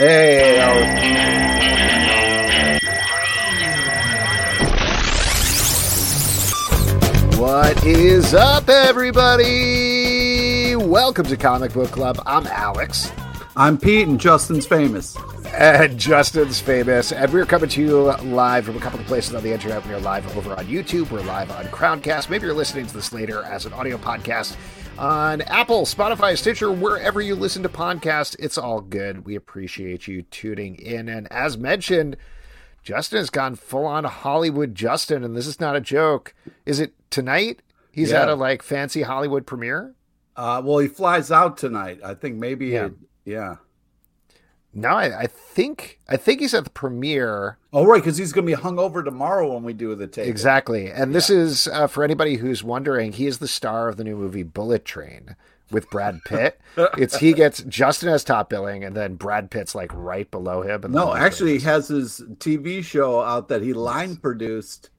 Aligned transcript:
Hey. 0.00 0.56
What 7.36 7.84
is 7.84 8.32
up, 8.32 8.70
everybody? 8.70 10.74
Welcome 10.74 11.26
to 11.26 11.36
Comic 11.36 11.74
Book 11.74 11.90
Club. 11.90 12.18
I'm 12.24 12.46
Alex. 12.46 13.12
I'm 13.54 13.76
Pete, 13.76 14.08
and 14.08 14.18
Justin's 14.18 14.66
famous. 14.66 15.18
And 15.52 15.98
Justin's 15.98 16.60
famous. 16.60 17.12
And 17.12 17.30
we're 17.32 17.44
coming 17.44 17.68
to 17.70 17.82
you 17.82 18.00
live 18.22 18.64
from 18.64 18.76
a 18.76 18.80
couple 18.80 19.00
of 19.00 19.06
places 19.06 19.34
on 19.34 19.42
the 19.42 19.52
internet. 19.52 19.84
We're 19.86 19.98
live 19.98 20.36
over 20.36 20.54
on 20.54 20.66
YouTube. 20.66 21.10
We're 21.10 21.20
live 21.22 21.50
on 21.50 21.64
Crowdcast. 21.66 22.30
Maybe 22.30 22.46
you're 22.46 22.54
listening 22.54 22.86
to 22.86 22.94
this 22.94 23.12
later 23.12 23.42
as 23.42 23.66
an 23.66 23.72
audio 23.72 23.98
podcast 23.98 24.56
on 24.96 25.42
Apple, 25.42 25.82
Spotify, 25.82 26.38
Stitcher, 26.38 26.70
wherever 26.72 27.20
you 27.20 27.34
listen 27.34 27.62
to 27.64 27.68
podcasts. 27.68 28.36
It's 28.38 28.56
all 28.56 28.80
good. 28.80 29.26
We 29.26 29.34
appreciate 29.34 30.06
you 30.06 30.22
tuning 30.22 30.76
in. 30.76 31.08
And 31.08 31.30
as 31.32 31.58
mentioned, 31.58 32.16
Justin 32.82 33.18
has 33.18 33.28
gone 33.28 33.54
full 33.56 33.84
on 33.86 34.04
Hollywood 34.04 34.74
Justin, 34.74 35.24
and 35.24 35.36
this 35.36 35.46
is 35.46 35.60
not 35.60 35.76
a 35.76 35.80
joke. 35.80 36.32
Is 36.64 36.80
it 36.80 36.94
tonight? 37.10 37.60
He's 37.92 38.12
Yeah. 38.12 38.22
at 38.22 38.28
a 38.28 38.34
like 38.34 38.62
fancy 38.62 39.02
Hollywood 39.02 39.46
premiere? 39.46 39.94
Uh, 40.36 40.62
well, 40.64 40.78
he 40.78 40.88
flies 40.88 41.30
out 41.30 41.58
tonight. 41.58 42.00
I 42.04 42.14
think 42.14 42.36
maybe. 42.36 42.68
Yeah. 42.68 42.90
Yeah. 43.24 43.56
No, 44.72 44.90
I, 44.90 45.22
I 45.22 45.26
think 45.26 45.98
I 46.08 46.16
think 46.16 46.40
he's 46.40 46.54
at 46.54 46.64
the 46.64 46.70
premiere. 46.70 47.58
Oh, 47.72 47.84
right, 47.84 48.02
because 48.02 48.16
he's 48.16 48.32
going 48.32 48.46
to 48.46 48.56
be 48.56 48.60
hung 48.60 48.78
over 48.78 49.02
tomorrow 49.02 49.52
when 49.52 49.64
we 49.64 49.72
do 49.72 49.94
the 49.94 50.06
tape. 50.06 50.26
Exactly. 50.26 50.90
And 50.90 51.14
this 51.14 51.28
is 51.28 51.66
uh, 51.68 51.86
for 51.86 52.04
anybody 52.04 52.36
who's 52.36 52.62
wondering, 52.62 53.12
he 53.12 53.26
is 53.26 53.38
the 53.38 53.48
star 53.48 53.88
of 53.88 53.96
the 53.96 54.04
new 54.04 54.16
movie 54.16 54.44
Bullet 54.44 54.84
Train 54.84 55.34
with 55.72 55.90
Brad 55.90 56.20
Pitt. 56.24 56.60
it's 56.76 57.16
he 57.16 57.32
gets 57.32 57.62
Justin 57.64 58.10
as 58.10 58.22
top 58.22 58.48
billing 58.48 58.84
and 58.84 58.96
then 58.96 59.14
Brad 59.16 59.50
Pitt's 59.50 59.74
like 59.74 59.90
right 59.92 60.30
below 60.30 60.62
him. 60.62 60.84
No, 60.88 61.14
actually, 61.14 61.58
he 61.58 61.64
has 61.64 61.88
his 61.88 62.22
TV 62.36 62.84
show 62.84 63.20
out 63.20 63.48
that 63.48 63.62
he 63.62 63.72
line 63.72 64.16
produced 64.16 64.90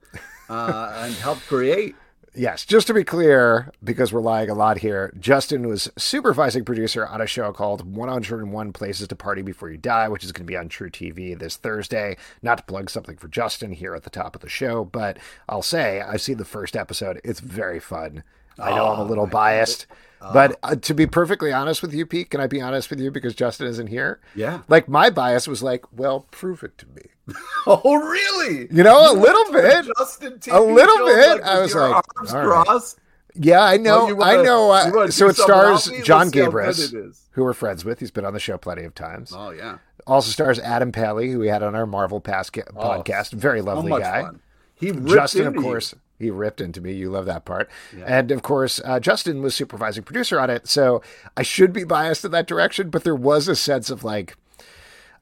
uh, 0.50 0.92
and 0.98 1.14
helped 1.14 1.46
create. 1.46 1.94
Yes, 2.34 2.64
just 2.64 2.86
to 2.86 2.94
be 2.94 3.04
clear, 3.04 3.70
because 3.84 4.10
we're 4.10 4.22
lying 4.22 4.48
a 4.48 4.54
lot 4.54 4.78
here, 4.78 5.12
Justin 5.20 5.68
was 5.68 5.90
supervising 5.98 6.64
producer 6.64 7.06
on 7.06 7.20
a 7.20 7.26
show 7.26 7.52
called 7.52 7.94
101 7.94 8.72
Places 8.72 9.06
to 9.08 9.14
Party 9.14 9.42
Before 9.42 9.70
You 9.70 9.76
Die, 9.76 10.08
which 10.08 10.24
is 10.24 10.32
going 10.32 10.46
to 10.46 10.50
be 10.50 10.56
on 10.56 10.70
truTV 10.70 11.38
this 11.38 11.58
Thursday. 11.58 12.16
Not 12.40 12.56
to 12.56 12.64
plug 12.64 12.88
something 12.88 13.18
for 13.18 13.28
Justin 13.28 13.72
here 13.72 13.94
at 13.94 14.04
the 14.04 14.10
top 14.10 14.34
of 14.34 14.40
the 14.40 14.48
show, 14.48 14.82
but 14.82 15.18
I'll 15.46 15.60
say 15.60 16.00
I've 16.00 16.22
seen 16.22 16.38
the 16.38 16.46
first 16.46 16.74
episode. 16.74 17.20
It's 17.22 17.40
very 17.40 17.78
fun. 17.78 18.24
I 18.58 18.70
know 18.70 18.88
I'm 18.92 19.00
a 19.00 19.04
little 19.04 19.26
biased, 19.26 19.86
but 20.32 20.58
uh, 20.62 20.76
to 20.76 20.94
be 20.94 21.06
perfectly 21.06 21.52
honest 21.52 21.82
with 21.82 21.92
you, 21.94 22.06
Pete, 22.06 22.30
can 22.30 22.40
I 22.40 22.46
be 22.46 22.60
honest 22.60 22.90
with 22.90 23.00
you 23.00 23.10
because 23.10 23.34
Justin 23.34 23.66
isn't 23.66 23.88
here? 23.88 24.20
Yeah. 24.34 24.60
Like 24.68 24.88
my 24.88 25.10
bias 25.10 25.48
was 25.48 25.62
like, 25.62 25.84
well, 25.92 26.26
prove 26.30 26.62
it 26.62 26.76
to 26.78 26.86
me. 26.88 27.02
Oh, 27.66 27.94
really? 27.94 28.66
You 28.72 28.82
know, 28.82 29.12
a 29.12 29.14
little 29.14 29.52
bit. 29.52 29.86
Justin 29.96 30.32
TV 30.38 30.52
A 30.56 30.60
little 30.60 31.06
bit. 31.06 31.36
with 31.38 31.44
I 31.44 31.60
was 31.60 31.72
like, 31.74 31.94
arms 32.16 32.32
right. 32.32 32.44
crossed. 32.44 32.98
Yeah, 33.36 33.62
I 33.62 33.76
know. 33.76 34.10
Oh, 34.10 34.14
wanna- 34.16 34.40
I 34.40 34.42
know. 34.42 34.70
Uh, 34.72 35.10
so 35.10 35.28
it 35.28 35.36
stars? 35.36 35.84
John 36.02 36.26
Let's 36.26 36.32
see 36.34 36.40
how 36.40 36.50
good 36.50 36.52
Gabrus, 36.52 37.20
who 37.30 37.44
we're 37.44 37.52
friends 37.54 37.84
with. 37.84 38.00
He's 38.00 38.10
been 38.10 38.24
on 38.24 38.32
the 38.34 38.40
show 38.40 38.58
plenty 38.58 38.82
of 38.82 38.94
times. 38.96 39.32
Oh, 39.34 39.50
yeah. 39.50 39.78
Also 40.06 40.30
stars 40.32 40.58
Adam 40.58 40.90
Pally, 40.90 41.30
who 41.30 41.38
we 41.38 41.46
had 41.46 41.62
on 41.62 41.76
our 41.76 41.86
Marvel 41.86 42.20
Past 42.20 42.52
ca- 42.52 42.62
podcast. 42.74 43.30
Very 43.32 43.60
So 43.60 43.66
lovely 43.66 43.90
much 43.90 44.02
guy. 44.02 44.22
fun. 44.22 44.40
He 44.74 44.90
Justin, 44.90 45.46
of 45.46 45.54
course. 45.54 45.92
you. 45.92 45.98
He 46.22 46.30
ripped 46.30 46.60
into 46.60 46.80
me. 46.80 46.92
You 46.92 47.10
love 47.10 47.26
that 47.26 47.44
part. 47.44 47.68
And 48.06 48.30
of 48.30 48.42
course, 48.42 48.80
uh, 48.84 49.00
Justin 49.00 49.42
was 49.42 49.54
supervising 49.54 50.04
producer 50.04 50.38
on 50.38 50.50
it. 50.50 50.68
So 50.68 51.02
I 51.36 51.42
should 51.42 51.72
be 51.72 51.84
biased 51.84 52.24
in 52.24 52.30
that 52.30 52.46
direction, 52.46 52.90
but 52.90 53.04
there 53.04 53.14
was 53.14 53.48
a 53.48 53.56
sense 53.56 53.90
of 53.90 54.04
like, 54.04 54.36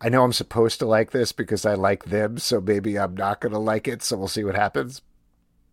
I 0.00 0.08
know 0.08 0.24
I'm 0.24 0.32
supposed 0.32 0.78
to 0.78 0.86
like 0.86 1.10
this 1.10 1.32
because 1.32 1.66
I 1.66 1.74
like 1.74 2.06
them, 2.06 2.38
so 2.38 2.60
maybe 2.60 2.98
I'm 2.98 3.14
not 3.14 3.40
going 3.40 3.52
to 3.52 3.58
like 3.58 3.86
it. 3.86 4.02
So 4.02 4.16
we'll 4.16 4.28
see 4.28 4.44
what 4.44 4.54
happens. 4.54 5.02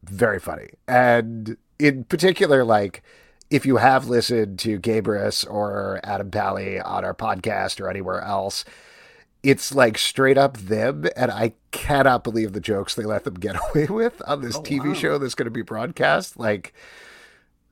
Very 0.04 0.40
funny. 0.40 0.70
And 0.88 1.58
in 1.80 2.04
particular, 2.04 2.64
like, 2.64 3.04
if 3.50 3.66
you 3.66 3.78
have 3.78 4.10
listened 4.10 4.60
to 4.60 4.80
Gabrus 4.80 5.50
or 5.50 6.02
Adam 6.04 6.30
Pally 6.30 6.82
on 6.82 7.06
our 7.06 7.14
podcast 7.14 7.80
or 7.80 7.90
anywhere 7.90 8.22
else, 8.22 8.66
it's 9.44 9.74
like 9.74 9.98
straight 9.98 10.38
up 10.38 10.58
them. 10.58 11.06
And 11.16 11.32
I 11.32 11.54
cannot 11.72 12.24
believe 12.24 12.54
the 12.54 12.60
jokes 12.60 12.96
they 12.96 13.04
let 13.04 13.24
them 13.24 13.36
get 13.36 13.56
away 13.70 13.88
with 13.88 14.22
on 14.28 14.42
this 14.42 14.58
TV 14.60 14.96
show 14.96 15.18
that's 15.18 15.36
going 15.36 15.46
to 15.46 15.52
be 15.52 15.62
broadcast. 15.62 16.38
Like, 16.38 16.74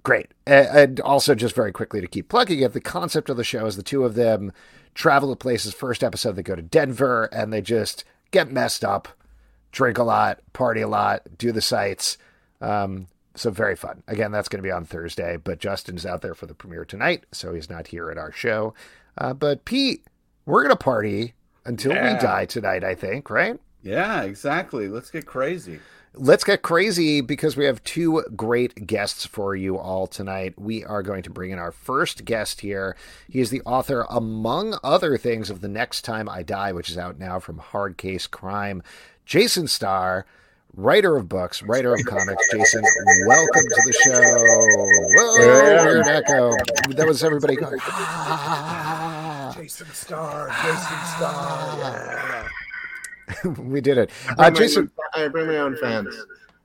great. 0.04 0.32
And 0.46 1.00
also, 1.00 1.36
just 1.36 1.56
very 1.56 1.72
quickly 1.72 2.02
to 2.02 2.08
keep 2.08 2.30
plugging 2.30 2.62
it, 2.62 2.74
the 2.74 2.82
concept 2.82 3.30
of 3.30 3.38
the 3.38 3.44
show 3.44 3.66
is 3.66 3.76
the 3.76 3.84
two 3.84 4.04
of 4.04 4.16
them 4.16 4.52
travel 4.94 5.30
to 5.30 5.36
places. 5.36 5.74
First 5.74 6.04
episode, 6.04 6.36
they 6.36 6.44
go 6.44 6.56
to 6.56 6.62
Denver 6.62 7.26
and 7.26 7.52
they 7.52 7.62
just 7.62 8.06
get 8.32 8.52
messed 8.52 8.84
up, 8.84 9.08
drink 9.72 9.98
a 9.98 10.04
lot, 10.04 10.40
party 10.54 10.82
a 10.82 10.88
lot, 10.88 11.24
do 11.38 11.52
the 11.52 11.62
sights. 11.62 12.18
Um, 12.62 13.08
so 13.36 13.52
very 13.52 13.76
fun. 13.76 14.02
Again, 14.08 14.32
that's 14.32 14.48
going 14.48 14.64
to 14.64 14.68
be 14.68 14.72
on 14.72 14.86
Thursday, 14.86 15.38
but 15.38 15.60
Justin's 15.60 16.06
out 16.06 16.22
there 16.22 16.34
for 16.34 16.46
the 16.46 16.56
premiere 16.56 16.86
tonight, 16.86 17.26
so 17.32 17.54
he's 17.54 17.70
not 17.70 17.88
here 17.88 18.10
at 18.10 18.18
our 18.18 18.32
show. 18.32 18.74
Uh, 19.18 19.34
but 19.34 19.66
Pete, 19.66 20.06
we're 20.46 20.64
going 20.64 20.76
to 20.76 20.82
party 20.82 21.34
until 21.66 21.92
we 21.92 22.20
die 22.20 22.46
tonight, 22.46 22.84
I 22.84 22.96
think, 22.96 23.30
right? 23.30 23.60
Yeah, 23.84 24.24
exactly. 24.24 24.88
Let's 24.88 25.12
get 25.12 25.26
crazy. 25.26 25.80
Let's 26.18 26.46
get 26.46 26.62
crazy 26.62 27.20
because 27.20 27.58
we 27.58 27.66
have 27.66 27.84
two 27.84 28.24
great 28.36 28.88
guests 28.88 29.26
for 29.26 29.54
you 29.54 29.78
all 29.78 30.08
tonight. 30.08 30.54
We 30.58 30.84
are 30.86 31.04
going 31.04 31.24
to 31.24 31.30
bring 31.30 31.52
in 31.52 31.60
our 31.60 31.74
first 31.74 32.24
guest 32.24 32.62
here. 32.62 32.96
He 33.30 33.42
is 33.42 33.50
the 33.50 33.62
author, 33.64 34.06
among 34.10 34.80
other 34.82 35.18
things, 35.18 35.50
of 35.50 35.60
The 35.60 35.68
Next 35.68 36.04
Time 36.04 36.30
I 36.30 36.42
Die, 36.42 36.72
which 36.72 36.90
is 36.90 36.98
out 36.98 37.20
now 37.20 37.40
from 37.40 37.58
Hard 37.58 37.98
Case 37.98 38.28
Crime. 38.28 38.82
Jason 39.26 39.68
Starr, 39.68 40.26
writer 40.74 41.18
of 41.18 41.28
books, 41.28 41.62
writer 41.64 41.94
of 41.94 42.06
comics. 42.06 42.50
Jason, 42.50 42.84
welcome 43.28 43.64
to 43.64 43.82
the 43.86 43.94
show. 44.06 44.22
Whoa, 45.18 45.84
weird 45.84 46.08
echo. 46.08 46.56
That 46.96 47.08
was 47.08 47.26
everybody 47.26 47.58
going. 47.58 47.78
"Ah." 47.82 48.95
Jason 49.66 49.88
Starr, 49.94 50.48
Jason 50.62 50.98
Starr. 51.18 52.52
we 53.64 53.82
did 53.82 53.98
it. 53.98 54.12
I 54.28 54.32
Uh, 54.32 54.36
bring 54.36 54.54
my- 54.54 54.60
Jason. 54.60 54.92
I 55.16 55.28
bring 55.28 55.48
my 55.48 55.58
own 55.58 55.76
fans. 55.78 56.16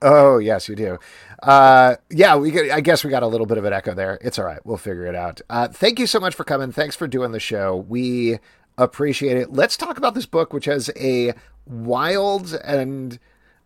Oh 0.03 0.37
yes, 0.37 0.69
you 0.69 0.75
do. 0.75 0.99
Uh, 1.41 1.95
yeah, 2.11 2.35
we. 2.35 2.51
Get, 2.51 2.69
I 2.69 2.79
guess 2.79 3.03
we 3.03 3.09
got 3.09 3.23
a 3.23 3.27
little 3.27 3.47
bit 3.47 3.57
of 3.57 3.65
an 3.65 3.73
echo 3.73 3.95
there. 3.95 4.19
It's 4.21 4.37
all 4.37 4.45
right. 4.45 4.63
We'll 4.63 4.77
figure 4.77 5.07
it 5.07 5.15
out. 5.15 5.41
Uh, 5.49 5.67
thank 5.69 5.97
you 5.97 6.05
so 6.05 6.19
much 6.19 6.35
for 6.35 6.43
coming. 6.43 6.71
Thanks 6.71 6.95
for 6.95 7.07
doing 7.07 7.31
the 7.31 7.39
show. 7.39 7.75
We 7.89 8.37
appreciate 8.77 9.35
it. 9.37 9.51
Let's 9.51 9.75
talk 9.77 9.97
about 9.97 10.13
this 10.13 10.27
book, 10.27 10.53
which 10.53 10.65
has 10.65 10.91
a 10.95 11.33
wild 11.65 12.53
and, 12.63 13.17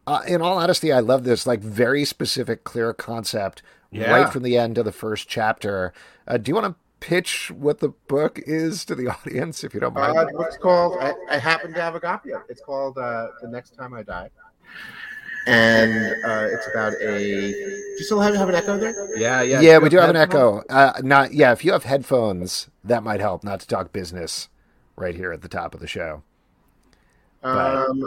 uh, 0.07 0.21
in 0.25 0.41
all 0.41 0.57
honesty, 0.57 0.93
I 0.93 0.99
love 1.01 1.25
this 1.25 1.45
like 1.45 1.59
very 1.59 2.05
specific, 2.05 2.63
clear 2.63 2.93
concept 2.93 3.61
Yeah. 3.91 4.11
right 4.11 4.31
from 4.31 4.43
the 4.43 4.57
end 4.57 4.77
of 4.77 4.85
the 4.85 4.91
first 4.93 5.27
chapter. 5.27 5.91
Uh, 6.25 6.37
do 6.37 6.49
you 6.51 6.55
want 6.55 6.67
to 6.67 6.75
pitch 6.99 7.51
what 7.51 7.79
the 7.79 7.89
book 8.07 8.39
is 8.45 8.85
to 8.85 8.95
the 8.95 9.07
audience, 9.25 9.63
if 9.63 9.73
you 9.73 9.79
don't 9.79 9.93
mind? 9.93 10.17
Uh, 10.17 10.25
what's 10.33 10.57
called? 10.57 10.97
I, 10.99 11.13
I 11.29 11.37
happen 11.37 11.73
to 11.73 11.81
have 11.81 11.95
a 11.95 11.99
copy 11.99 12.33
of 12.33 12.41
it. 12.41 12.47
It's 12.49 12.61
called 12.61 12.97
uh, 12.97 13.27
"The 13.41 13.49
Next 13.49 13.71
Time 13.71 13.93
I 13.93 14.03
Die," 14.03 14.29
and 15.47 15.93
uh, 16.23 16.47
it's 16.51 16.67
about 16.73 16.93
a. 17.01 17.17
Do 17.17 17.57
you 17.97 18.03
still 18.03 18.19
have, 18.19 18.35
have 18.35 18.49
an 18.49 18.55
echo 18.55 18.77
there? 18.77 19.17
Yeah, 19.17 19.41
yeah. 19.41 19.61
yeah, 19.61 19.75
you 19.75 19.81
we 19.81 19.89
do 19.89 19.97
have 19.97 20.09
an 20.09 20.15
echo. 20.15 20.63
Uh, 20.69 20.93
not 21.03 21.33
yeah. 21.33 21.51
If 21.51 21.63
you 21.63 21.71
have 21.71 21.83
headphones, 21.83 22.69
that 22.83 23.03
might 23.03 23.19
help. 23.19 23.43
Not 23.43 23.59
to 23.61 23.67
talk 23.67 23.91
business, 23.91 24.49
right 24.95 25.15
here 25.15 25.31
at 25.31 25.41
the 25.41 25.49
top 25.49 25.73
of 25.73 25.79
the 25.79 25.87
show. 25.87 26.23
Um, 27.43 28.01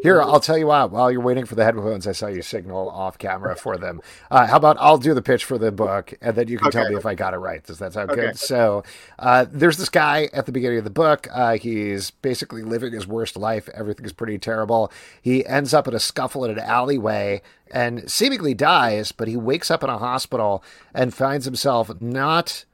Here, 0.00 0.22
I'll 0.22 0.38
tell 0.38 0.56
you 0.56 0.68
what. 0.68 0.92
While 0.92 1.10
you're 1.10 1.20
waiting 1.20 1.44
for 1.44 1.56
the 1.56 1.64
headphones, 1.64 2.06
I 2.06 2.12
saw 2.12 2.28
you 2.28 2.40
signal 2.40 2.88
off 2.88 3.18
camera 3.18 3.56
for 3.56 3.76
them. 3.76 4.00
Uh, 4.30 4.46
how 4.46 4.56
about 4.56 4.76
I'll 4.78 4.96
do 4.96 5.12
the 5.12 5.22
pitch 5.22 5.44
for 5.44 5.58
the 5.58 5.72
book, 5.72 6.14
and 6.20 6.36
then 6.36 6.46
you 6.46 6.56
can 6.56 6.70
tell 6.70 6.88
me 6.88 6.94
if 6.94 7.04
I 7.04 7.16
got 7.16 7.34
it 7.34 7.38
right. 7.38 7.64
Does 7.64 7.80
that 7.80 7.94
sound 7.94 8.10
Okay. 8.10 8.20
good? 8.20 8.38
So, 8.38 8.84
uh, 9.18 9.46
there's 9.50 9.76
this 9.76 9.88
guy 9.88 10.28
at 10.32 10.46
the 10.46 10.52
beginning 10.52 10.78
of 10.78 10.84
the 10.84 10.90
book. 10.90 11.26
Uh, 11.32 11.56
he's 11.56 12.12
basically 12.12 12.62
living 12.62 12.92
his 12.92 13.08
worst 13.08 13.36
life. 13.36 13.68
Everything's 13.74 14.12
pretty 14.12 14.38
terrible. 14.38 14.92
He 15.20 15.44
ends 15.44 15.74
up 15.74 15.88
in 15.88 15.94
a 15.94 16.00
scuffle 16.00 16.44
in 16.44 16.52
an 16.52 16.60
alleyway 16.60 17.42
and 17.72 18.08
seemingly 18.08 18.54
dies, 18.54 19.10
but 19.10 19.26
he 19.26 19.36
wakes 19.36 19.68
up 19.68 19.82
in 19.82 19.90
a 19.90 19.98
hospital 19.98 20.62
and 20.94 21.12
finds 21.12 21.44
himself 21.44 22.00
not 22.00 22.64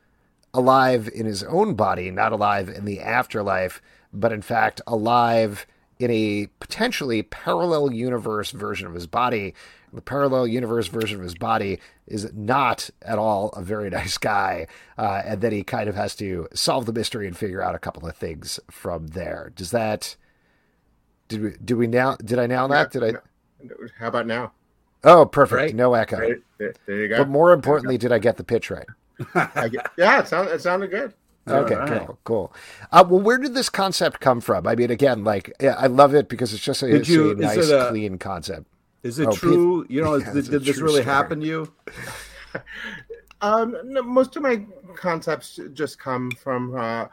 alive 0.52 1.08
in 1.14 1.24
his 1.24 1.42
own 1.42 1.72
body, 1.74 2.10
not 2.10 2.32
alive 2.32 2.68
in 2.68 2.84
the 2.84 3.00
afterlife, 3.00 3.80
but 4.12 4.30
in 4.30 4.42
fact 4.42 4.82
alive 4.86 5.66
in 6.04 6.10
a 6.10 6.48
potentially 6.60 7.22
parallel 7.22 7.90
universe 7.90 8.50
version 8.50 8.86
of 8.86 8.92
his 8.94 9.06
body. 9.06 9.54
The 9.92 10.02
parallel 10.02 10.46
universe 10.46 10.88
version 10.88 11.18
of 11.18 11.22
his 11.22 11.34
body 11.34 11.78
is 12.06 12.30
not 12.34 12.90
at 13.00 13.18
all 13.18 13.48
a 13.50 13.62
very 13.62 13.88
nice 13.98 14.18
guy, 14.18 14.66
uh, 14.98 15.22
and 15.24 15.40
then 15.40 15.52
he 15.52 15.64
kind 15.64 15.88
of 15.88 15.94
has 15.94 16.14
to 16.16 16.46
solve 16.52 16.84
the 16.86 16.92
mystery 16.92 17.26
and 17.26 17.36
figure 17.36 17.62
out 17.62 17.74
a 17.74 17.78
couple 17.78 18.06
of 18.06 18.16
things 18.16 18.60
from 18.70 19.08
there. 19.08 19.52
Does 19.56 19.70
that? 19.70 20.16
Did 21.28 21.42
we? 21.42 21.50
Do 21.64 21.76
we 21.76 21.86
now? 21.86 22.16
Did 22.16 22.38
I 22.38 22.46
nail 22.46 22.68
that? 22.68 22.90
Did 22.90 23.02
I? 23.02 23.12
how 23.98 24.08
about 24.08 24.26
now? 24.26 24.52
Oh, 25.04 25.24
perfect. 25.24 25.56
Right. 25.56 25.74
No 25.74 25.94
echo. 25.94 26.18
Right, 26.18 26.36
there, 26.58 26.74
there 26.86 26.96
you 26.96 27.08
go. 27.08 27.18
But 27.18 27.28
more 27.28 27.52
importantly, 27.52 27.96
did 27.98 28.12
I 28.12 28.18
get 28.18 28.36
the 28.36 28.44
pitch 28.44 28.70
right? 28.70 28.86
Yeah, 29.96 30.20
it 30.20 30.28
sounded, 30.28 30.52
it 30.52 30.60
sounded 30.60 30.90
good. 30.90 31.14
Okay, 31.46 31.74
right. 31.74 32.06
cool, 32.06 32.18
cool. 32.24 32.54
Uh, 32.90 33.04
well, 33.06 33.20
where 33.20 33.36
did 33.36 33.54
this 33.54 33.68
concept 33.68 34.20
come 34.20 34.40
from? 34.40 34.66
I 34.66 34.74
mean, 34.74 34.90
again, 34.90 35.24
like 35.24 35.52
I 35.62 35.88
love 35.88 36.14
it 36.14 36.28
because 36.28 36.54
it's 36.54 36.62
just 36.62 36.82
a, 36.82 36.94
it's 36.94 37.08
you, 37.08 37.32
a 37.32 37.34
nice, 37.34 37.68
a, 37.68 37.88
clean 37.90 38.18
concept. 38.18 38.66
Is 39.02 39.18
it 39.18 39.28
oh, 39.28 39.32
true? 39.32 39.82
Pete, 39.82 39.90
you 39.90 40.02
know, 40.02 40.14
yeah, 40.16 40.32
did, 40.32 40.50
did 40.50 40.64
this 40.64 40.78
really 40.78 41.02
story. 41.02 41.14
happen 41.14 41.40
to 41.40 41.46
you? 41.46 41.72
um, 43.42 43.76
no, 43.84 44.02
most 44.02 44.36
of 44.36 44.42
my 44.42 44.64
concepts 44.96 45.60
just 45.74 45.98
come 45.98 46.30
from 46.30 46.74
uh, 46.74 47.06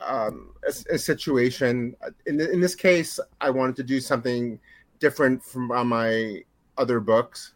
um, 0.00 0.50
a, 0.66 0.94
a, 0.94 0.98
situation. 0.98 1.94
In, 2.26 2.40
in 2.40 2.60
this 2.60 2.74
case, 2.74 3.20
I 3.40 3.50
wanted 3.50 3.76
to 3.76 3.84
do 3.84 4.00
something 4.00 4.58
different 4.98 5.44
from 5.44 5.68
my 5.68 6.42
other 6.76 6.98
books. 6.98 7.54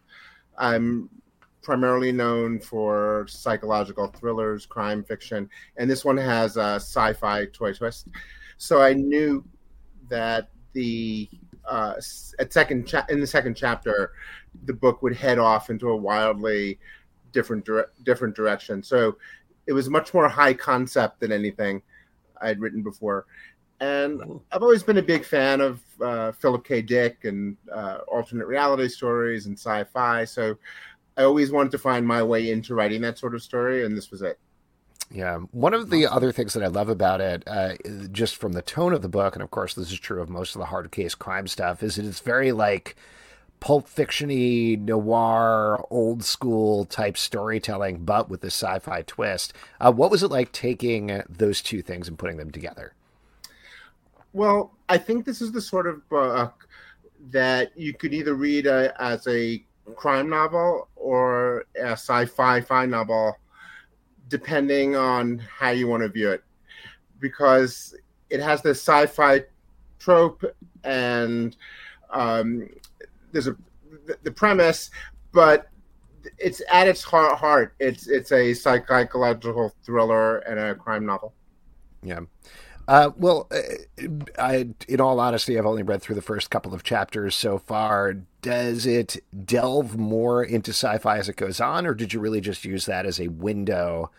I'm 0.56 1.10
primarily 1.68 2.10
known 2.10 2.58
for 2.58 3.26
psychological 3.28 4.06
thrillers, 4.06 4.64
crime 4.64 5.04
fiction, 5.04 5.50
and 5.76 5.90
this 5.90 6.02
one 6.02 6.16
has 6.16 6.56
a 6.56 6.76
sci-fi 6.76 7.44
toy 7.52 7.74
twist. 7.74 8.08
So 8.56 8.80
I 8.80 8.94
knew 8.94 9.44
that 10.08 10.48
the 10.72 11.28
uh, 11.66 11.92
at 12.38 12.54
second 12.54 12.88
cha- 12.88 13.04
in 13.10 13.20
the 13.20 13.26
second 13.26 13.54
chapter, 13.54 14.12
the 14.64 14.72
book 14.72 15.02
would 15.02 15.14
head 15.14 15.38
off 15.38 15.68
into 15.68 15.90
a 15.90 15.96
wildly 15.96 16.78
different 17.32 17.66
dire- 17.66 17.90
different 18.02 18.34
direction. 18.34 18.82
So 18.82 19.18
it 19.66 19.74
was 19.74 19.90
much 19.90 20.14
more 20.14 20.26
high 20.26 20.54
concept 20.54 21.20
than 21.20 21.32
anything 21.32 21.82
I'd 22.40 22.60
written 22.60 22.82
before. 22.82 23.26
And 23.80 24.22
I've 24.50 24.62
always 24.62 24.82
been 24.82 24.96
a 24.96 25.02
big 25.02 25.22
fan 25.22 25.60
of 25.60 25.82
uh, 26.00 26.32
Philip 26.32 26.64
K. 26.64 26.80
Dick 26.80 27.26
and 27.26 27.58
uh, 27.70 27.98
alternate 28.08 28.46
reality 28.46 28.88
stories 28.88 29.44
and 29.44 29.56
sci-fi. 29.56 30.24
So 30.24 30.56
I 31.18 31.24
always 31.24 31.50
wanted 31.50 31.72
to 31.72 31.78
find 31.78 32.06
my 32.06 32.22
way 32.22 32.50
into 32.50 32.74
writing 32.74 33.02
that 33.02 33.18
sort 33.18 33.34
of 33.34 33.42
story, 33.42 33.84
and 33.84 33.96
this 33.96 34.10
was 34.10 34.22
it. 34.22 34.38
Yeah. 35.10 35.38
One 35.50 35.74
of 35.74 35.90
the 35.90 36.06
other 36.06 36.30
things 36.32 36.52
that 36.54 36.62
I 36.62 36.68
love 36.68 36.88
about 36.88 37.20
it, 37.20 37.42
uh, 37.46 37.74
just 38.12 38.36
from 38.36 38.52
the 38.52 38.62
tone 38.62 38.92
of 38.92 39.02
the 39.02 39.08
book, 39.08 39.34
and 39.34 39.42
of 39.42 39.50
course 39.50 39.74
this 39.74 39.90
is 39.90 39.98
true 39.98 40.22
of 40.22 40.28
most 40.28 40.54
of 40.54 40.60
the 40.60 40.66
hard 40.66 40.90
case 40.92 41.14
crime 41.14 41.48
stuff, 41.48 41.82
is 41.82 41.96
that 41.96 42.04
it's 42.04 42.20
very 42.20 42.52
like 42.52 42.94
pulp 43.58 43.88
fictiony, 43.88 44.78
noir, 44.78 45.84
old 45.90 46.22
school 46.22 46.84
type 46.84 47.16
storytelling, 47.16 48.04
but 48.04 48.28
with 48.28 48.42
the 48.42 48.48
sci-fi 48.48 49.02
twist. 49.02 49.52
Uh, 49.80 49.90
what 49.90 50.12
was 50.12 50.22
it 50.22 50.30
like 50.30 50.52
taking 50.52 51.22
those 51.28 51.62
two 51.62 51.82
things 51.82 52.06
and 52.06 52.18
putting 52.18 52.36
them 52.36 52.52
together? 52.52 52.92
Well, 54.32 54.72
I 54.88 54.98
think 54.98 55.24
this 55.24 55.40
is 55.40 55.50
the 55.50 55.60
sort 55.60 55.88
of 55.88 56.08
book 56.08 56.68
that 57.30 57.76
you 57.76 57.94
could 57.94 58.14
either 58.14 58.34
read 58.34 58.68
uh, 58.68 58.92
as 59.00 59.26
a 59.26 59.64
crime 59.96 60.28
novel 60.28 60.88
or 61.08 61.64
a 61.76 61.92
sci-fi 61.92 62.60
fi 62.60 62.84
novel, 62.84 63.36
depending 64.28 64.94
on 64.94 65.38
how 65.38 65.70
you 65.70 65.86
want 65.88 66.02
to 66.02 66.08
view 66.08 66.30
it, 66.30 66.42
because 67.18 67.94
it 68.28 68.40
has 68.40 68.60
this 68.62 68.78
sci-fi 68.78 69.42
trope 69.98 70.44
and 70.84 71.56
um, 72.10 72.68
there's 73.32 73.46
a 73.46 73.56
the 74.22 74.30
premise, 74.30 74.90
but 75.32 75.68
it's 76.38 76.60
at 76.70 76.86
its 76.86 77.02
heart. 77.02 77.74
It's 77.78 78.06
it's 78.06 78.32
a 78.32 78.54
psychological 78.54 79.72
thriller 79.84 80.38
and 80.38 80.58
a 80.58 80.74
crime 80.74 81.06
novel. 81.06 81.32
Yeah. 82.02 82.20
Uh, 82.88 83.10
well, 83.18 83.46
uh, 83.50 84.08
I, 84.38 84.70
in 84.88 84.98
all 84.98 85.20
honesty, 85.20 85.58
I've 85.58 85.66
only 85.66 85.82
read 85.82 86.00
through 86.00 86.14
the 86.14 86.22
first 86.22 86.48
couple 86.48 86.72
of 86.72 86.82
chapters 86.82 87.36
so 87.36 87.58
far. 87.58 88.14
Does 88.40 88.86
it 88.86 89.22
delve 89.44 89.98
more 89.98 90.42
into 90.42 90.70
sci-fi 90.70 91.18
as 91.18 91.28
it 91.28 91.36
goes 91.36 91.60
on, 91.60 91.86
or 91.86 91.92
did 91.92 92.14
you 92.14 92.20
really 92.20 92.40
just 92.40 92.64
use 92.64 92.86
that 92.86 93.04
as 93.04 93.20
a 93.20 93.28
window 93.28 94.10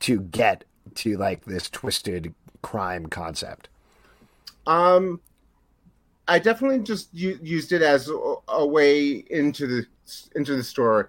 to 0.00 0.20
get 0.20 0.64
to 0.94 1.18
like 1.18 1.44
this 1.44 1.68
twisted 1.68 2.34
crime 2.62 3.06
concept? 3.06 3.68
Um, 4.66 5.20
I 6.26 6.38
definitely 6.38 6.78
just 6.80 7.12
u- 7.12 7.38
used 7.42 7.72
it 7.72 7.82
as 7.82 8.08
a, 8.08 8.34
a, 8.48 8.66
way 8.66 9.22
into 9.28 9.66
the 9.66 9.86
into 10.34 10.56
the 10.56 10.64
story. 10.64 11.04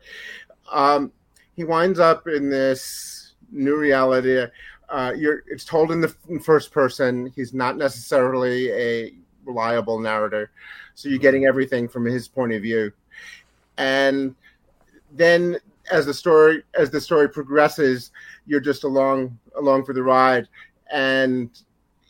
Um, 0.70 1.14
he 1.56 1.64
winds 1.64 1.98
up 1.98 2.28
in 2.28 2.50
this 2.50 3.36
new 3.52 3.78
reality 3.78 4.48
uh, 4.90 5.14
you're 5.16 5.44
it's 5.48 5.66
told 5.66 5.92
in 5.92 6.02
the 6.02 6.14
first 6.44 6.72
person. 6.72 7.32
He's 7.36 7.54
not 7.54 7.78
necessarily 7.78 8.72
a 8.72 9.14
reliable 9.46 10.00
narrator, 10.00 10.52
so 10.96 11.10
you're 11.10 11.20
getting 11.20 11.46
everything 11.46 11.88
from 11.88 12.06
his 12.06 12.28
point 12.28 12.54
of 12.54 12.62
view. 12.62 12.92
And 13.78 14.36
then 15.12 15.58
as 15.92 16.06
the 16.06 16.14
story 16.14 16.64
as 16.74 16.90
the 16.90 17.02
story 17.02 17.30
progresses, 17.30 18.12
you're 18.46 18.60
just 18.60 18.84
along 18.84 19.38
along 19.58 19.86
for 19.86 19.94
the 19.94 20.04
ride, 20.04 20.48
and 20.92 21.50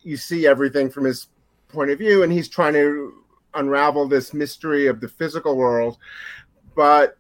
you 0.04 0.18
see 0.18 0.48
everything 0.48 0.90
from 0.90 1.04
his 1.04 1.28
point 1.68 1.92
of 1.92 2.00
view, 2.00 2.24
and 2.24 2.32
he's 2.32 2.50
trying 2.50 2.74
to 2.74 3.14
unravel 3.56 4.08
this 4.08 4.34
mystery 4.34 4.88
of 4.88 5.02
the 5.02 5.08
physical 5.08 5.58
world, 5.58 5.98
but 6.76 7.18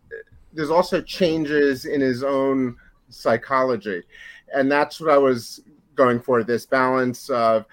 there's 0.53 0.69
also 0.69 1.01
changes 1.01 1.85
in 1.85 2.01
his 2.01 2.23
own 2.23 2.75
psychology 3.09 4.03
and 4.53 4.71
that's 4.71 4.99
what 4.99 5.09
I 5.09 5.17
was 5.17 5.61
going 5.95 6.19
for 6.19 6.43
this 6.43 6.65
balance 6.65 7.29
of 7.29 7.65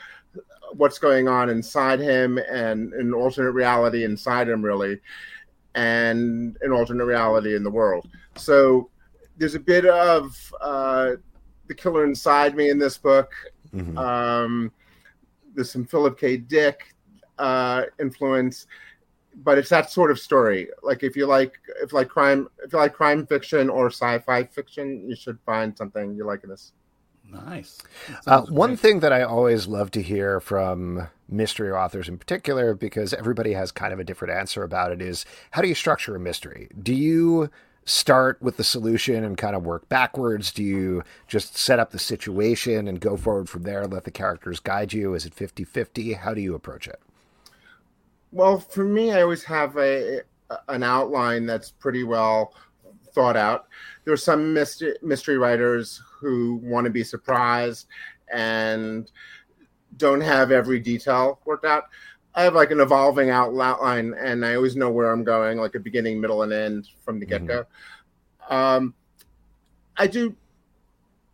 what's 0.73 0.99
going 0.99 1.29
on 1.29 1.49
inside 1.49 2.01
him 2.01 2.39
and 2.39 2.93
an 2.95 3.15
alternate 3.15 3.53
reality 3.53 4.05
inside 4.05 4.49
him, 4.49 4.63
really, 4.63 5.01
and 5.75 6.57
an 6.61 6.73
alternate 6.73 7.05
reality 7.05 7.55
in 7.55 7.63
the 7.63 7.71
world. 7.71 8.09
So 8.37 8.91
there's 9.37 9.55
a 9.55 9.61
bit 9.61 9.87
of 9.87 10.37
uh, 10.61 11.13
the 11.67 11.75
killer 11.75 12.05
inside 12.05 12.57
me 12.57 12.71
in 12.71 12.79
this 12.79 12.99
book. 12.99 13.33
Mm-hmm. 13.75 13.97
Um, 13.99 14.73
there's 15.55 15.71
some 15.71 15.85
Philip 15.85 16.19
K. 16.19 16.37
Dick 16.37 16.95
uh, 17.39 17.85
influence, 18.01 18.67
but 19.37 19.59
it's 19.59 19.69
that 19.69 19.91
sort 19.91 20.11
of 20.11 20.19
story. 20.19 20.69
Like 20.83 21.03
if 21.03 21.17
you 21.17 21.27
like, 21.27 21.59
if 21.83 21.93
like 21.93 22.09
crime, 22.09 22.49
if 22.65 22.73
you 22.73 22.79
like 22.79 22.95
crime 22.95 23.27
fiction 23.27 23.69
or 23.69 23.89
sci-fi 23.89 24.45
fiction, 24.45 25.09
you 25.09 25.15
should 25.15 25.39
find 25.45 25.77
something 25.77 26.15
you 26.15 26.25
like 26.25 26.43
in 26.43 26.51
this. 26.51 26.73
Nice. 27.29 27.83
Uh, 28.27 28.43
one 28.43 28.77
thing 28.77 29.01
that 29.01 29.13
I 29.13 29.23
always 29.23 29.67
love 29.67 29.91
to 29.93 30.03
hear 30.03 30.41
from 30.41 31.09
mystery 31.29 31.71
authors 31.73 32.09
in 32.09 32.19
particular, 32.19 32.75
because 32.75 33.13
everybody 33.13 33.53
has 33.53 33.73
kind 33.73 33.93
of 33.93 33.99
a 33.99 34.05
different 34.05 34.35
answer 34.35 34.63
about 34.63 34.93
it, 34.93 35.03
is 35.03 35.27
how 35.51 35.61
do 35.61 35.69
you 35.69 35.75
structure 35.75 36.15
a 36.15 36.21
mystery? 36.21 36.69
Do 36.81 36.95
you 36.95 37.51
start 37.85 38.41
with 38.41 38.57
the 38.57 38.65
solution 38.65 39.25
and 39.25 39.37
kind 39.37 39.57
of 39.57 39.65
work 39.65 39.89
backwards? 39.89 40.53
Do 40.53 40.63
you 40.63 41.03
just 41.27 41.57
set 41.57 41.79
up 41.79 41.91
the 41.91 41.99
situation 41.99 42.87
and 42.89 43.01
go 43.01 43.17
forward 43.17 43.49
from 43.49 43.65
there, 43.65 43.87
let 43.87 44.05
the 44.05 44.11
characters 44.11 44.61
guide 44.61 44.93
you? 44.93 45.15
Is 45.15 45.27
it 45.27 45.35
50 45.35 45.65
50? 45.65 46.13
How 46.15 46.33
do 46.33 46.41
you 46.41 46.55
approach 46.55 46.87
it? 46.87 47.01
Well, 48.37 48.61
for 48.61 48.85
me, 48.85 49.13
I 49.13 49.23
always 49.23 49.43
have 49.45 49.79
a 49.79 50.21
an 50.69 50.83
outline 50.83 51.47
that's 51.47 51.71
pretty 51.71 52.05
well 52.05 52.53
thought 53.15 53.35
out. 53.35 53.67
There 54.05 54.13
are 54.13 54.19
some 54.19 54.53
mystery, 54.53 54.95
mystery 55.03 55.39
writers 55.39 56.03
who 56.21 56.61
want 56.63 56.85
to 56.85 56.91
be 56.91 57.03
surprised 57.03 57.87
and 58.31 59.11
don't 59.97 60.21
have 60.21 60.53
every 60.53 60.79
detail 60.79 61.41
worked 61.47 61.65
out. 61.65 61.85
I 62.35 62.43
have 62.43 62.55
like 62.55 62.71
an 62.71 62.81
evolving 62.81 63.31
outline, 63.31 64.15
and 64.21 64.45
I 64.45 64.55
always 64.55 64.77
know 64.77 64.91
where 64.91 65.11
I'm 65.11 65.25
going, 65.25 65.57
like 65.57 65.75
a 65.75 65.81
beginning, 65.81 66.21
middle, 66.21 66.43
and 66.43 66.53
end 66.53 66.91
from 67.07 67.19
the 67.19 67.25
get 67.25 67.47
go. 67.47 67.65
Mm-hmm. 68.51 68.55
Um, 68.55 68.95
I 69.97 70.07
do. 70.07 70.37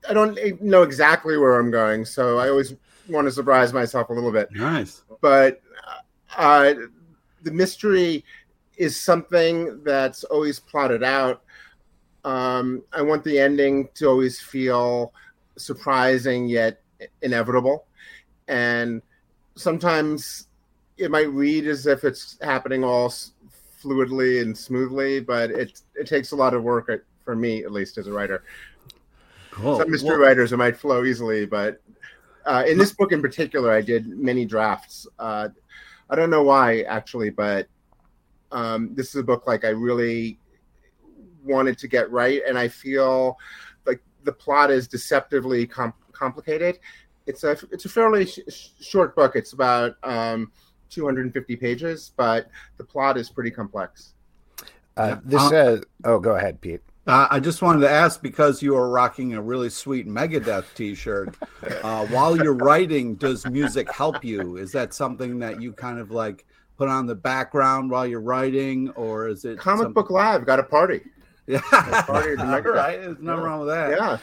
I 0.08 0.14
don't 0.14 0.38
know 0.62 0.84
exactly 0.84 1.36
where 1.36 1.58
I'm 1.58 1.72
going, 1.72 2.04
so 2.04 2.38
I 2.38 2.48
always 2.48 2.76
want 3.08 3.26
to 3.26 3.32
surprise 3.32 3.72
myself 3.72 4.08
a 4.10 4.12
little 4.12 4.30
bit. 4.30 4.52
Nice, 4.52 5.02
but 5.20 5.60
uh, 6.36 6.74
the 7.42 7.50
mystery 7.50 8.24
is 8.76 8.98
something 8.98 9.82
that's 9.84 10.24
always 10.24 10.58
plotted 10.58 11.02
out 11.02 11.42
um, 12.24 12.82
I 12.92 13.02
want 13.02 13.24
the 13.24 13.38
ending 13.38 13.88
to 13.94 14.06
always 14.06 14.40
feel 14.40 15.12
surprising 15.56 16.48
yet 16.48 16.80
inevitable. 17.22 17.86
And 18.48 19.02
sometimes 19.56 20.46
it 20.98 21.10
might 21.10 21.30
read 21.30 21.66
as 21.66 21.86
if 21.86 22.04
it's 22.04 22.38
happening 22.42 22.84
all 22.84 23.12
fluidly 23.82 24.42
and 24.42 24.56
smoothly, 24.56 25.20
but 25.20 25.50
it 25.50 25.80
it 25.94 26.06
takes 26.06 26.32
a 26.32 26.36
lot 26.36 26.54
of 26.54 26.62
work 26.62 26.88
uh, 26.88 26.98
for 27.24 27.34
me, 27.34 27.64
at 27.64 27.72
least 27.72 27.98
as 27.98 28.06
a 28.06 28.12
writer. 28.12 28.44
Cool. 29.50 29.78
Some 29.78 29.90
mystery 29.90 30.10
well, 30.10 30.20
writers 30.20 30.52
it 30.52 30.56
might 30.56 30.76
flow 30.76 31.04
easily, 31.04 31.44
but 31.44 31.80
uh, 32.46 32.64
in 32.66 32.78
this 32.78 32.92
book 32.92 33.12
in 33.12 33.20
particular, 33.20 33.72
I 33.72 33.82
did 33.82 34.06
many 34.06 34.44
drafts. 34.44 35.06
Uh, 35.18 35.48
I 36.12 36.14
don't 36.14 36.28
know 36.28 36.42
why 36.42 36.82
actually, 36.82 37.30
but 37.30 37.68
um, 38.52 38.94
this 38.94 39.08
is 39.08 39.16
a 39.16 39.22
book 39.22 39.46
like 39.46 39.64
I 39.64 39.70
really 39.70 40.38
wanted 41.42 41.78
to 41.78 41.88
get 41.88 42.10
right, 42.10 42.42
and 42.46 42.58
I 42.58 42.68
feel 42.68 43.38
like 43.86 44.02
the 44.22 44.32
plot 44.32 44.70
is 44.70 44.86
deceptively 44.86 45.66
com- 45.66 45.94
complicated. 46.12 46.78
It's 47.26 47.44
a 47.44 47.52
it's 47.70 47.86
a 47.86 47.88
fairly 47.88 48.26
sh- 48.26 48.40
short 48.78 49.16
book. 49.16 49.36
It's 49.36 49.54
about 49.54 49.96
um, 50.02 50.52
250 50.90 51.56
pages, 51.56 52.12
but 52.14 52.48
the 52.76 52.84
plot 52.84 53.16
is 53.16 53.30
pretty 53.30 53.50
complex. 53.50 54.12
Uh, 54.98 55.16
this 55.24 55.40
uh, 55.40 55.80
oh, 56.04 56.18
go 56.18 56.36
ahead, 56.36 56.60
Pete. 56.60 56.82
Uh, 57.06 57.26
I 57.30 57.40
just 57.40 57.62
wanted 57.62 57.80
to 57.80 57.90
ask 57.90 58.22
because 58.22 58.62
you 58.62 58.76
are 58.76 58.88
rocking 58.88 59.34
a 59.34 59.42
really 59.42 59.70
sweet 59.70 60.06
Megadeth 60.06 60.72
T-shirt. 60.74 61.34
Uh, 61.82 62.06
while 62.06 62.36
you're 62.36 62.54
writing, 62.54 63.16
does 63.16 63.44
music 63.46 63.90
help 63.90 64.24
you? 64.24 64.56
Is 64.56 64.70
that 64.72 64.94
something 64.94 65.38
that 65.40 65.60
you 65.60 65.72
kind 65.72 65.98
of 65.98 66.12
like 66.12 66.46
put 66.78 66.88
on 66.88 67.06
the 67.06 67.14
background 67.14 67.90
while 67.90 68.06
you're 68.06 68.20
writing, 68.20 68.90
or 68.90 69.26
is 69.26 69.44
it 69.44 69.58
Comic 69.58 69.84
some- 69.84 69.92
Book 69.92 70.10
Live 70.10 70.46
got 70.46 70.60
a 70.60 70.62
party. 70.62 71.00
Yeah, 71.48 71.60
party 71.60 72.30
all 72.38 72.46
Megadeth. 72.46 72.64
right. 72.74 73.00
There's 73.02 73.18
nothing 73.18 73.26
Yeah. 73.42 73.46
wrong 73.48 73.58
with 73.60 73.68
that. 73.70 73.90
Yeah, 73.90 74.18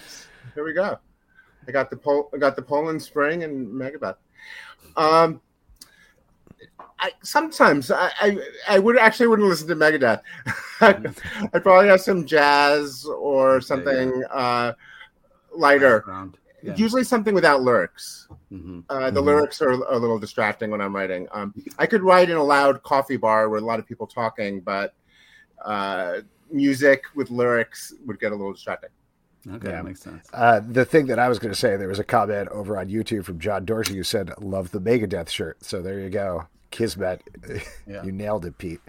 here 0.55 0.63
we 0.63 0.71
go. 0.71 0.97
I 1.67 1.71
got 1.71 1.89
the 1.89 1.97
Pol- 1.97 2.29
I 2.33 2.37
got 2.37 2.55
the 2.55 2.61
Poland 2.61 3.01
Spring 3.01 3.43
and 3.43 3.67
Megadeth. 3.67 4.15
Um, 4.95 5.41
I 7.01 7.11
sometimes 7.23 7.91
I, 7.91 8.11
I 8.19 8.37
I 8.67 8.79
would 8.79 8.97
actually 8.97 9.27
wouldn't 9.27 9.47
listen 9.47 9.67
to 9.69 9.75
Megadeth. 9.75 10.21
I'd 11.53 11.63
probably 11.63 11.87
have 11.87 12.01
some 12.01 12.25
jazz 12.25 13.05
or 13.05 13.55
Okay, 13.55 13.65
something 13.65 14.23
uh, 14.31 14.73
lighter. 15.55 16.03
Yeah. 16.61 16.75
Usually 16.75 17.05
something 17.05 17.33
without 17.33 17.61
lyrics. 17.61 18.27
Mhm. 18.51 18.83
Uh, 18.89 19.09
the 19.11 19.21
Mhm. 19.21 19.25
lyrics 19.25 19.61
are 19.61 19.71
a 19.71 19.97
little 19.97 20.19
distracting 20.19 20.71
when 20.71 20.81
I'm 20.81 20.93
writing. 20.93 21.25
Um, 21.31 21.53
I 21.77 21.85
could 21.85 22.03
write 22.03 22.29
in 22.29 22.35
a 22.35 22.43
loud 22.43 22.83
coffee 22.83 23.15
bar 23.15 23.47
with 23.47 23.63
a 23.63 23.65
lot 23.65 23.79
of 23.79 23.85
people 23.87 24.05
talking, 24.07 24.59
but 24.59 24.93
uh, 25.63 26.19
music 26.51 27.03
with 27.15 27.29
lyrics 27.29 27.93
would 28.05 28.19
get 28.19 28.33
a 28.33 28.35
little 28.35 28.51
distracting. 28.51 28.89
Okay, 29.47 29.67
Yeah. 29.69 29.75
that 29.77 29.85
makes 29.85 30.01
sense. 30.01 30.27
Uh, 30.33 30.59
the 30.67 30.83
thing 30.83 31.07
that 31.07 31.17
I 31.17 31.29
was 31.29 31.39
going 31.39 31.53
to 31.53 31.57
say, 31.59 31.77
there 31.77 31.87
was 31.87 31.99
a 31.99 32.03
comment 32.03 32.49
over 32.49 32.77
on 32.77 32.89
YouTube 32.89 33.23
from 33.23 33.39
John 33.39 33.63
Dorsey 33.63 33.95
who 33.95 34.03
said, 34.03 34.33
"Love 34.41 34.71
the 34.71 34.81
Megadeth 34.81 35.29
shirt." 35.29 35.63
So 35.63 35.81
there 35.81 35.99
you 36.01 36.09
go, 36.09 36.47
Kismet. 36.71 37.21
Yeah. 37.87 38.03
you 38.03 38.11
nailed 38.11 38.45
it, 38.45 38.57
Pete. 38.57 38.81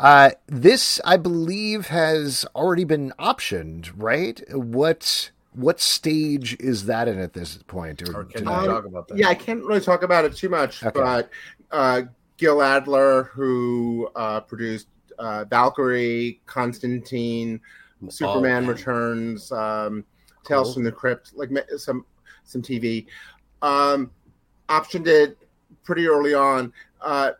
Uh, 0.00 0.30
this, 0.46 1.00
I 1.04 1.16
believe, 1.16 1.88
has 1.88 2.44
already 2.54 2.84
been 2.84 3.12
optioned, 3.18 3.90
right? 3.96 4.42
What 4.54 5.30
what 5.52 5.80
stage 5.80 6.56
is 6.60 6.86
that 6.86 7.08
in 7.08 7.18
at 7.18 7.32
this 7.32 7.58
point? 7.66 8.02
Or 8.08 8.24
can 8.24 8.44
did 8.44 8.48
you 8.48 8.50
I- 8.52 8.66
talk 8.66 8.84
about 8.84 9.08
that? 9.08 9.18
Yeah, 9.18 9.28
I 9.28 9.34
can't 9.34 9.64
really 9.64 9.80
talk 9.80 10.02
about 10.02 10.24
it 10.24 10.36
too 10.36 10.48
much, 10.48 10.84
Okay. 10.84 10.98
but 10.98 11.30
uh, 11.72 12.02
Gil 12.36 12.62
Adler, 12.62 13.24
who 13.24 14.08
uh, 14.14 14.40
produced 14.40 14.86
uh, 15.18 15.44
Valkyrie, 15.46 16.40
Constantine, 16.46 17.60
Superman 18.08 18.66
Oh, 18.66 18.68
Returns, 18.68 19.50
um, 19.50 20.04
Tales 20.44 20.68
Cool. 20.68 20.74
from 20.74 20.84
the 20.84 20.92
Crypt, 20.92 21.32
like 21.34 21.50
some 21.76 22.06
some 22.44 22.62
TV, 22.62 23.06
um, 23.62 24.10
optioned 24.68 25.06
it 25.08 25.36
pretty 25.88 26.06
early 26.06 26.34
on. 26.34 26.70
Uh, 27.00 27.30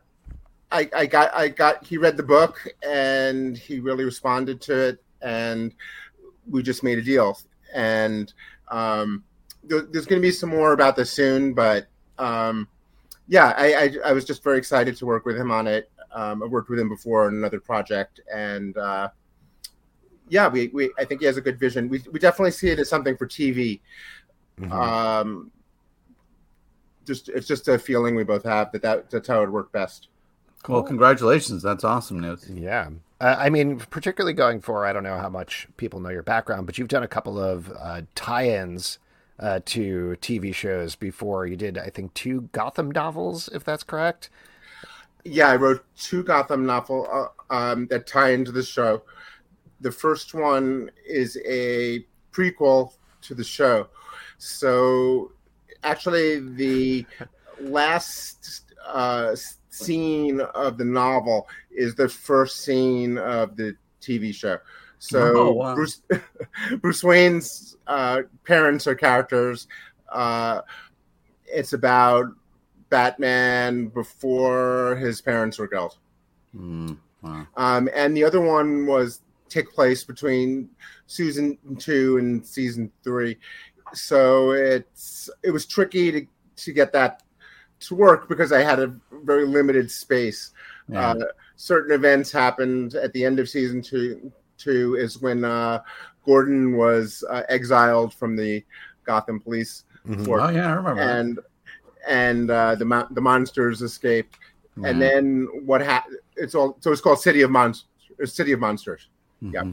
I, 0.72 0.88
I 0.96 1.04
got 1.04 1.34
I 1.34 1.48
got 1.48 1.84
he 1.84 1.98
read 1.98 2.16
the 2.16 2.22
book 2.22 2.66
and 2.82 3.58
he 3.58 3.78
really 3.78 4.04
responded 4.04 4.58
to 4.62 4.88
it, 4.88 5.02
and 5.20 5.74
we 6.48 6.62
just 6.62 6.82
made 6.82 6.96
a 6.96 7.02
deal. 7.02 7.38
And 7.74 8.32
um, 8.68 9.22
there, 9.62 9.82
there's 9.82 10.06
going 10.06 10.20
to 10.20 10.26
be 10.26 10.32
some 10.32 10.48
more 10.48 10.72
about 10.72 10.96
this 10.96 11.10
soon, 11.12 11.52
but 11.52 11.88
um, 12.18 12.66
yeah, 13.28 13.52
I, 13.54 13.74
I 13.74 13.90
I 14.06 14.12
was 14.12 14.24
just 14.24 14.42
very 14.42 14.56
excited 14.56 14.96
to 14.96 15.04
work 15.04 15.26
with 15.26 15.36
him 15.36 15.50
on 15.50 15.66
it. 15.66 15.90
Um, 16.10 16.42
I've 16.42 16.50
worked 16.50 16.70
with 16.70 16.78
him 16.78 16.88
before 16.88 17.26
on 17.26 17.34
another 17.34 17.60
project, 17.60 18.20
and 18.34 18.74
uh, 18.78 19.10
yeah, 20.30 20.48
we, 20.48 20.68
we 20.68 20.90
I 20.98 21.04
think 21.04 21.20
he 21.20 21.26
has 21.26 21.36
a 21.36 21.42
good 21.42 21.58
vision. 21.58 21.90
We 21.90 22.02
we 22.10 22.18
definitely 22.18 22.52
see 22.52 22.70
it 22.70 22.78
as 22.78 22.88
something 22.88 23.14
for 23.14 23.26
TV. 23.26 23.80
Mhm. 24.58 24.72
Um, 24.72 25.50
just 27.08 27.28
it's 27.28 27.48
just 27.48 27.66
a 27.66 27.78
feeling 27.78 28.14
we 28.14 28.22
both 28.22 28.44
have 28.44 28.70
that, 28.70 28.82
that 28.82 29.10
that's 29.10 29.26
how 29.26 29.38
it 29.38 29.40
would 29.40 29.52
work 29.52 29.72
best. 29.72 30.08
Well, 30.68 30.82
congratulations. 30.82 31.62
That's 31.62 31.84
awesome 31.84 32.20
news. 32.20 32.48
Yeah. 32.52 32.90
Uh, 33.20 33.36
I 33.38 33.50
mean, 33.50 33.78
particularly 33.78 34.32
going 34.32 34.60
for, 34.60 34.86
I 34.86 34.92
don't 34.92 35.02
know 35.02 35.18
how 35.18 35.28
much 35.28 35.66
people 35.76 36.00
know 36.00 36.10
your 36.10 36.22
background, 36.22 36.66
but 36.66 36.78
you've 36.78 36.88
done 36.88 37.02
a 37.02 37.08
couple 37.08 37.38
of 37.38 37.72
uh, 37.78 38.02
tie 38.14 38.48
ins 38.48 38.98
uh, 39.40 39.60
to 39.66 40.16
TV 40.20 40.54
shows 40.54 40.94
before. 40.94 41.46
You 41.46 41.56
did, 41.56 41.78
I 41.78 41.90
think, 41.90 42.14
two 42.14 42.48
Gotham 42.52 42.90
novels, 42.90 43.48
if 43.52 43.64
that's 43.64 43.82
correct. 43.82 44.30
Yeah, 45.24 45.48
I 45.48 45.56
wrote 45.56 45.84
two 45.96 46.22
Gotham 46.22 46.64
novels 46.64 47.08
uh, 47.10 47.54
um, 47.54 47.86
that 47.88 48.06
tie 48.06 48.30
into 48.30 48.52
the 48.52 48.62
show. 48.62 49.02
The 49.80 49.92
first 49.92 50.34
one 50.34 50.90
is 51.06 51.38
a 51.46 52.04
prequel 52.32 52.92
to 53.22 53.34
the 53.34 53.44
show. 53.44 53.88
So, 54.38 55.32
actually, 55.82 56.40
the 56.40 57.06
last 57.60 58.62
uh, 58.86 59.34
scene 59.70 60.40
of 60.40 60.78
the 60.78 60.84
novel 60.84 61.48
is 61.70 61.94
the 61.94 62.08
first 62.08 62.60
scene 62.64 63.18
of 63.18 63.56
the 63.56 63.76
TV 64.00 64.34
show. 64.34 64.58
So, 64.98 65.36
Oh, 65.36 65.52
wow. 65.52 65.74
Bruce, 65.74 66.02
Bruce 66.80 67.04
Wayne's 67.04 67.76
uh, 67.86 68.22
parents 68.44 68.86
are 68.86 68.94
characters. 68.94 69.68
Uh, 70.08 70.62
it's 71.46 71.72
about 71.72 72.26
Batman 72.90 73.88
before 73.88 74.96
his 74.96 75.20
parents 75.20 75.58
were 75.58 75.68
killed. 75.68 75.98
Mm, 76.56 76.96
wow. 77.22 77.46
Um, 77.56 77.88
and 77.94 78.16
the 78.16 78.24
other 78.24 78.40
one 78.40 78.86
was 78.86 79.20
take 79.48 79.70
place 79.72 80.04
between 80.04 80.68
season 81.06 81.58
two 81.78 82.18
and 82.18 82.44
season 82.46 82.90
three. 83.02 83.36
So 83.96 84.52
it's 84.52 85.30
it 85.42 85.50
was 85.50 85.66
tricky 85.66 86.10
to 86.12 86.26
to 86.56 86.72
get 86.72 86.92
that 86.92 87.22
to 87.80 87.94
work 87.94 88.28
because 88.28 88.52
I 88.52 88.60
had 88.62 88.80
a 88.80 88.92
very 89.24 89.46
limited 89.46 89.90
space. 89.90 90.52
Yeah. 90.88 91.10
Uh, 91.10 91.24
certain 91.56 91.92
events 91.92 92.32
happened 92.32 92.94
at 92.94 93.12
the 93.12 93.24
end 93.24 93.38
of 93.38 93.48
season 93.48 93.82
two. 93.82 94.32
Two 94.56 94.96
is 94.96 95.20
when 95.20 95.44
uh, 95.44 95.80
Gordon 96.24 96.76
was 96.76 97.22
uh, 97.30 97.42
exiled 97.48 98.12
from 98.14 98.36
the 98.36 98.64
Gotham 99.04 99.40
Police 99.40 99.84
Mhm. 100.06 100.24
force, 100.24 100.42
oh 100.44 100.48
yeah, 100.50 100.68
I 100.70 100.74
remember. 100.74 101.02
and 101.02 101.38
and 102.08 102.50
uh, 102.50 102.74
the 102.76 102.84
mon- 102.84 103.08
the 103.12 103.20
monsters 103.20 103.82
escape. 103.82 104.34
And 104.84 105.02
then 105.02 105.48
what 105.66 105.80
happened? 105.80 106.18
It's 106.36 106.54
all 106.54 106.76
so 106.80 106.92
it's 106.92 107.00
called 107.00 107.20
City 107.20 107.42
of 107.42 107.50
Monsters. 107.50 107.86
City 108.32 108.52
of 108.52 108.60
Monsters. 108.60 109.08
yeah. 109.40 109.64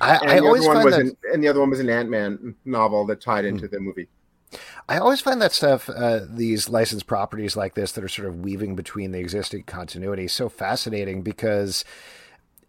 I, 0.00 0.16
And 0.16 0.30
I 0.30 0.40
the 0.40 0.46
always 0.46 0.62
other 0.62 0.68
one 0.68 0.76
find 0.76 0.84
was 0.84 0.96
that 0.96 1.06
an, 1.06 1.16
and 1.32 1.44
the 1.44 1.48
other 1.48 1.60
one 1.60 1.70
was 1.70 1.80
an 1.80 1.88
Ant 1.88 2.10
Man 2.10 2.54
novel 2.64 3.04
that 3.06 3.20
tied 3.20 3.44
into 3.44 3.68
the 3.68 3.80
movie. 3.80 4.08
I 4.88 4.98
always 4.98 5.20
find 5.20 5.42
that 5.42 5.52
stuff, 5.52 5.90
uh, 5.90 6.20
these 6.28 6.68
licensed 6.68 7.06
properties 7.06 7.56
like 7.56 7.74
this 7.74 7.92
that 7.92 8.04
are 8.04 8.08
sort 8.08 8.28
of 8.28 8.40
weaving 8.40 8.76
between 8.76 9.10
the 9.10 9.18
existing 9.18 9.64
continuity, 9.64 10.28
so 10.28 10.48
fascinating 10.48 11.22
because 11.22 11.84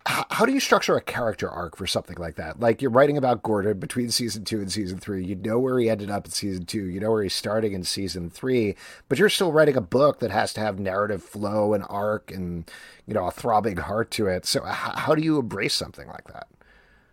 how 0.07 0.45
do 0.45 0.53
you 0.53 0.59
structure 0.59 0.95
a 0.95 1.01
character 1.01 1.49
arc 1.49 1.75
for 1.75 1.85
something 1.85 2.15
like 2.17 2.35
that? 2.35 2.59
Like 2.59 2.81
you're 2.81 2.91
writing 2.91 3.17
about 3.17 3.43
Gordon 3.43 3.77
between 3.77 4.09
season 4.09 4.45
two 4.45 4.59
and 4.59 4.71
season 4.71 4.99
three. 4.99 5.25
You 5.25 5.35
know 5.35 5.59
where 5.59 5.77
he 5.79 5.89
ended 5.89 6.09
up 6.09 6.25
in 6.25 6.31
season 6.31 6.65
two. 6.65 6.85
You 6.85 7.01
know 7.01 7.11
where 7.11 7.23
he's 7.23 7.33
starting 7.33 7.73
in 7.73 7.83
season 7.83 8.29
three, 8.29 8.75
but 9.09 9.19
you're 9.19 9.29
still 9.29 9.51
writing 9.51 9.75
a 9.75 9.81
book 9.81 10.19
that 10.19 10.31
has 10.31 10.53
to 10.53 10.61
have 10.61 10.79
narrative 10.79 11.21
flow 11.21 11.73
and 11.73 11.83
arc 11.89 12.31
and, 12.31 12.71
you 13.05 13.13
know, 13.13 13.25
a 13.25 13.31
throbbing 13.31 13.77
heart 13.77 14.09
to 14.11 14.27
it. 14.27 14.45
So 14.45 14.63
how 14.63 15.13
do 15.13 15.21
you 15.21 15.39
embrace 15.39 15.73
something 15.73 16.07
like 16.07 16.27
that? 16.27 16.47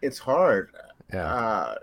It's 0.04 0.18
hard. 0.18 0.70
Yeah. 1.12 1.24
Uh, 1.26 1.74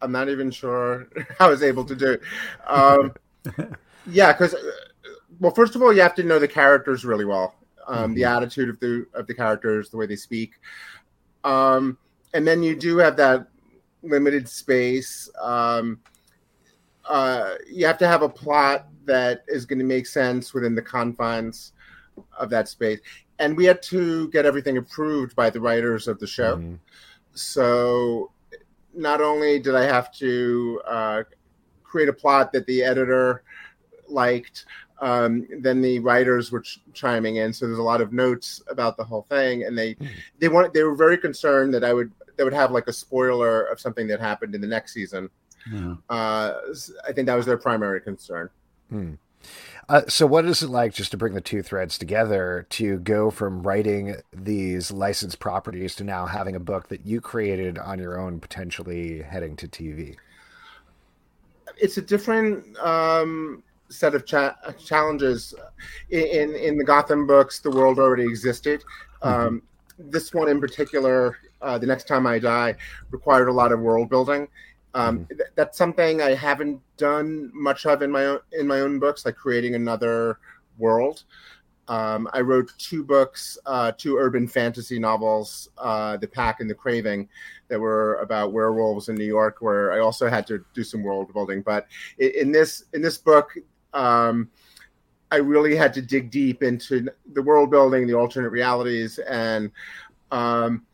I'm 0.00 0.12
not 0.12 0.28
even 0.28 0.50
sure 0.50 1.08
how 1.38 1.46
I 1.46 1.50
was 1.50 1.62
able 1.62 1.84
to 1.84 1.94
do 1.94 2.12
it. 2.12 2.22
Um, 2.66 3.12
yeah, 4.06 4.32
because 4.32 4.54
well, 5.40 5.52
first 5.52 5.74
of 5.74 5.82
all, 5.82 5.92
you 5.92 6.00
have 6.00 6.14
to 6.16 6.22
know 6.22 6.38
the 6.38 6.48
characters 6.48 7.04
really 7.04 7.24
well, 7.24 7.54
um, 7.86 8.14
the 8.14 8.24
attitude 8.24 8.68
of 8.68 8.80
the 8.80 9.06
of 9.14 9.26
the 9.26 9.34
characters, 9.34 9.90
the 9.90 9.96
way 9.96 10.06
they 10.06 10.16
speak, 10.16 10.52
um, 11.44 11.98
and 12.34 12.46
then 12.46 12.62
you 12.62 12.74
do 12.74 12.96
have 12.98 13.16
that 13.16 13.48
limited 14.02 14.48
space. 14.48 15.30
Um, 15.40 16.00
uh, 17.08 17.54
you 17.70 17.86
have 17.86 17.98
to 17.98 18.06
have 18.06 18.22
a 18.22 18.28
plot 18.28 18.86
that 19.04 19.42
is 19.48 19.64
going 19.64 19.78
to 19.78 19.84
make 19.84 20.06
sense 20.06 20.52
within 20.52 20.74
the 20.74 20.82
confines 20.82 21.72
of 22.38 22.50
that 22.50 22.68
space, 22.68 23.00
and 23.38 23.56
we 23.56 23.64
had 23.64 23.82
to 23.82 24.28
get 24.28 24.44
everything 24.46 24.76
approved 24.78 25.34
by 25.36 25.50
the 25.50 25.60
writers 25.60 26.08
of 26.08 26.18
the 26.18 26.26
show 26.26 26.56
Mhm. 26.56 26.78
So 27.40 28.30
not 28.94 29.20
only 29.20 29.58
did 29.58 29.74
I 29.74 29.84
have 29.84 30.12
to 30.14 30.80
uh, 30.86 31.22
create 31.82 32.08
a 32.08 32.12
plot 32.12 32.52
that 32.52 32.66
the 32.66 32.82
editor 32.82 33.42
liked, 34.08 34.66
um, 35.00 35.46
then 35.60 35.80
the 35.80 36.00
writers 36.00 36.50
were 36.50 36.60
ch- 36.60 36.80
chiming 36.92 37.36
in. 37.36 37.52
So 37.52 37.66
there's 37.66 37.78
a 37.78 37.82
lot 37.82 38.00
of 38.00 38.12
notes 38.12 38.62
about 38.68 38.96
the 38.96 39.04
whole 39.04 39.22
thing, 39.22 39.64
and 39.64 39.78
they 39.78 39.96
they 40.38 40.48
wanted 40.48 40.72
they 40.74 40.82
were 40.82 40.96
very 40.96 41.18
concerned 41.18 41.72
that 41.74 41.84
I 41.84 41.92
would 41.92 42.12
they 42.36 42.44
would 42.44 42.52
have 42.52 42.70
like 42.72 42.88
a 42.88 42.92
spoiler 42.92 43.64
of 43.64 43.80
something 43.80 44.06
that 44.08 44.20
happened 44.20 44.54
in 44.54 44.60
the 44.60 44.66
next 44.66 44.92
season. 44.92 45.30
Yeah. 45.70 45.94
Uh, 46.08 46.54
I 47.06 47.12
think 47.12 47.26
that 47.26 47.34
was 47.34 47.46
their 47.46 47.58
primary 47.58 48.00
concern. 48.00 48.50
Uh, 49.88 50.02
so, 50.06 50.26
what 50.26 50.44
is 50.44 50.62
it 50.62 50.68
like 50.68 50.92
just 50.92 51.10
to 51.10 51.16
bring 51.16 51.34
the 51.34 51.40
two 51.40 51.62
threads 51.62 51.96
together 51.96 52.66
to 52.68 52.98
go 52.98 53.30
from 53.30 53.62
writing 53.62 54.16
these 54.32 54.90
licensed 54.90 55.38
properties 55.38 55.94
to 55.94 56.04
now 56.04 56.26
having 56.26 56.54
a 56.54 56.60
book 56.60 56.88
that 56.88 57.06
you 57.06 57.20
created 57.20 57.78
on 57.78 57.98
your 57.98 58.20
own, 58.20 58.38
potentially 58.38 59.22
heading 59.22 59.56
to 59.56 59.66
TV? 59.66 60.16
it's 61.80 61.96
a 61.96 62.02
different 62.02 62.76
um, 62.78 63.62
set 63.88 64.14
of 64.14 64.26
cha- 64.26 64.56
challenges. 64.84 65.54
In, 66.10 66.54
in 66.54 66.76
the 66.76 66.84
Gotham 66.84 67.26
books, 67.26 67.60
the 67.60 67.70
world 67.70 67.98
already 67.98 68.24
existed. 68.24 68.84
Um, 69.22 69.62
This 69.98 70.32
one 70.32 70.48
in 70.48 70.60
particular 70.60 71.36
uh, 71.60 71.76
the 71.78 71.86
next 71.86 72.06
time 72.06 72.26
I 72.26 72.38
die, 72.38 72.76
required 73.10 73.48
a 73.48 73.52
lot 73.52 73.72
of 73.72 73.80
world 73.80 74.08
building. 74.08 74.46
Um, 74.98 75.20
mm-hmm. 75.20 75.36
th- 75.36 75.50
that's 75.54 75.78
something 75.78 76.20
I 76.20 76.34
haven't 76.34 76.80
done 76.96 77.50
much 77.54 77.86
of 77.86 78.02
in 78.02 78.10
my 78.10 78.24
own 78.26 78.40
in 78.52 78.66
my 78.66 78.80
own 78.80 78.98
books, 78.98 79.24
like 79.24 79.36
creating 79.36 79.74
another 79.74 80.38
world. 80.76 81.24
Um, 81.86 82.28
I 82.34 82.40
wrote 82.42 82.70
two 82.76 83.02
books, 83.02 83.56
uh, 83.64 83.92
two 83.96 84.18
urban 84.18 84.46
fantasy 84.46 84.98
novels, 84.98 85.70
uh, 85.78 86.18
The 86.18 86.26
Pack 86.26 86.60
and 86.60 86.68
The 86.68 86.74
Craving, 86.74 87.28
that 87.68 87.80
were 87.80 88.16
about 88.16 88.52
werewolves 88.52 89.08
in 89.08 89.14
New 89.14 89.24
York, 89.24 89.58
where 89.60 89.92
I 89.92 90.00
also 90.00 90.28
had 90.28 90.46
to 90.48 90.62
do 90.74 90.84
some 90.84 91.02
world 91.02 91.32
building. 91.32 91.62
But 91.62 91.86
in, 92.18 92.52
this 92.52 92.84
in 92.92 93.00
this 93.00 93.16
book, 93.16 93.56
um, 93.94 94.50
I 95.30 95.36
really 95.36 95.76
had 95.76 95.94
to 95.94 96.02
dig 96.02 96.30
deep 96.30 96.62
into 96.62 97.08
the 97.32 97.42
world 97.42 97.70
building, 97.70 98.06
the 98.06 98.14
alternate 98.14 98.50
realities, 98.50 99.18
and 99.20 99.70
um, 100.30 100.84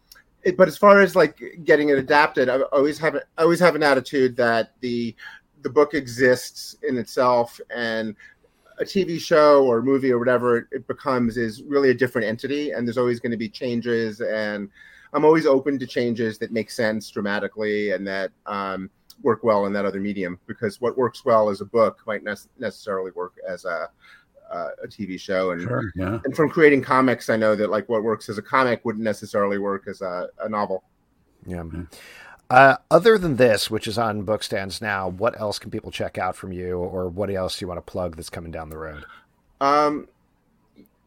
it, 0.45 0.57
but 0.57 0.69
as 0.69 0.77
far 0.77 1.01
as 1.01 1.17
like 1.17 1.41
getting 1.65 1.89
it 1.89 1.99
adapted, 1.99 2.49
I 2.49 2.61
always 2.73 2.99
have 2.99 3.17
I 3.17 3.43
always 3.43 3.61
have 3.61 3.75
an 3.75 3.83
attitude 3.83 4.37
that 4.37 4.73
the 4.81 5.15
the 5.63 5.71
book 5.71 5.95
exists 5.95 6.77
in 6.87 6.99
itself 6.99 7.59
and 7.75 8.15
a 8.79 8.85
TV 8.85 9.21
show 9.21 9.65
or 9.65 9.83
movie 9.83 10.13
or 10.13 10.19
whatever 10.19 10.69
it, 10.73 10.87
becomes 10.87 11.37
is 11.37 11.63
really 11.63 11.91
a 11.91 11.95
different 11.95 12.27
entity, 12.27 12.73
and 12.73 12.87
there's 12.87 12.99
always 12.99 13.21
going 13.21 13.31
to 13.31 13.39
be 13.39 13.49
changes. 13.49 14.21
And 14.21 14.69
I'm 15.13 15.25
always 15.25 15.47
open 15.47 15.79
to 15.79 15.87
changes 15.87 16.39
that 16.39 16.53
make 16.53 16.71
sense 16.71 17.11
dramatically 17.11 17.93
and 17.93 18.07
that 18.07 18.33
um, 18.47 18.91
work 19.23 19.45
well 19.45 19.67
in 19.67 19.73
that 19.73 19.85
other 19.85 20.01
medium 20.01 20.39
because 20.47 20.81
what 20.81 20.99
works 20.99 21.25
well 21.25 21.49
as 21.49 21.61
a 21.61 21.65
book 21.65 22.01
might 22.07 22.25
ne- 22.25 22.35
necessarily 22.59 23.13
work 23.13 23.35
as 23.49 23.65
a 23.65 23.89
uh, 24.55 24.69
a 24.83 24.87
TV 24.87 25.19
show. 25.19 25.51
And 25.51 25.63
sure, 25.63 25.93
yeah. 25.97 26.21
and 26.25 26.35
from 26.35 26.49
creating 26.49 26.83
comics, 26.83 27.29
I 27.29 27.37
know 27.37 27.57
that 27.57 27.71
like 27.71 27.89
what 27.89 28.03
works 28.03 28.29
as 28.29 28.39
a 28.39 28.43
comic 28.43 28.85
wouldn't 28.85 29.05
necessarily 29.05 29.59
work 29.59 29.89
as 29.89 30.01
a, 30.01 30.29
a 30.41 30.49
novel. 30.49 30.85
Yeah. 31.47 31.65
Uh, 32.51 32.77
other 32.91 33.19
than 33.19 33.37
this, 33.37 33.71
which 33.71 33.89
is 33.89 33.99
on 33.99 34.25
bookstands 34.25 34.81
now, 34.81 35.09
what 35.09 35.39
else 35.41 35.59
can 35.59 35.71
people 35.71 35.91
check 35.91 36.19
out 36.19 36.37
from 36.37 36.53
you, 36.53 36.79
or 36.79 37.09
what 37.09 37.31
else 37.31 37.59
do 37.59 37.65
you 37.65 37.69
want 37.69 37.79
to 37.79 37.91
plug 37.91 38.17
that's 38.17 38.31
coming 38.31 38.53
down 38.53 38.69
the 38.69 38.79
road? 38.79 39.05
Um, 39.61 40.09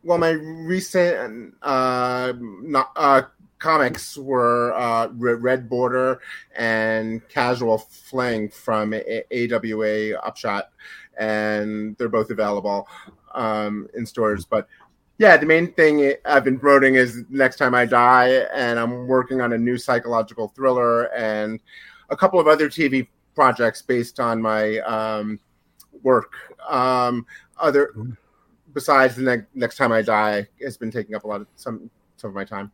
well, 0.04 0.18
my 0.18 0.32
recent 0.32 1.54
uh, 1.62 2.34
not, 2.40 2.92
uh, 2.96 3.22
comics 3.60 4.18
were 4.18 4.74
uh, 4.74 5.08
Red 5.14 5.70
Border 5.70 6.22
and 6.56 7.28
Casual 7.30 7.78
Fling 7.78 8.50
from 8.50 8.94
AWA 8.94 10.18
Upshot, 10.20 10.70
and 11.18 11.98
they're 11.98 12.10
both 12.10 12.30
available 12.30 12.88
um, 13.34 13.88
in 13.96 14.06
stores. 14.06 14.46
But 14.46 14.68
yeah, 15.18 15.38
the 15.38 15.46
main 15.46 15.74
thing 15.74 16.14
I've 16.26 16.44
been 16.44 16.60
promoting 16.60 16.96
is 16.96 17.24
Next 17.30 17.58
Time 17.58 17.74
I 17.74 17.86
Die, 17.86 18.28
and 18.54 18.80
I'm 18.80 19.08
working 19.08 19.42
on 19.42 19.54
a 19.54 19.58
new 19.58 19.78
psychological 19.78 20.50
thriller 20.50 21.14
and 21.14 21.60
a 22.10 22.16
couple 22.16 22.40
of 22.40 22.48
other 22.48 22.70
TV 22.70 23.08
projects 23.36 23.82
based 23.82 24.20
on 24.20 24.42
my 24.42 24.78
um, 24.80 25.40
work. 26.04 26.34
Um, 26.70 27.26
other 27.60 27.94
besides 28.74 29.16
the 29.16 29.24
ne- 29.24 29.46
Next 29.56 29.78
Time 29.78 29.92
I 29.92 30.04
Die 30.04 30.48
has 30.62 30.78
been 30.78 30.92
taking 30.92 31.16
up 31.16 31.24
a 31.24 31.28
lot 31.28 31.42
of 31.42 31.48
some 31.56 31.90
some 32.18 32.30
of 32.30 32.36
my 32.36 32.46
time. 32.46 32.72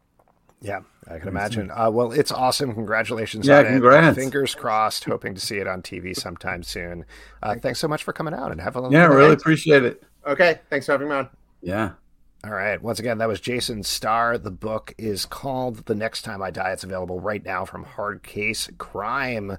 Yeah, 0.64 0.80
I 1.10 1.20
can 1.20 1.28
imagine. 1.28 1.70
Uh, 1.72 1.92
well, 1.92 2.14
it's 2.14 2.32
awesome. 2.32 2.74
Congratulations 2.74 3.46
yeah, 3.46 3.64
congrats. 3.64 4.18
It. 4.18 4.22
Fingers 4.22 4.56
crossed. 4.56 5.04
Hoping 5.04 5.36
to 5.36 5.42
see 5.42 5.58
it 5.58 5.68
on 5.68 5.82
TV 5.82 6.16
sometime 6.16 6.64
soon. 6.64 7.06
Uh, 7.44 7.56
thanks 7.62 7.80
so 7.80 7.90
much 7.90 8.02
for 8.02 8.14
coming 8.14 8.34
out 8.34 8.50
and 8.52 8.62
have 8.62 8.78
a 8.78 8.80
little. 8.80 8.94
yeah, 8.94 9.06
really 9.06 9.34
appreciate 9.34 9.84
it. 9.84 10.02
Okay, 10.26 10.62
thanks 10.70 10.86
for 10.86 10.94
having 10.94 11.10
me 11.10 11.16
on. 11.16 11.30
Yeah. 11.62 11.92
All 12.46 12.52
right. 12.52 12.82
Once 12.82 13.00
again, 13.00 13.18
that 13.18 13.28
was 13.28 13.42
Jason 13.42 13.84
Starr. 13.84 14.38
The 14.38 14.52
book 14.52 14.94
is 14.98 15.26
called 15.26 15.86
The 15.86 15.96
Next 15.96 16.22
Time 16.22 16.42
I 16.42 16.50
Die. 16.50 16.72
It's 16.72 16.84
available 16.86 17.20
right 17.20 17.44
now 17.44 17.66
from 17.66 17.84
Hard 17.84 18.24
Case 18.24 18.70
Crime. 18.78 19.58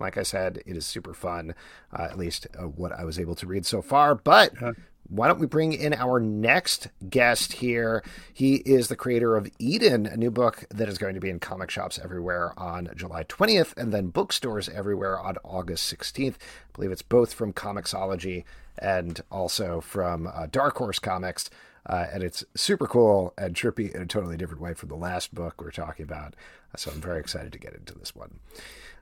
Like 0.00 0.16
I 0.16 0.22
said, 0.22 0.62
it 0.66 0.76
is 0.76 0.86
super 0.86 1.12
fun, 1.14 1.54
uh, 1.92 2.02
at 2.02 2.18
least 2.18 2.46
uh, 2.58 2.62
what 2.64 2.92
I 2.92 3.04
was 3.04 3.18
able 3.18 3.34
to 3.36 3.46
read 3.46 3.66
so 3.66 3.82
far. 3.82 4.14
But 4.14 4.52
yeah 4.60 4.72
why 5.08 5.28
don't 5.28 5.40
we 5.40 5.46
bring 5.46 5.72
in 5.72 5.94
our 5.94 6.18
next 6.18 6.88
guest 7.08 7.54
here? 7.54 8.02
He 8.32 8.56
is 8.56 8.88
the 8.88 8.96
creator 8.96 9.36
of 9.36 9.48
Eden, 9.58 10.06
a 10.06 10.16
new 10.16 10.30
book 10.30 10.64
that 10.70 10.88
is 10.88 10.98
going 10.98 11.14
to 11.14 11.20
be 11.20 11.30
in 11.30 11.38
comic 11.38 11.70
shops 11.70 11.98
everywhere 12.02 12.52
on 12.58 12.90
July 12.96 13.24
20th 13.24 13.76
and 13.76 13.92
then 13.92 14.08
bookstores 14.08 14.68
everywhere 14.68 15.18
on 15.18 15.36
August 15.44 15.92
16th. 15.92 16.34
I 16.34 16.72
believe 16.72 16.90
it's 16.90 17.02
both 17.02 17.32
from 17.32 17.52
Comixology 17.52 18.44
and 18.78 19.20
also 19.30 19.80
from 19.80 20.26
uh, 20.26 20.46
Dark 20.50 20.76
Horse 20.78 20.98
Comics. 20.98 21.50
Uh, 21.88 22.06
and 22.12 22.24
it's 22.24 22.44
super 22.56 22.86
cool 22.88 23.32
and 23.38 23.54
trippy 23.54 23.94
in 23.94 24.02
a 24.02 24.06
totally 24.06 24.36
different 24.36 24.60
way 24.60 24.74
from 24.74 24.88
the 24.88 24.96
last 24.96 25.32
book 25.32 25.60
we're 25.60 25.70
talking 25.70 26.02
about. 26.02 26.34
So 26.76 26.90
I'm 26.90 27.00
very 27.00 27.20
excited 27.20 27.52
to 27.52 27.58
get 27.60 27.74
into 27.74 27.94
this 27.94 28.14
one. 28.14 28.40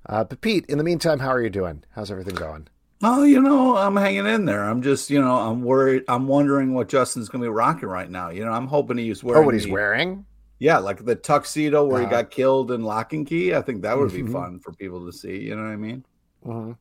Uh, 0.07 0.25
but 0.25 0.43
Pete, 0.43 0.67
in 0.67 0.77
the 0.77 0.85
meantime, 0.85 1.21
how 1.21 1.31
are 1.31 1.41
you 1.41 1.49
doing? 1.49 1.83
How's 1.93 2.11
everything 2.11 2.35
going? 2.35 2.69
Oh, 3.07 3.23
you 3.23 3.43
know, 3.43 3.77
I'm 3.77 3.97
hanging 3.97 4.27
in 4.27 4.47
there. 4.47 4.65
I'm 4.65 4.81
just, 4.81 5.11
you 5.11 5.21
know, 5.21 5.37
I'm 5.37 5.63
worried. 5.63 6.05
I'm 6.09 6.27
wondering 6.27 6.73
what 6.73 6.89
Justin's 6.89 7.29
going 7.29 7.43
to 7.43 7.47
be 7.47 7.53
rocking 7.53 7.89
right 7.91 8.11
now. 8.11 8.31
You 8.31 8.47
know, 8.47 8.51
I'm 8.51 8.67
hoping 8.67 8.97
he's 8.97 9.23
wearing. 9.23 9.43
Oh, 9.43 9.45
what 9.45 9.53
he's 9.53 9.65
the, 9.65 9.73
wearing? 9.73 10.25
Yeah, 10.59 10.79
like 10.79 11.05
the 11.05 11.15
tuxedo 11.15 11.85
where 11.85 12.01
uh, 12.01 12.07
he 12.07 12.11
got 12.11 12.31
killed 12.31 12.71
in 12.71 12.83
Locke 12.83 13.13
and 13.13 13.27
Key. 13.27 13.55
I 13.55 13.61
think 13.61 13.83
that 13.83 13.99
would 13.99 14.11
mm-hmm. 14.11 14.25
be 14.25 14.33
fun 14.33 14.59
for 14.59 14.73
people 14.73 15.05
to 15.05 15.13
see. 15.13 15.37
You 15.37 15.55
know 15.55 15.65
what 15.65 15.73
I 15.73 15.77
mean? 15.77 16.05
Mm-hmm. 16.47 16.73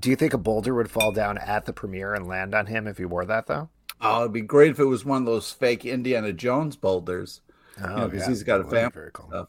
Do 0.00 0.10
you 0.10 0.16
think 0.16 0.34
a 0.34 0.38
boulder 0.38 0.74
would 0.74 0.90
fall 0.90 1.12
down 1.12 1.38
at 1.38 1.64
the 1.64 1.72
premiere 1.72 2.14
and 2.14 2.26
land 2.26 2.52
on 2.52 2.66
him 2.66 2.88
if 2.88 2.98
he 2.98 3.04
wore 3.04 3.24
that, 3.24 3.46
though? 3.46 3.68
Oh, 4.00 4.22
it'd 4.22 4.32
be 4.32 4.40
great 4.40 4.72
if 4.72 4.80
it 4.80 4.84
was 4.84 5.04
one 5.04 5.22
of 5.22 5.26
those 5.26 5.52
fake 5.52 5.84
Indiana 5.84 6.32
Jones 6.32 6.74
boulders. 6.74 7.40
Oh, 7.80 7.82
because 7.82 7.88
you 7.88 7.96
know, 7.96 8.24
yeah. 8.24 8.28
he's 8.28 8.42
got 8.42 8.60
a 8.62 8.64
family. 8.64 9.10
Cool. 9.12 9.48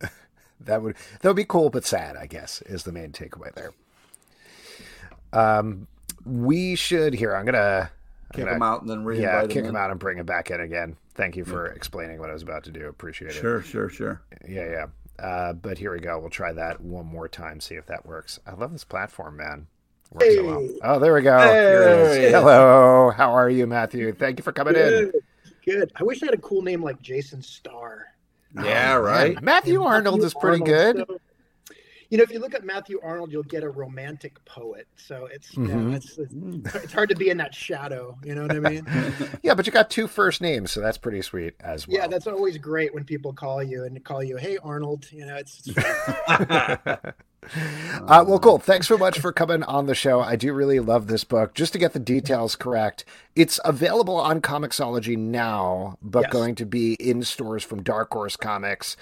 that 0.60 0.80
would 0.80 0.96
that 1.20 1.28
would 1.28 1.36
be 1.36 1.44
cool, 1.44 1.68
but 1.68 1.84
sad. 1.84 2.16
I 2.16 2.24
guess 2.24 2.62
is 2.62 2.84
the 2.84 2.92
main 2.92 3.12
takeaway 3.12 3.52
there. 3.54 3.72
Um, 5.34 5.86
we 6.24 6.74
should 6.74 7.14
here. 7.14 7.34
I'm 7.34 7.44
gonna 7.44 7.90
kick 8.32 8.46
him 8.46 8.62
out 8.62 8.80
and 8.80 8.90
then 8.90 9.04
re 9.04 9.20
yeah, 9.20 9.42
kick 9.42 9.56
him, 9.56 9.66
him 9.66 9.76
out 9.76 9.90
and 9.90 10.00
bring 10.00 10.18
him 10.18 10.26
back 10.26 10.50
in 10.50 10.60
again. 10.60 10.96
Thank 11.14 11.36
you 11.36 11.44
for 11.44 11.68
yeah. 11.68 11.74
explaining 11.74 12.18
what 12.18 12.30
I 12.30 12.32
was 12.32 12.42
about 12.42 12.64
to 12.64 12.70
do. 12.70 12.88
Appreciate 12.88 13.30
it. 13.30 13.34
Sure, 13.34 13.62
sure, 13.62 13.88
sure. 13.88 14.22
Yeah, 14.48 14.68
yeah. 15.18 15.24
Uh, 15.24 15.52
but 15.52 15.78
here 15.78 15.92
we 15.92 16.00
go. 16.00 16.18
We'll 16.18 16.30
try 16.30 16.52
that 16.52 16.80
one 16.80 17.06
more 17.06 17.28
time. 17.28 17.60
See 17.60 17.76
if 17.76 17.86
that 17.86 18.04
works. 18.04 18.40
I 18.46 18.54
love 18.54 18.72
this 18.72 18.84
platform, 18.84 19.36
man. 19.36 19.66
Works 20.10 20.24
hey. 20.26 20.36
so 20.36 20.44
well. 20.44 20.68
Oh, 20.82 20.98
there 20.98 21.14
we 21.14 21.22
go. 21.22 21.38
Hey. 21.38 22.30
Hello. 22.32 23.10
How 23.10 23.32
are 23.32 23.48
you, 23.48 23.66
Matthew? 23.66 24.12
Thank 24.12 24.38
you 24.38 24.42
for 24.42 24.52
coming 24.52 24.74
Good. 24.74 25.14
in. 25.14 25.20
Good. 25.64 25.92
I 25.96 26.02
wish 26.02 26.22
I 26.22 26.26
had 26.26 26.34
a 26.34 26.38
cool 26.38 26.62
name 26.62 26.82
like 26.82 27.00
Jason 27.00 27.42
Starr. 27.42 28.06
Yeah, 28.62 28.96
oh, 28.96 29.00
right. 29.00 29.34
Man. 29.34 29.44
Matthew 29.44 29.82
Arnold 29.82 30.16
Matthew 30.16 30.26
is 30.26 30.34
pretty 30.34 30.62
Arnold, 30.62 30.96
good. 30.96 31.06
So 31.08 31.20
you 32.10 32.18
know, 32.18 32.24
if 32.24 32.30
you 32.30 32.38
look 32.38 32.54
at 32.54 32.64
Matthew 32.64 33.00
Arnold, 33.02 33.32
you'll 33.32 33.42
get 33.42 33.62
a 33.62 33.68
romantic 33.68 34.42
poet. 34.44 34.86
So 34.96 35.26
it's 35.26 35.52
mm-hmm. 35.52 35.66
you 35.66 35.68
know, 35.68 35.80
mm-hmm. 35.80 35.94
it's, 35.94 36.18
it's, 36.18 36.84
it's 36.84 36.92
hard 36.92 37.08
to 37.08 37.16
be 37.16 37.30
in 37.30 37.36
that 37.38 37.54
shadow. 37.54 38.16
You 38.24 38.34
know 38.34 38.42
what 38.42 38.52
I 38.52 38.60
mean? 38.60 38.86
yeah, 39.42 39.54
but 39.54 39.66
you 39.66 39.72
got 39.72 39.90
two 39.90 40.06
first 40.06 40.40
names, 40.40 40.70
so 40.70 40.80
that's 40.80 40.98
pretty 40.98 41.22
sweet 41.22 41.54
as 41.60 41.88
well. 41.88 41.98
Yeah, 41.98 42.06
that's 42.06 42.26
always 42.26 42.58
great 42.58 42.94
when 42.94 43.04
people 43.04 43.32
call 43.32 43.62
you 43.62 43.84
and 43.84 44.02
call 44.04 44.22
you, 44.22 44.36
"Hey 44.36 44.58
Arnold." 44.58 45.10
You 45.10 45.26
know, 45.26 45.36
it's. 45.36 45.62
it's 45.66 47.14
uh, 48.06 48.24
well, 48.26 48.38
cool. 48.38 48.58
Thanks 48.58 48.88
so 48.88 48.96
much 48.96 49.18
for 49.18 49.32
coming 49.32 49.62
on 49.64 49.86
the 49.86 49.94
show. 49.94 50.20
I 50.20 50.36
do 50.36 50.52
really 50.52 50.80
love 50.80 51.06
this 51.06 51.24
book. 51.24 51.54
Just 51.54 51.72
to 51.74 51.78
get 51.78 51.92
the 51.92 51.98
details 51.98 52.56
correct, 52.56 53.04
it's 53.36 53.60
available 53.64 54.16
on 54.16 54.40
Comixology 54.40 55.16
now, 55.16 55.98
but 56.02 56.24
yes. 56.24 56.32
going 56.32 56.54
to 56.56 56.66
be 56.66 56.94
in 56.94 57.22
stores 57.22 57.62
from 57.62 57.82
Dark 57.82 58.12
Horse 58.12 58.36
Comics 58.36 58.96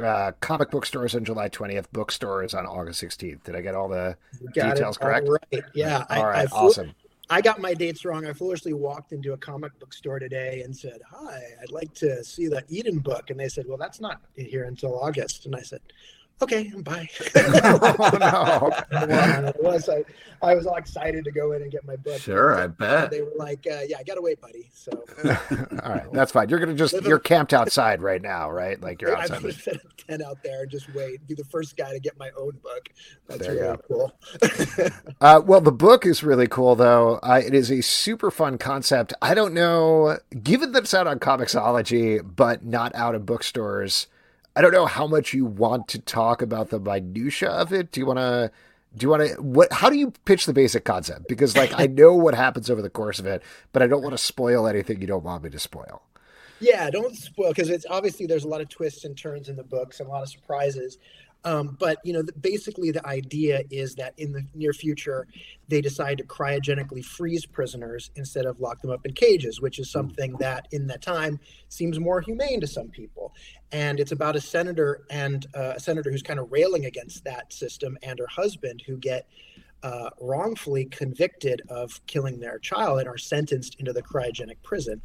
uh, 0.00 0.32
comic 0.40 0.70
book 0.70 0.86
stores 0.86 1.14
on 1.14 1.24
July 1.24 1.48
20th, 1.48 1.86
bookstores 1.92 2.54
on 2.54 2.66
August 2.66 3.02
16th. 3.02 3.44
Did 3.44 3.54
I 3.54 3.60
get 3.60 3.74
all 3.74 3.88
the 3.88 4.16
got 4.54 4.74
details 4.74 4.98
correct? 4.98 5.28
Right. 5.28 5.64
Yeah. 5.74 6.04
all 6.10 6.22
I, 6.22 6.24
right. 6.24 6.52
I 6.52 6.56
awesome. 6.56 6.94
I 7.30 7.40
got 7.40 7.60
my 7.60 7.72
dates 7.72 8.04
wrong. 8.04 8.26
I 8.26 8.32
foolishly 8.32 8.74
walked 8.74 9.12
into 9.12 9.32
a 9.32 9.36
comic 9.36 9.78
book 9.78 9.94
store 9.94 10.18
today 10.18 10.62
and 10.62 10.76
said, 10.76 11.00
Hi, 11.10 11.40
I'd 11.62 11.70
like 11.70 11.94
to 11.94 12.22
see 12.24 12.46
the 12.48 12.62
Eden 12.68 12.98
book. 12.98 13.30
And 13.30 13.40
they 13.40 13.48
said, 13.48 13.64
Well, 13.66 13.78
that's 13.78 14.00
not 14.00 14.20
here 14.36 14.64
until 14.64 14.98
August. 14.98 15.46
And 15.46 15.56
I 15.56 15.62
said, 15.62 15.80
okay, 16.42 16.72
bye. 16.78 17.08
oh, 17.36 18.10
no. 18.20 18.70
it 19.48 19.62
was 19.62 19.88
I, 19.88 20.04
I 20.42 20.54
was 20.54 20.66
all 20.66 20.76
excited 20.76 21.24
to 21.24 21.30
go 21.30 21.52
in 21.52 21.62
and 21.62 21.70
get 21.70 21.84
my 21.86 21.96
book. 21.96 22.20
Sure, 22.20 22.58
I 22.58 22.66
bet. 22.66 23.10
They 23.10 23.22
were 23.22 23.32
like, 23.36 23.66
uh, 23.70 23.80
yeah, 23.86 23.98
I 23.98 24.02
got 24.02 24.14
to 24.14 24.22
wait, 24.22 24.40
buddy. 24.40 24.70
So, 24.74 24.90
all 25.82 25.92
right, 25.92 26.12
that's 26.12 26.32
fine. 26.32 26.48
You're 26.48 26.58
gonna 26.58 26.74
just 26.74 27.00
you're 27.02 27.18
camped 27.18 27.52
outside 27.52 28.02
right 28.02 28.20
now, 28.20 28.50
right? 28.50 28.80
Like 28.80 29.00
you're 29.00 29.16
outside. 29.16 29.36
I'm 29.36 29.42
gonna 29.42 29.54
set 29.54 29.76
a 29.76 30.06
tent 30.06 30.22
out 30.22 30.42
there 30.42 30.62
and 30.62 30.70
just 30.70 30.92
wait. 30.94 31.26
Be 31.26 31.34
the 31.34 31.44
first 31.44 31.76
guy 31.76 31.92
to 31.92 32.00
get 32.00 32.18
my 32.18 32.30
own 32.36 32.52
book. 32.62 32.88
That's 33.28 33.46
there 33.46 33.54
really 33.54 33.78
cool. 33.88 34.12
uh, 35.20 35.40
well, 35.44 35.60
the 35.60 35.72
book 35.72 36.04
is 36.06 36.22
really 36.22 36.48
cool, 36.48 36.74
though. 36.74 37.20
Uh, 37.22 37.40
it 37.44 37.54
is 37.54 37.70
a 37.70 37.80
super 37.80 38.30
fun 38.30 38.58
concept. 38.58 39.14
I 39.22 39.34
don't 39.34 39.54
know, 39.54 40.18
given 40.42 40.72
that 40.72 40.84
it's 40.84 40.94
out 40.94 41.06
on 41.06 41.18
Comixology, 41.18 42.20
but 42.24 42.64
not 42.64 42.94
out 42.94 43.14
in 43.14 43.24
bookstores 43.24 44.08
I 44.54 44.60
don't 44.62 44.72
know 44.72 44.86
how 44.86 45.06
much 45.06 45.32
you 45.32 45.44
want 45.46 45.88
to 45.88 45.98
talk 45.98 46.42
about 46.42 46.70
the 46.70 46.78
minutia 46.80 47.48
of 47.50 47.72
it. 47.72 47.90
Do 47.92 48.00
you 48.00 48.06
want 48.06 48.18
to? 48.18 48.50
Do 48.96 49.04
you 49.04 49.08
want 49.10 49.26
to? 49.28 49.42
What? 49.42 49.72
How 49.72 49.88
do 49.88 49.96
you 49.96 50.12
pitch 50.24 50.44
the 50.46 50.52
basic 50.52 50.84
concept? 50.84 51.28
Because 51.28 51.56
like 51.56 51.72
I 51.76 51.86
know 51.90 52.14
what 52.14 52.34
happens 52.34 52.68
over 52.70 52.82
the 52.82 52.90
course 52.90 53.18
of 53.18 53.26
it, 53.26 53.42
but 53.72 53.82
I 53.82 53.86
don't 53.86 54.02
want 54.02 54.12
to 54.12 54.18
spoil 54.18 54.66
anything 54.66 55.00
you 55.00 55.06
don't 55.06 55.24
want 55.24 55.44
me 55.44 55.50
to 55.50 55.58
spoil. 55.58 56.02
yeah, 56.60 56.90
don't 56.90 57.16
spoil 57.16 57.48
because 57.48 57.70
it's 57.70 57.86
obviously 57.88 58.26
there's 58.26 58.44
a 58.44 58.48
lot 58.48 58.60
of 58.60 58.68
twists 58.68 59.04
and 59.04 59.16
turns 59.16 59.48
in 59.48 59.56
the 59.56 59.64
books 59.64 60.00
and 60.00 60.08
a 60.08 60.12
lot 60.12 60.22
of 60.22 60.28
surprises. 60.28 60.98
Um, 61.44 61.76
but 61.78 61.98
you 62.04 62.12
know, 62.12 62.22
the, 62.22 62.32
basically, 62.32 62.90
the 62.90 63.04
idea 63.06 63.62
is 63.70 63.94
that 63.96 64.14
in 64.16 64.32
the 64.32 64.44
near 64.54 64.72
future, 64.72 65.26
they 65.68 65.80
decide 65.80 66.18
to 66.18 66.24
cryogenically 66.24 67.04
freeze 67.04 67.46
prisoners 67.46 68.10
instead 68.14 68.46
of 68.46 68.60
lock 68.60 68.80
them 68.80 68.90
up 68.90 69.04
in 69.04 69.12
cages, 69.12 69.60
which 69.60 69.78
is 69.78 69.90
something 69.90 70.36
that, 70.38 70.68
in 70.70 70.86
that 70.86 71.02
time, 71.02 71.40
seems 71.68 71.98
more 71.98 72.20
humane 72.20 72.60
to 72.60 72.66
some 72.66 72.88
people. 72.88 73.34
And 73.72 73.98
it's 73.98 74.12
about 74.12 74.36
a 74.36 74.40
senator 74.40 75.04
and 75.10 75.46
uh, 75.54 75.74
a 75.76 75.80
senator 75.80 76.10
who's 76.10 76.22
kind 76.22 76.38
of 76.38 76.52
railing 76.52 76.84
against 76.86 77.24
that 77.24 77.52
system, 77.52 77.98
and 78.02 78.18
her 78.18 78.28
husband 78.28 78.82
who 78.86 78.96
get 78.96 79.26
uh, 79.82 80.10
wrongfully 80.20 80.84
convicted 80.84 81.62
of 81.68 82.00
killing 82.06 82.38
their 82.38 82.58
child 82.60 83.00
and 83.00 83.08
are 83.08 83.18
sentenced 83.18 83.76
into 83.80 83.92
the 83.92 84.02
cryogenic 84.02 84.56
prison. 84.62 85.02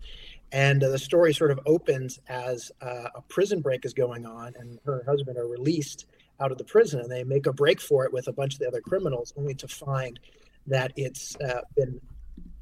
And 0.51 0.83
uh, 0.83 0.89
the 0.89 0.99
story 0.99 1.33
sort 1.33 1.51
of 1.51 1.59
opens 1.65 2.19
as 2.29 2.71
uh, 2.81 3.09
a 3.15 3.21
prison 3.21 3.61
break 3.61 3.85
is 3.85 3.93
going 3.93 4.25
on, 4.25 4.53
and 4.59 4.79
her 4.85 5.03
husband 5.07 5.37
are 5.37 5.47
released 5.47 6.05
out 6.39 6.51
of 6.51 6.57
the 6.57 6.63
prison 6.63 6.99
and 6.99 7.11
they 7.11 7.23
make 7.23 7.45
a 7.45 7.53
break 7.53 7.81
for 7.81 8.05
it 8.05 8.13
with 8.13 8.27
a 8.27 8.33
bunch 8.33 8.53
of 8.53 8.59
the 8.59 8.67
other 8.67 8.81
criminals 8.81 9.33
only 9.37 9.55
to 9.55 9.67
find 9.67 10.19
that 10.67 10.91
it's 10.95 11.35
uh, 11.37 11.61
been 11.75 11.99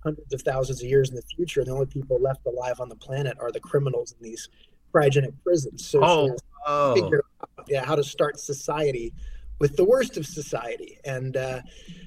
hundreds 0.03 0.33
of 0.33 0.41
thousands 0.41 0.81
of 0.81 0.87
years 0.87 1.09
in 1.09 1.15
the 1.15 1.23
future 1.35 1.61
and 1.61 1.67
the 1.67 1.73
only 1.73 1.85
people 1.87 2.19
left 2.21 2.45
alive 2.45 2.79
on 2.79 2.89
the 2.89 2.95
planet 2.95 3.35
are 3.39 3.51
the 3.51 3.59
criminals 3.59 4.13
in 4.13 4.23
these 4.23 4.49
cryogenic 4.93 5.33
prisons. 5.43 5.85
So 5.85 5.99
oh, 6.03 6.35
oh. 6.65 6.95
figure 6.95 7.23
out 7.41 7.65
yeah, 7.67 7.83
how 7.83 7.95
to 7.95 8.03
start 8.03 8.39
society 8.39 9.13
with 9.59 9.75
the 9.75 9.83
worst 9.83 10.17
of 10.17 10.25
society. 10.25 10.99
And 11.05 11.35
uh, 11.35 11.61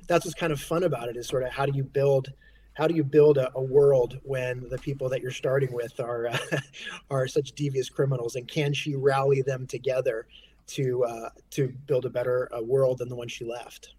that's 0.06 0.24
what's 0.24 0.38
kind 0.38 0.52
of 0.52 0.60
fun 0.60 0.84
about 0.84 1.08
it 1.08 1.16
is 1.16 1.26
sort 1.26 1.42
of 1.42 1.50
how 1.50 1.66
do 1.66 1.76
you 1.76 1.84
build 1.84 2.32
how 2.74 2.86
do 2.86 2.94
you 2.94 3.02
build 3.02 3.38
a, 3.38 3.50
a 3.56 3.60
world 3.60 4.20
when 4.22 4.68
the 4.70 4.78
people 4.78 5.08
that 5.08 5.20
you're 5.20 5.32
starting 5.32 5.72
with 5.72 5.98
are 5.98 6.28
uh, 6.28 6.38
are 7.10 7.26
such 7.26 7.52
devious 7.52 7.90
criminals? 7.90 8.36
And 8.36 8.46
can 8.46 8.72
she 8.72 8.94
rally 8.94 9.42
them 9.42 9.66
together 9.66 10.26
to 10.68 11.04
uh, 11.04 11.30
to 11.50 11.68
build 11.86 12.04
a 12.04 12.10
better 12.10 12.48
uh, 12.54 12.62
world 12.62 12.98
than 12.98 13.08
the 13.08 13.16
one 13.16 13.28
she 13.28 13.44
left. 13.44 13.94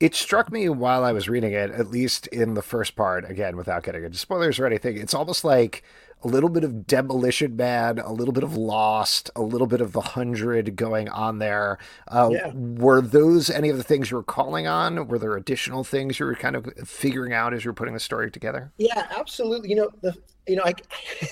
It 0.00 0.14
struck 0.14 0.50
me 0.50 0.68
while 0.68 1.04
I 1.04 1.12
was 1.12 1.28
reading 1.28 1.52
it, 1.52 1.70
at 1.70 1.88
least 1.88 2.26
in 2.28 2.54
the 2.54 2.62
first 2.62 2.96
part, 2.96 3.28
again, 3.30 3.56
without 3.56 3.84
getting 3.84 4.04
into 4.04 4.18
spoilers 4.18 4.58
or 4.58 4.66
anything, 4.66 4.96
it's 4.96 5.14
almost 5.14 5.44
like 5.44 5.84
a 6.24 6.28
little 6.28 6.48
bit 6.48 6.64
of 6.64 6.86
Demolition 6.86 7.54
Man, 7.54 7.98
a 7.98 8.12
little 8.12 8.32
bit 8.32 8.42
of 8.42 8.56
Lost, 8.56 9.30
a 9.36 9.42
little 9.42 9.66
bit 9.66 9.80
of 9.80 9.92
The 9.92 10.00
Hundred 10.00 10.74
going 10.74 11.08
on 11.08 11.38
there. 11.38 11.78
Uh, 12.08 12.30
yeah. 12.32 12.50
Were 12.54 13.00
those 13.00 13.50
any 13.50 13.68
of 13.68 13.76
the 13.76 13.82
things 13.82 14.10
you 14.10 14.16
were 14.16 14.22
calling 14.22 14.66
on? 14.66 15.06
Were 15.06 15.18
there 15.18 15.36
additional 15.36 15.84
things 15.84 16.18
you 16.18 16.26
were 16.26 16.34
kind 16.34 16.56
of 16.56 16.66
figuring 16.84 17.32
out 17.32 17.52
as 17.52 17.64
you 17.64 17.70
were 17.70 17.74
putting 17.74 17.94
the 17.94 18.00
story 18.00 18.30
together? 18.30 18.72
Yeah, 18.78 19.06
absolutely. 19.16 19.68
You 19.68 19.76
know, 19.76 19.90
the 20.00 20.16
you 20.46 20.56
know, 20.56 20.62
I 20.64 20.74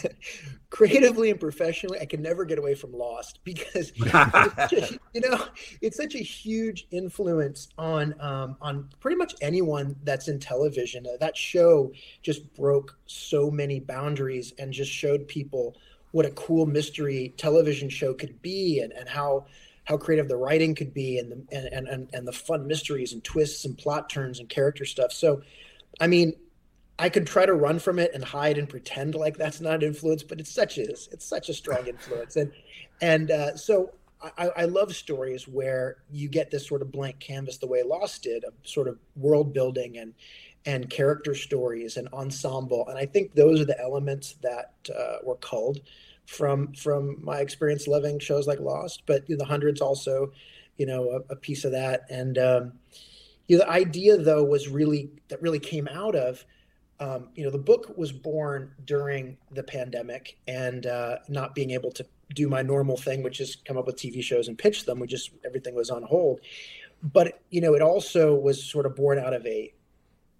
creatively 0.70 1.31
and 1.31 1.38
professionally, 1.38 2.01
I 2.01 2.07
can 2.07 2.22
never 2.22 2.44
get 2.44 2.59
away 2.59 2.75
from 2.75 2.92
Lost 2.92 3.40
because 3.44 3.92
you 3.96 5.20
know 5.20 5.44
it's 5.81 5.96
such 5.96 6.14
a 6.14 6.22
huge 6.22 6.87
influence 6.90 7.68
on 7.79 8.14
um, 8.20 8.57
on 8.61 8.88
pretty 9.01 9.16
much 9.16 9.35
anyone 9.40 9.96
that's 10.05 10.29
in 10.29 10.38
television. 10.38 11.07
Uh, 11.07 11.16
that 11.20 11.37
show 11.37 11.92
just 12.22 12.53
broke 12.55 12.98
so 13.07 13.51
many 13.51 13.81
boundaries 13.81 14.55
and 14.59 14.72
just 14.72 14.90
showed 14.90 15.29
people 15.29 15.77
what 16.12 16.27
a 16.27 16.31
cool 16.31 16.66
mystery 16.66 17.35
television 17.37 17.88
show 17.88 18.14
could 18.14 18.40
be 18.42 18.81
and, 18.81 18.92
and 18.92 19.09
how 19.09 19.46
how 19.85 19.96
creative 19.96 20.29
the 20.29 20.37
writing 20.37 20.75
could 20.75 20.94
be 20.94 21.18
and 21.18 21.31
the 21.31 21.57
and, 21.57 21.88
and 21.88 22.09
and 22.12 22.27
the 22.27 22.33
fun 22.33 22.66
mysteries 22.66 23.12
and 23.12 23.22
twists 23.25 23.64
and 23.64 23.77
plot 23.77 24.09
turns 24.09 24.38
and 24.40 24.48
character 24.48 24.85
stuff. 24.85 25.12
So, 25.12 25.42
I 26.01 26.07
mean, 26.07 26.33
I 26.98 27.09
could 27.09 27.26
try 27.26 27.46
to 27.46 27.55
run 27.55 27.78
from 27.78 27.98
it 27.98 28.12
and 28.14 28.24
hide 28.24 28.59
and 28.59 28.68
pretend 28.68 29.14
like 29.14 29.37
that's 29.37 29.61
not 29.61 29.76
an 29.76 29.83
influence, 29.83 30.22
but 30.22 30.40
it's 30.40 30.52
such 30.52 30.78
a 30.78 30.83
it's 30.83 31.24
such 31.24 31.48
a 31.48 31.55
strong 31.55 31.87
influence, 31.87 32.37
and 32.37 32.52
and 33.00 33.31
uh, 33.31 33.57
so 33.57 33.92
I, 34.38 34.50
I, 34.57 34.64
love 34.66 34.94
stories 34.94 35.48
where 35.48 35.96
you 36.11 36.28
get 36.28 36.50
this 36.50 36.66
sort 36.66 36.81
of 36.81 36.92
blank 36.92 37.18
canvas 37.18 37.57
the 37.57 37.66
way 37.66 37.83
Lost 37.83 38.22
did, 38.22 38.44
of 38.44 38.55
sort 38.62 38.87
of 38.87 38.98
world 39.16 39.52
building 39.52 39.98
and 39.98 40.14
and 40.64 40.88
character 40.88 41.35
stories 41.35 41.96
and 41.96 42.09
ensemble, 42.12 42.87
and 42.88 42.96
I 42.96 43.07
think 43.07 43.35
those 43.35 43.61
are 43.61 43.64
the 43.64 43.81
elements 43.81 44.37
that 44.42 44.74
uh, 44.96 45.16
were 45.24 45.37
culled 45.37 45.81
from 46.26 46.72
from 46.74 47.16
my 47.22 47.38
experience 47.38 47.88
loving 47.88 48.18
shows 48.18 48.46
like 48.46 48.61
Lost, 48.61 49.02
but 49.07 49.28
you 49.28 49.35
know, 49.35 49.40
the 49.40 49.48
Hundreds 49.48 49.81
also, 49.81 50.31
you 50.76 50.87
know, 50.87 51.11
a, 51.11 51.33
a 51.33 51.37
piece 51.37 51.64
of 51.64 51.72
that, 51.72 52.02
and 52.11 52.38
um, 52.38 52.72
you 53.48 53.59
know, 53.59 53.64
the 53.64 53.70
idea 53.70 54.16
though 54.16 54.44
was 54.44 54.68
really 54.68 55.11
that 55.28 55.42
really 55.42 55.59
came 55.59 55.88
out 55.88 56.14
of 56.14 56.44
um, 57.03 57.31
you 57.35 57.43
know, 57.43 57.51
the 57.51 57.59
book 57.59 57.93
was 57.97 58.12
born 58.12 58.71
during 58.85 59.37
the 59.51 59.62
pandemic 59.65 60.38
and 60.47 60.87
uh, 60.87 61.19
not 61.29 61.53
being 61.53 61.73
able 61.73 61.91
to 61.91 62.07
do 62.33 62.49
my 62.49 62.62
normal 62.62 62.97
thing, 62.97 63.25
which 63.25 63.41
is 63.41 63.57
come 63.65 63.77
up 63.77 63.87
with 63.87 63.97
TV 63.97 64.23
shows 64.23 64.47
and 64.47 64.57
pitch 64.57 64.85
them. 64.85 65.01
We 65.01 65.09
just 65.09 65.33
everything 65.45 65.75
was 65.75 65.91
on 65.91 66.05
hold. 66.05 66.41
But 67.03 67.41
you 67.51 67.61
know, 67.61 67.75
it 67.75 67.83
also 67.83 68.37
was 68.37 68.62
sort 68.62 68.87
of 68.87 68.95
born 68.95 69.19
out 69.19 69.35
of 69.35 69.45
a, 69.45 69.75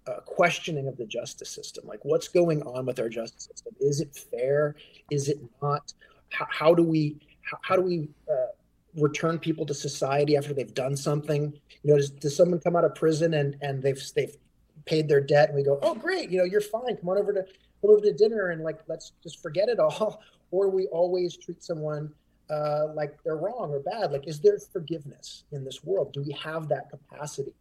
a 0.07 0.21
questioning 0.21 0.87
of 0.87 0.95
the 0.95 1.05
justice 1.05 1.49
system. 1.49 1.85
Like, 1.85 1.99
what's 2.03 2.29
going 2.29 2.61
on 2.63 2.85
with 2.85 2.97
our 2.97 3.09
justice 3.09 3.49
system? 3.51 3.75
Is 3.81 3.99
it 3.99 4.15
fair? 4.15 4.77
Is 5.11 5.27
it 5.27 5.39
not? 5.61 5.91
How, 6.29 6.47
how 6.49 6.73
do 6.73 6.83
we 6.83 7.17
how, 7.41 7.57
how 7.61 7.75
do 7.75 7.81
we 7.81 8.07
uh, 8.31 8.53
return 8.95 9.37
people 9.37 9.65
to 9.65 9.73
society 9.73 10.37
after 10.37 10.53
they've 10.53 10.73
done 10.73 10.95
something? 10.95 11.59
You 11.83 11.91
know, 11.91 11.97
does, 11.97 12.09
does 12.11 12.37
someone 12.37 12.61
come 12.61 12.77
out 12.77 12.85
of 12.85 12.95
prison 12.95 13.33
and 13.33 13.57
and 13.61 13.83
they've 13.83 14.01
they've 14.15 14.37
paid 14.85 15.07
their 15.07 15.21
debt 15.21 15.49
and 15.49 15.57
we 15.57 15.63
go, 15.63 15.79
oh 15.81 15.95
great, 15.95 16.29
you 16.29 16.37
know, 16.37 16.43
you're 16.43 16.61
fine. 16.61 16.97
Come 16.97 17.09
on 17.09 17.17
over 17.17 17.33
to 17.33 17.45
come 17.81 17.91
over 17.91 18.01
to 18.01 18.13
dinner 18.13 18.49
and 18.49 18.63
like 18.63 18.79
let's 18.87 19.13
just 19.21 19.41
forget 19.41 19.69
it 19.69 19.79
all. 19.79 20.21
Or 20.51 20.69
we 20.69 20.85
always 20.89 21.35
treat 21.35 21.63
someone 21.63 22.13
uh, 22.47 22.89
like 22.93 23.17
they're 23.23 23.37
wrong 23.37 23.71
or 23.71 23.79
bad. 23.79 24.11
Like, 24.11 24.27
is 24.27 24.39
there 24.39 24.59
forgiveness 24.71 25.45
in 25.51 25.65
this 25.65 25.83
world? 25.83 26.13
Do 26.13 26.21
we 26.21 26.31
have 26.33 26.67
that 26.69 26.91
capacity? 26.91 27.53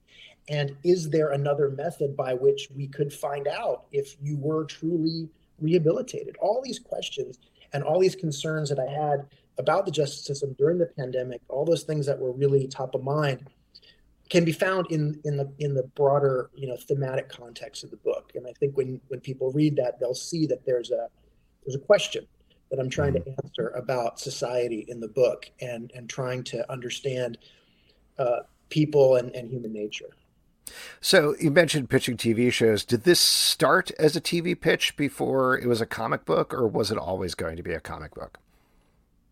And 0.49 0.77
is 0.85 1.09
there 1.09 1.31
another 1.31 1.71
method 1.71 2.15
by 2.15 2.35
which 2.35 2.69
we 2.77 2.89
could 2.89 3.11
find 3.11 3.49
out 3.49 3.85
if 3.93 4.17
you 4.21 4.37
were 4.37 4.65
truly 4.65 5.31
rehabilitated? 5.59 6.37
All 6.39 6.61
these 6.63 6.79
questions 6.79 7.39
and 7.73 7.83
all 7.83 7.99
these 7.99 8.15
concerns 8.17 8.69
that 8.69 8.79
I 8.79 8.91
had 8.91 9.27
about 9.59 9.87
the 9.87 9.93
justice 9.93 10.25
system 10.25 10.55
during 10.59 10.79
the 10.79 10.87
pandemic, 10.87 11.41
all 11.49 11.65
those 11.65 11.85
things 11.85 12.05
that 12.07 12.19
were 12.19 12.33
really 12.33 12.67
top 12.67 12.95
of 12.95 13.03
mind 13.03 13.49
can 14.33 14.47
be 14.47 14.53
found 14.53 14.87
in 14.91 15.21
in 15.25 15.37
the 15.37 15.53
in 15.59 15.75
the 15.75 15.83
broader 15.95 16.49
you 16.55 16.67
know 16.67 16.75
thematic 16.75 17.29
context 17.29 17.85
of 17.85 17.91
the 17.91 17.99
book. 17.99 18.33
And 18.35 18.47
i 18.47 18.53
think 18.59 18.75
when 18.79 18.99
when 19.09 19.21
people 19.21 19.53
read 19.53 19.77
that 19.77 20.01
they'll 20.01 20.15
see 20.15 20.47
that 20.47 20.65
there's 20.65 20.91
a 20.91 21.09
there's 21.65 21.77
a 21.77 21.85
question 21.87 22.27
that 22.71 22.81
i'm 22.81 22.89
trying 22.89 23.13
to 23.13 23.21
mm-hmm. 23.21 23.45
answer 23.45 23.69
about 23.77 24.19
society 24.19 24.87
in 24.89 25.01
the 25.01 25.09
book 25.09 25.51
and 25.61 25.93
and 25.95 26.09
trying 26.09 26.43
to 26.45 26.73
understand 26.73 27.37
uh, 28.19 28.41
people 28.71 29.17
and, 29.17 29.37
and 29.37 29.51
human 29.51 29.73
nature. 29.73 30.09
So 31.03 31.35
you 31.39 31.51
mentioned 31.51 31.91
pitching 31.91 32.17
tv 32.17 32.51
shows. 32.51 32.87
Did 32.87 33.05
this 33.05 33.21
start 33.21 33.91
as 33.99 34.17
a 34.17 34.21
tv 34.21 34.59
pitch 34.59 34.97
before 34.97 35.59
it 35.59 35.67
was 35.67 35.83
a 35.83 35.87
comic 35.87 36.25
book 36.25 36.55
or 36.55 36.67
was 36.67 36.91
it 36.91 36.97
always 36.97 37.35
going 37.35 37.59
to 37.59 37.63
be 37.63 37.75
a 37.75 37.81
comic 37.81 38.15
book? 38.15 38.39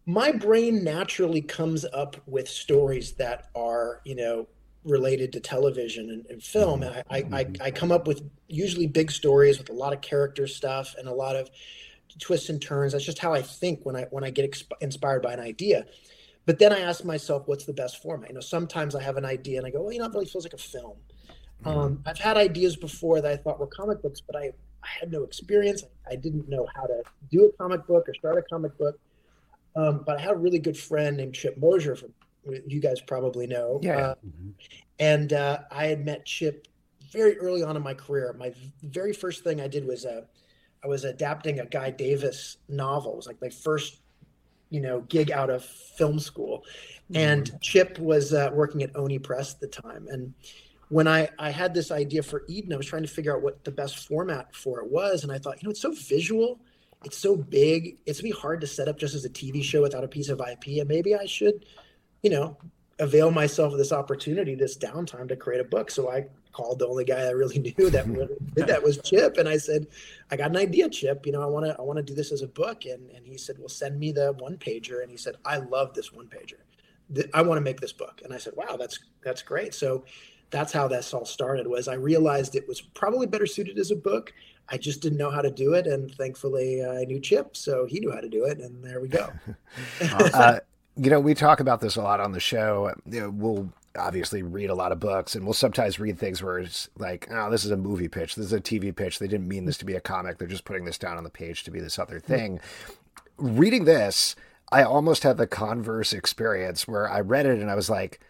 My 0.04 0.30
brain 0.30 0.84
naturally 0.84 1.40
comes 1.40 1.86
up 1.86 2.16
with 2.26 2.48
stories 2.50 3.12
that 3.12 3.48
are 3.54 4.02
you 4.04 4.14
know 4.14 4.46
related 4.84 5.32
to 5.32 5.40
television 5.40 6.10
and, 6.10 6.26
and 6.26 6.42
film. 6.42 6.82
And 6.82 6.94
I, 6.94 7.04
I, 7.10 7.22
mm-hmm. 7.22 7.62
I, 7.62 7.70
come 7.70 7.92
up 7.92 8.06
with 8.06 8.22
usually 8.48 8.86
big 8.86 9.10
stories 9.10 9.58
with 9.58 9.68
a 9.68 9.74
lot 9.74 9.92
of 9.92 10.00
character 10.00 10.46
stuff 10.46 10.94
and 10.98 11.06
a 11.06 11.12
lot 11.12 11.36
of 11.36 11.50
twists 12.18 12.48
and 12.48 12.60
turns. 12.60 12.92
That's 12.92 13.04
just 13.04 13.18
how 13.18 13.32
I 13.32 13.42
think 13.42 13.80
when 13.82 13.96
I 13.96 14.06
when 14.10 14.24
I 14.24 14.30
get 14.30 14.50
exp- 14.50 14.72
inspired 14.80 15.22
by 15.22 15.32
an 15.32 15.40
idea. 15.40 15.86
But 16.46 16.58
then 16.58 16.72
I 16.72 16.80
ask 16.80 17.04
myself, 17.04 17.46
what's 17.46 17.66
the 17.66 17.74
best 17.74 18.02
format? 18.02 18.30
You 18.30 18.34
know, 18.36 18.40
sometimes 18.40 18.94
I 18.94 19.02
have 19.02 19.16
an 19.16 19.24
idea 19.24 19.58
and 19.58 19.66
I 19.66 19.70
go, 19.70 19.82
well, 19.82 19.92
you 19.92 19.98
know, 19.98 20.06
it 20.06 20.12
really 20.12 20.26
feels 20.26 20.44
like 20.44 20.54
a 20.54 20.58
film. 20.58 20.96
Mm-hmm. 21.64 21.78
Um, 21.78 22.02
I've 22.06 22.18
had 22.18 22.36
ideas 22.36 22.76
before 22.76 23.20
that 23.20 23.30
I 23.30 23.36
thought 23.36 23.60
were 23.60 23.66
comic 23.66 24.02
books, 24.02 24.20
but 24.20 24.34
I, 24.36 24.50
I 24.82 24.88
had 24.98 25.12
no 25.12 25.22
experience. 25.22 25.84
I 26.10 26.16
didn't 26.16 26.48
know 26.48 26.66
how 26.74 26.86
to 26.86 27.02
do 27.30 27.44
a 27.44 27.52
comic 27.52 27.86
book 27.86 28.08
or 28.08 28.14
start 28.14 28.38
a 28.38 28.42
comic 28.42 28.76
book. 28.78 28.98
Um, 29.76 30.02
but 30.04 30.18
I 30.18 30.22
had 30.22 30.32
a 30.32 30.36
really 30.36 30.58
good 30.58 30.76
friend 30.76 31.18
named 31.18 31.34
Chip 31.34 31.56
Mosher 31.58 31.94
from 31.94 32.12
you 32.66 32.80
guys 32.80 33.00
probably 33.00 33.46
know. 33.46 33.80
Yeah. 33.82 33.96
Uh, 33.96 34.14
mm-hmm. 34.26 34.50
And 34.98 35.32
uh, 35.32 35.60
I 35.70 35.86
had 35.86 36.04
met 36.04 36.24
Chip 36.24 36.68
very 37.10 37.38
early 37.38 37.62
on 37.62 37.76
in 37.76 37.82
my 37.82 37.94
career. 37.94 38.34
My 38.38 38.52
very 38.82 39.12
first 39.12 39.44
thing 39.44 39.60
I 39.60 39.68
did 39.68 39.86
was 39.86 40.04
uh, 40.04 40.22
I 40.84 40.88
was 40.88 41.04
adapting 41.04 41.60
a 41.60 41.66
Guy 41.66 41.90
Davis 41.90 42.58
novel. 42.68 43.14
It 43.14 43.16
was 43.16 43.26
like 43.26 43.40
my 43.40 43.48
first, 43.48 44.00
you 44.70 44.80
know, 44.80 45.00
gig 45.02 45.30
out 45.30 45.50
of 45.50 45.64
film 45.64 46.18
school. 46.18 46.64
Mm-hmm. 47.10 47.16
And 47.16 47.60
Chip 47.60 47.98
was 47.98 48.32
uh, 48.32 48.50
working 48.52 48.82
at 48.82 48.94
Oni 48.96 49.18
Press 49.18 49.54
at 49.54 49.60
the 49.60 49.68
time. 49.68 50.06
And 50.10 50.34
when 50.88 51.08
I, 51.08 51.28
I 51.38 51.50
had 51.50 51.72
this 51.72 51.90
idea 51.90 52.22
for 52.22 52.44
Eden, 52.48 52.72
I 52.72 52.76
was 52.76 52.86
trying 52.86 53.02
to 53.02 53.08
figure 53.08 53.34
out 53.34 53.42
what 53.42 53.64
the 53.64 53.70
best 53.70 54.06
format 54.06 54.54
for 54.54 54.80
it 54.80 54.90
was. 54.90 55.22
And 55.22 55.32
I 55.32 55.38
thought, 55.38 55.62
you 55.62 55.66
know, 55.66 55.70
it's 55.70 55.80
so 55.80 55.92
visual 55.92 56.60
it's 57.04 57.16
so 57.16 57.36
big. 57.36 57.96
It's 58.06 58.20
gonna 58.20 58.34
be 58.34 58.38
hard 58.38 58.60
to 58.60 58.66
set 58.66 58.88
up 58.88 58.98
just 58.98 59.14
as 59.14 59.24
a 59.24 59.30
TV 59.30 59.62
show 59.62 59.82
without 59.82 60.04
a 60.04 60.08
piece 60.08 60.28
of 60.28 60.40
IP. 60.40 60.80
And 60.80 60.88
maybe 60.88 61.14
I 61.14 61.24
should 61.24 61.64
you 62.22 62.30
know, 62.30 62.56
avail 62.98 63.30
myself 63.30 63.72
of 63.72 63.78
this 63.78 63.92
opportunity, 63.92 64.54
this 64.54 64.76
downtime 64.76 65.28
to 65.28 65.36
create 65.36 65.60
a 65.60 65.64
book. 65.64 65.90
So 65.90 66.10
I 66.10 66.26
called 66.52 66.78
the 66.78 66.86
only 66.86 67.04
guy 67.04 67.22
I 67.22 67.30
really 67.30 67.58
knew 67.78 67.90
that 67.90 68.06
did 68.54 68.66
that 68.66 68.82
was 68.82 68.98
Chip, 68.98 69.38
and 69.38 69.48
I 69.48 69.56
said, 69.56 69.86
"I 70.30 70.36
got 70.36 70.50
an 70.50 70.56
idea, 70.56 70.88
Chip. 70.88 71.26
You 71.26 71.32
know, 71.32 71.42
I 71.42 71.46
want 71.46 71.66
to 71.66 71.76
I 71.78 71.82
want 71.82 71.96
to 71.98 72.02
do 72.02 72.14
this 72.14 72.32
as 72.32 72.42
a 72.42 72.48
book." 72.48 72.84
And 72.84 73.10
and 73.10 73.26
he 73.26 73.36
said, 73.36 73.58
"Well, 73.58 73.68
send 73.68 73.98
me 73.98 74.12
the 74.12 74.32
one 74.38 74.56
pager." 74.56 75.02
And 75.02 75.10
he 75.10 75.16
said, 75.16 75.36
"I 75.44 75.58
love 75.58 75.94
this 75.94 76.12
one 76.12 76.26
pager. 76.26 76.60
I 77.34 77.42
want 77.42 77.58
to 77.58 77.62
make 77.62 77.80
this 77.80 77.92
book." 77.92 78.20
And 78.24 78.32
I 78.32 78.38
said, 78.38 78.54
"Wow, 78.56 78.76
that's 78.76 78.98
that's 79.22 79.42
great." 79.42 79.74
So 79.74 80.04
that's 80.50 80.72
how 80.72 80.88
this 80.88 81.14
all 81.14 81.24
started. 81.24 81.66
Was 81.66 81.88
I 81.88 81.94
realized 81.94 82.54
it 82.54 82.66
was 82.68 82.80
probably 82.80 83.26
better 83.26 83.46
suited 83.46 83.78
as 83.78 83.90
a 83.90 83.96
book. 83.96 84.32
I 84.68 84.76
just 84.76 85.00
didn't 85.00 85.18
know 85.18 85.30
how 85.30 85.42
to 85.42 85.50
do 85.50 85.74
it, 85.74 85.86
and 85.86 86.14
thankfully 86.14 86.82
uh, 86.82 86.92
I 86.92 87.04
knew 87.04 87.20
Chip, 87.20 87.56
so 87.56 87.86
he 87.86 87.98
knew 88.00 88.12
how 88.12 88.20
to 88.20 88.28
do 88.28 88.44
it, 88.44 88.58
and 88.58 88.84
there 88.84 89.00
we 89.00 89.08
go. 89.08 89.32
uh, 90.12 90.60
you 91.02 91.10
know, 91.10 91.20
we 91.20 91.34
talk 91.34 91.60
about 91.60 91.80
this 91.80 91.96
a 91.96 92.02
lot 92.02 92.20
on 92.20 92.32
the 92.32 92.40
show. 92.40 92.92
We'll 93.06 93.72
obviously 93.96 94.42
read 94.42 94.70
a 94.70 94.74
lot 94.74 94.92
of 94.92 95.00
books 95.00 95.34
and 95.34 95.44
we'll 95.44 95.54
sometimes 95.54 95.98
read 95.98 96.18
things 96.18 96.42
where 96.42 96.60
it's 96.60 96.88
like 96.96 97.26
oh 97.32 97.50
this 97.50 97.64
is 97.64 97.70
a 97.70 97.76
movie 97.76 98.08
pitch. 98.08 98.36
This 98.36 98.46
is 98.46 98.52
a 98.52 98.60
tv 98.60 98.94
pitch. 98.94 99.18
They 99.18 99.26
didn't 99.26 99.48
mean 99.48 99.64
this 99.64 99.78
to 99.78 99.84
be 99.84 99.94
a 99.94 100.00
comic. 100.00 100.38
They're 100.38 100.46
just 100.46 100.64
putting 100.64 100.84
this 100.84 100.98
down 100.98 101.16
on 101.16 101.24
the 101.24 101.30
page 101.30 101.64
to 101.64 101.70
be 101.70 101.80
this 101.80 101.98
other 101.98 102.20
thing. 102.20 102.60
Reading 103.36 103.84
this 103.84 104.36
i 104.72 104.82
almost 104.82 105.22
had 105.22 105.36
the 105.36 105.46
converse 105.46 106.12
experience 106.12 106.86
where 106.86 107.10
i 107.10 107.20
read 107.20 107.46
it 107.46 107.58
and 107.58 107.70
i 107.70 107.74
was 107.74 107.90
like 107.90 108.20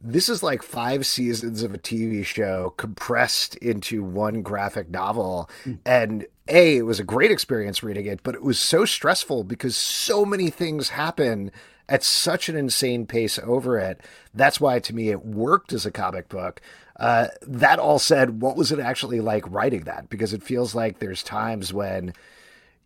this 0.00 0.28
is 0.28 0.44
like 0.44 0.62
five 0.62 1.04
seasons 1.06 1.62
of 1.62 1.74
a 1.74 1.78
tv 1.78 2.24
show 2.24 2.72
compressed 2.76 3.56
into 3.56 4.04
one 4.04 4.42
graphic 4.42 4.88
novel. 4.90 5.50
Mm. 5.64 5.78
and 5.84 6.26
a 6.48 6.76
it 6.78 6.82
was 6.82 7.00
a 7.00 7.04
great 7.04 7.30
experience 7.30 7.82
reading 7.82 8.06
it 8.06 8.22
but 8.22 8.34
it 8.34 8.42
was 8.42 8.58
so 8.58 8.84
stressful 8.84 9.44
because 9.44 9.76
so 9.76 10.24
many 10.24 10.50
things 10.50 10.90
happen 10.90 11.50
at 11.88 12.02
such 12.02 12.48
an 12.48 12.56
insane 12.56 13.06
pace 13.06 13.38
over 13.38 13.78
it. 13.78 14.00
That's 14.34 14.60
why, 14.60 14.78
to 14.80 14.94
me, 14.94 15.08
it 15.08 15.24
worked 15.24 15.72
as 15.72 15.86
a 15.86 15.90
comic 15.90 16.28
book. 16.28 16.60
Uh, 16.96 17.28
that 17.42 17.78
all 17.78 17.98
said, 17.98 18.42
what 18.42 18.56
was 18.56 18.72
it 18.72 18.80
actually 18.80 19.20
like 19.20 19.44
writing 19.50 19.82
that? 19.84 20.10
Because 20.10 20.32
it 20.32 20.42
feels 20.42 20.74
like 20.74 20.98
there's 20.98 21.22
times 21.22 21.72
when 21.72 22.12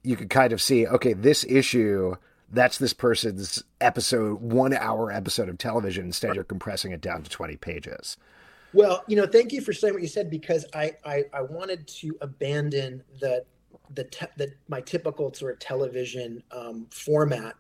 you 0.03 0.17
could 0.17 0.31
kind 0.31 0.53
of 0.53 0.61
see, 0.61 0.87
okay, 0.87 1.15
this 1.15 1.45
issue, 1.45 2.17
that's 2.51 2.79
this 2.79 2.93
person's 2.93 3.63
episode, 3.81 4.41
one 4.41 4.75
hour 4.75 5.11
episode 5.11 5.49
of 5.49 5.59
television. 5.59 6.07
Instead, 6.07 6.35
you're 6.35 6.45
compressing 6.45 6.93
it 6.93 7.01
down 7.01 7.23
to 7.23 7.31
20 7.31 7.57
pages. 7.57 8.17
Well, 8.75 9.05
you 9.07 9.17
know, 9.17 9.27
thank 9.27 9.53
you 9.53 9.61
for 9.61 9.73
saying 9.73 9.95
what 9.95 10.03
you 10.03 10.09
said 10.09 10.31
because 10.31 10.65
I 10.75 10.93
I, 11.05 11.25
I 11.33 11.43
wanted 11.43 11.87
to 11.89 12.17
abandon 12.23 13.03
the 13.21 13.45
the, 13.95 14.05
te- 14.05 14.27
the 14.37 14.53
my 14.69 14.81
typical 14.81 15.33
sort 15.35 15.53
of 15.53 15.59
television 15.59 16.43
um, 16.51 16.87
format. 16.91 17.55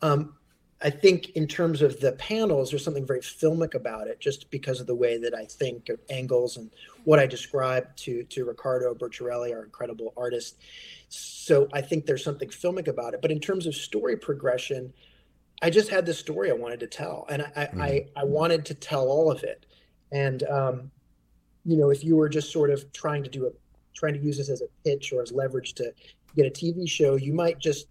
Um, 0.00 0.34
I 0.82 0.90
think 0.90 1.30
in 1.30 1.46
terms 1.46 1.80
of 1.80 2.00
the 2.00 2.12
panels, 2.12 2.70
there's 2.70 2.84
something 2.84 3.06
very 3.06 3.20
filmic 3.20 3.74
about 3.74 4.08
it, 4.08 4.20
just 4.20 4.50
because 4.50 4.78
of 4.78 4.86
the 4.86 4.94
way 4.94 5.16
that 5.16 5.34
I 5.34 5.46
think 5.46 5.88
of 5.88 5.98
angles 6.10 6.58
and 6.58 6.70
what 7.04 7.18
I 7.18 7.26
described 7.26 7.96
to 8.00 8.24
to 8.24 8.44
Ricardo 8.44 8.94
Bertorelli, 8.94 9.54
our 9.54 9.64
incredible 9.64 10.12
artist. 10.16 10.60
So 11.08 11.68
I 11.72 11.80
think 11.80 12.04
there's 12.04 12.24
something 12.24 12.50
filmic 12.50 12.88
about 12.88 13.14
it. 13.14 13.22
But 13.22 13.30
in 13.30 13.40
terms 13.40 13.66
of 13.66 13.74
story 13.74 14.16
progression, 14.16 14.92
I 15.62 15.70
just 15.70 15.88
had 15.88 16.04
the 16.04 16.12
story 16.12 16.50
I 16.50 16.54
wanted 16.54 16.80
to 16.80 16.86
tell, 16.86 17.26
and 17.30 17.42
I 17.42 17.46
mm-hmm. 17.46 17.80
I, 17.80 18.06
I, 18.14 18.24
wanted 18.24 18.66
to 18.66 18.74
tell 18.74 19.06
all 19.06 19.30
of 19.30 19.42
it. 19.44 19.64
And 20.12 20.42
um, 20.44 20.90
you 21.64 21.78
know, 21.78 21.88
if 21.88 22.04
you 22.04 22.16
were 22.16 22.28
just 22.28 22.52
sort 22.52 22.70
of 22.70 22.92
trying 22.92 23.24
to 23.24 23.30
do 23.30 23.46
a 23.46 23.50
trying 23.94 24.12
to 24.12 24.20
use 24.20 24.36
this 24.36 24.50
as 24.50 24.60
a 24.60 24.68
pitch 24.84 25.12
or 25.14 25.22
as 25.22 25.32
leverage 25.32 25.72
to 25.74 25.94
get 26.36 26.44
a 26.44 26.50
TV 26.50 26.86
show, 26.86 27.16
you 27.16 27.32
might 27.32 27.58
just 27.58 27.86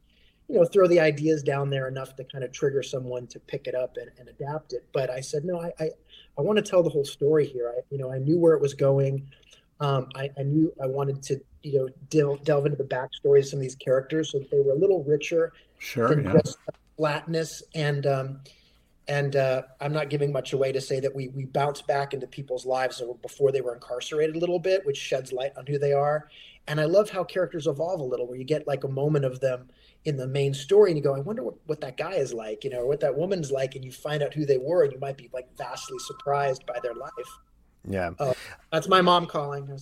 you 0.48 0.56
know 0.56 0.66
throw 0.66 0.88
the 0.88 1.00
ideas 1.00 1.44
down 1.44 1.70
there 1.70 1.88
enough 1.88 2.16
to 2.16 2.24
kind 2.26 2.44
of 2.44 2.52
trigger 2.52 2.84
someone 2.84 3.28
to 3.28 3.40
pick 3.40 3.68
it 3.68 3.76
up 3.76 3.98
and, 3.98 4.10
and 4.20 4.30
adapt 4.30 4.74
it 4.74 4.86
but 4.94 5.10
i 5.10 5.20
said 5.20 5.44
no 5.46 5.62
i 5.62 5.72
i, 5.80 5.90
I 6.38 6.42
want 6.42 6.58
to 6.58 6.62
tell 6.62 6.84
the 6.84 6.90
whole 6.90 7.06
story 7.06 7.46
here 7.46 7.74
i 7.76 7.82
you 7.90 7.98
know 7.98 8.12
i 8.12 8.18
knew 8.18 8.38
where 8.38 8.54
it 8.54 8.62
was 8.62 8.74
going 8.74 9.30
um, 9.82 10.08
I, 10.16 10.30
I, 10.40 10.44
knew 10.44 10.74
i 10.82 10.88
wanted 10.88 11.22
to 11.24 11.42
you 11.64 11.80
know 11.80 11.90
delve, 12.10 12.44
delve 12.44 12.66
into 12.66 12.78
the 12.78 12.86
backstory 12.86 13.40
of 13.40 13.48
some 13.48 13.58
of 13.58 13.62
these 13.62 13.76
characters 13.76 14.32
so 14.32 14.40
that 14.40 14.50
they 14.50 14.60
were 14.60 14.72
a 14.72 14.78
little 14.78 15.04
richer 15.04 15.52
sure 15.80 16.10
than 16.10 16.24
yeah. 16.24 16.34
just 16.34 16.58
flatness 16.98 17.62
and 17.74 18.06
um, 18.06 18.40
and 19.08 19.36
uh, 19.36 19.64
I'm 19.82 19.94
not 19.94 20.10
giving 20.10 20.32
much 20.32 20.54
away 20.54 20.72
to 20.72 20.82
say 20.82 21.00
that 21.00 21.14
we 21.14 21.28
we 21.30 21.46
bounce 21.46 21.82
back 21.82 22.14
into 22.14 22.28
people's 22.28 22.66
lives 22.66 23.02
before 23.22 23.52
they 23.52 23.62
were 23.62 23.76
incarcerated 23.76 24.36
a 24.36 24.40
little 24.40 24.60
bit, 24.60 24.86
which 24.86 24.98
sheds 24.98 25.32
light 25.32 25.52
on 25.58 25.66
who 25.68 25.78
they 25.78 25.94
are. 25.94 26.28
And 26.68 26.82
I 26.82 26.86
love 26.86 27.10
how 27.10 27.24
characters 27.24 27.68
evolve 27.68 28.00
a 28.00 28.04
little, 28.04 28.28
where 28.28 28.38
you 28.38 28.44
get 28.44 28.66
like 28.66 28.84
a 28.84 28.88
moment 28.88 29.26
of 29.26 29.40
them 29.40 29.70
in 30.06 30.18
the 30.18 30.28
main 30.28 30.54
story 30.54 30.92
and 30.92 30.98
you 30.98 31.04
go, 31.04 31.16
I 31.16 31.20
wonder 31.20 31.44
what, 31.44 31.56
what 31.66 31.82
that 31.82 31.98
guy 31.98 32.14
is 32.14 32.34
like, 32.34 32.64
you 32.64 32.70
know, 32.70 32.80
or 32.80 32.88
what 32.88 33.00
that 33.02 33.16
woman's 33.16 33.52
like, 33.52 33.76
and 33.76 33.86
you 33.86 33.92
find 33.92 34.24
out 34.24 34.34
who 34.34 34.46
they 34.46 34.58
were, 34.58 34.84
and 34.84 34.92
you 34.92 35.00
might 35.00 35.18
be 35.18 35.30
like 35.34 35.48
vastly 35.58 35.98
surprised 36.00 36.66
by 36.66 36.80
their 36.82 36.96
life. 36.96 37.12
Yeah. 37.88 38.12
Uh, 38.18 38.34
that's 38.72 38.88
my 38.88 39.02
mom 39.02 39.28
calling. 39.28 39.68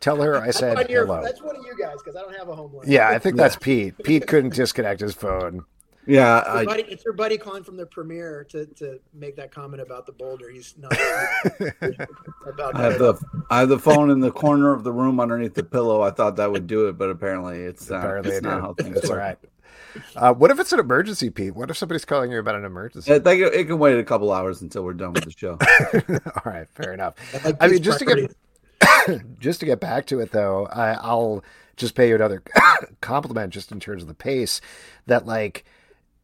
Tell 0.00 0.20
her 0.20 0.36
I 0.36 0.50
said 0.50 0.90
your, 0.90 1.06
hello. 1.06 1.22
That's 1.22 1.42
one 1.42 1.56
of 1.56 1.64
you 1.64 1.76
guys 1.78 1.96
because 1.98 2.16
I 2.16 2.22
don't 2.22 2.36
have 2.36 2.48
a 2.48 2.54
home 2.54 2.74
line. 2.74 2.90
Yeah, 2.90 3.08
I 3.08 3.18
think 3.18 3.36
that's 3.36 3.56
Pete. 3.60 3.94
Pete 4.02 4.26
couldn't 4.26 4.54
disconnect 4.54 5.00
his 5.00 5.14
phone. 5.14 5.64
Yeah, 6.06 6.38
it's, 6.38 6.48
I, 6.48 6.64
buddy, 6.64 6.82
it's 6.84 7.04
your 7.04 7.12
buddy 7.12 7.36
calling 7.36 7.62
from 7.62 7.76
the 7.76 7.86
premiere 7.86 8.44
to, 8.50 8.66
to 8.66 8.98
make 9.12 9.36
that 9.36 9.52
comment 9.52 9.82
about 9.82 10.06
the 10.06 10.12
boulder. 10.12 10.48
He's 10.48 10.74
not 10.78 10.92
about. 12.46 12.74
I 12.74 12.82
have 12.82 12.98
the 12.98 13.14
I 13.50 13.60
have 13.60 13.68
the 13.68 13.78
phone 13.78 14.10
in 14.10 14.20
the 14.20 14.30
corner 14.30 14.72
of 14.72 14.82
the 14.82 14.92
room 14.92 15.20
underneath 15.20 15.54
the 15.54 15.62
pillow. 15.62 16.00
I 16.00 16.10
thought 16.10 16.36
that 16.36 16.50
would 16.50 16.66
do 16.66 16.88
it, 16.88 16.96
but 16.96 17.10
apparently 17.10 17.60
it's 17.60 17.90
not. 17.90 17.98
Apparently 17.98 18.32
it's 18.32 18.42
not 18.42 18.60
how 18.60 18.74
things 18.74 18.94
That's 18.94 19.08
work. 19.10 19.18
Right. 19.18 19.38
Uh, 20.16 20.32
what 20.32 20.50
if 20.50 20.60
it's 20.60 20.72
an 20.72 20.80
emergency, 20.80 21.30
Pete? 21.30 21.54
What 21.54 21.70
if 21.70 21.76
somebody's 21.76 22.04
calling 22.04 22.30
you 22.30 22.38
about 22.38 22.54
an 22.54 22.64
emergency? 22.64 23.12
I 23.12 23.18
think 23.18 23.42
it 23.42 23.66
can 23.66 23.78
wait 23.78 23.98
a 23.98 24.04
couple 24.04 24.32
hours 24.32 24.62
until 24.62 24.84
we're 24.84 24.94
done 24.94 25.12
with 25.12 25.24
the 25.24 25.32
show. 25.32 25.58
All 26.44 26.52
right, 26.52 26.68
fair 26.74 26.92
enough. 26.92 27.14
I, 27.44 27.54
I 27.60 27.68
mean, 27.68 27.82
just 27.82 27.98
to 27.98 28.04
get 28.04 29.20
just 29.38 29.60
to 29.60 29.66
get 29.66 29.80
back 29.80 30.06
to 30.06 30.20
it 30.20 30.32
though, 30.32 30.66
I, 30.66 30.92
I'll 30.92 31.44
just 31.76 31.94
pay 31.94 32.08
you 32.08 32.14
another 32.14 32.42
compliment 33.00 33.52
just 33.52 33.72
in 33.72 33.80
terms 33.80 34.02
of 34.02 34.08
the 34.08 34.14
pace. 34.14 34.60
That 35.06 35.26
like 35.26 35.64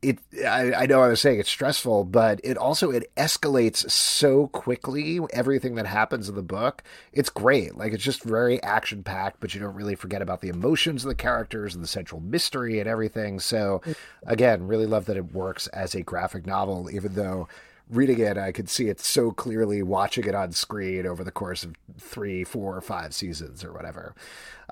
it 0.02 0.18
I, 0.46 0.72
I, 0.72 0.86
know 0.86 1.02
I 1.02 1.08
was 1.08 1.20
saying 1.20 1.40
it's 1.40 1.48
stressful, 1.48 2.04
but 2.04 2.40
it 2.44 2.56
also 2.56 2.90
it 2.90 3.10
escalates 3.16 3.90
so 3.90 4.48
quickly. 4.48 5.20
Everything 5.32 5.74
that 5.76 5.86
happens 5.86 6.28
in 6.28 6.34
the 6.34 6.42
book, 6.42 6.82
it's 7.12 7.30
great. 7.30 7.76
Like 7.76 7.92
it's 7.92 8.04
just 8.04 8.22
very 8.22 8.62
action 8.62 9.02
packed, 9.02 9.40
but 9.40 9.54
you 9.54 9.60
don't 9.60 9.74
really 9.74 9.94
forget 9.94 10.22
about 10.22 10.40
the 10.40 10.48
emotions 10.48 11.04
of 11.04 11.08
the 11.08 11.14
characters 11.14 11.74
and 11.74 11.82
the 11.82 11.88
central 11.88 12.20
mystery 12.20 12.78
and 12.78 12.88
everything. 12.88 13.40
So, 13.40 13.80
again, 14.26 14.66
really 14.66 14.86
love 14.86 15.06
that 15.06 15.16
it 15.16 15.32
works 15.32 15.66
as 15.68 15.94
a 15.94 16.02
graphic 16.02 16.46
novel, 16.46 16.90
even 16.90 17.14
though 17.14 17.48
reading 17.88 18.18
it, 18.18 18.36
I 18.36 18.52
could 18.52 18.68
see 18.68 18.88
it 18.88 19.00
so 19.00 19.30
clearly 19.30 19.82
watching 19.82 20.24
it 20.24 20.34
on 20.34 20.52
screen 20.52 21.06
over 21.06 21.22
the 21.22 21.30
course 21.30 21.64
of 21.64 21.74
three, 21.98 22.44
four, 22.44 22.76
or 22.76 22.80
five 22.80 23.14
seasons 23.14 23.62
or 23.62 23.72
whatever. 23.72 24.14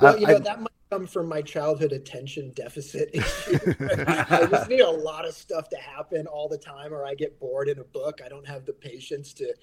Well, 0.00 0.18
you 0.18 0.26
know, 0.26 0.36
I, 0.36 0.38
that 0.40 0.60
might 0.60 0.70
come 0.90 1.06
from 1.06 1.28
my 1.28 1.42
childhood 1.42 1.92
attention 1.92 2.50
deficit 2.54 3.10
issue. 3.14 3.58
I 4.06 4.46
just 4.50 4.68
need 4.68 4.80
a 4.80 4.90
lot 4.90 5.26
of 5.26 5.34
stuff 5.34 5.68
to 5.70 5.76
happen 5.76 6.26
all 6.26 6.48
the 6.48 6.58
time, 6.58 6.92
or 6.92 7.06
I 7.06 7.14
get 7.14 7.38
bored 7.38 7.68
in 7.68 7.78
a 7.78 7.84
book. 7.84 8.20
I 8.24 8.28
don't 8.28 8.46
have 8.46 8.64
the 8.64 8.72
patience 8.72 9.32
to 9.34 9.54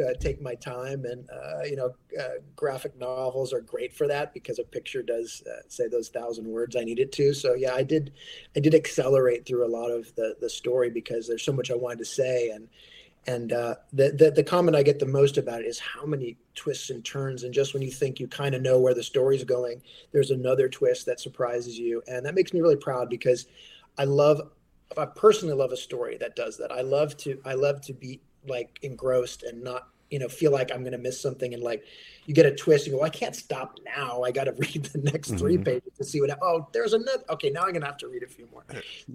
uh, 0.00 0.14
take 0.20 0.40
my 0.40 0.54
time. 0.54 1.04
And, 1.04 1.28
uh, 1.30 1.64
you 1.64 1.76
know, 1.76 1.94
uh, 2.18 2.40
graphic 2.56 2.98
novels 2.98 3.52
are 3.52 3.60
great 3.60 3.94
for 3.94 4.06
that 4.08 4.34
because 4.34 4.58
a 4.58 4.64
picture 4.64 5.02
does 5.02 5.42
uh, 5.46 5.62
say 5.68 5.88
those 5.88 6.08
thousand 6.08 6.46
words 6.46 6.76
I 6.76 6.84
need 6.84 6.98
it 6.98 7.12
to. 7.12 7.32
So, 7.34 7.54
yeah, 7.54 7.74
I 7.74 7.82
did, 7.82 8.12
I 8.56 8.60
did 8.60 8.74
accelerate 8.74 9.46
through 9.46 9.66
a 9.66 9.72
lot 9.74 9.90
of 9.90 10.14
the, 10.14 10.36
the 10.40 10.50
story 10.50 10.90
because 10.90 11.26
there's 11.26 11.44
so 11.44 11.52
much 11.52 11.70
I 11.70 11.74
wanted 11.74 11.98
to 11.98 12.04
say. 12.04 12.50
And, 12.50 12.68
and 13.26 13.52
uh, 13.52 13.74
the, 13.92 14.10
the, 14.10 14.30
the 14.30 14.42
comment 14.42 14.76
I 14.76 14.82
get 14.82 14.98
the 14.98 15.06
most 15.06 15.36
about 15.36 15.60
it 15.60 15.66
is 15.66 15.78
how 15.78 16.06
many 16.06 16.36
twists 16.54 16.90
and 16.90 17.04
turns, 17.04 17.42
and 17.42 17.52
just 17.52 17.74
when 17.74 17.82
you 17.82 17.90
think 17.90 18.20
you 18.20 18.26
kind 18.26 18.54
of 18.54 18.62
know 18.62 18.78
where 18.78 18.94
the 18.94 19.02
story's 19.02 19.44
going, 19.44 19.82
there's 20.12 20.30
another 20.30 20.68
twist 20.68 21.06
that 21.06 21.20
surprises 21.20 21.78
you, 21.78 22.02
and 22.06 22.24
that 22.24 22.34
makes 22.34 22.52
me 22.52 22.60
really 22.60 22.76
proud 22.76 23.10
because 23.10 23.46
I 23.98 24.04
love, 24.04 24.40
I 24.96 25.04
personally 25.04 25.54
love 25.54 25.72
a 25.72 25.76
story 25.76 26.16
that 26.18 26.36
does 26.36 26.56
that. 26.58 26.72
I 26.72 26.80
love 26.80 27.16
to, 27.18 27.40
I 27.44 27.54
love 27.54 27.80
to 27.82 27.92
be 27.92 28.20
like 28.46 28.78
engrossed 28.82 29.42
and 29.42 29.62
not, 29.62 29.88
you 30.10 30.18
know, 30.18 30.28
feel 30.28 30.52
like 30.52 30.72
I'm 30.72 30.80
going 30.80 30.92
to 30.92 30.98
miss 30.98 31.20
something, 31.20 31.52
and 31.52 31.62
like 31.62 31.84
you 32.24 32.34
get 32.34 32.46
a 32.46 32.54
twist, 32.54 32.86
you 32.86 32.92
go, 32.92 32.98
well, 32.98 33.06
I 33.06 33.10
can't 33.10 33.36
stop 33.36 33.78
now. 33.84 34.22
I 34.22 34.30
got 34.30 34.44
to 34.44 34.52
read 34.58 34.84
the 34.84 35.00
next 35.00 35.28
mm-hmm. 35.28 35.38
three 35.38 35.58
pages 35.58 35.92
to 35.98 36.04
see 36.04 36.22
what. 36.22 36.30
Oh, 36.40 36.66
there's 36.72 36.94
another. 36.94 37.24
Okay, 37.28 37.50
now 37.50 37.64
I'm 37.64 37.72
going 37.72 37.82
to 37.82 37.86
have 37.86 37.98
to 37.98 38.08
read 38.08 38.22
a 38.22 38.26
few 38.26 38.48
more. 38.50 38.64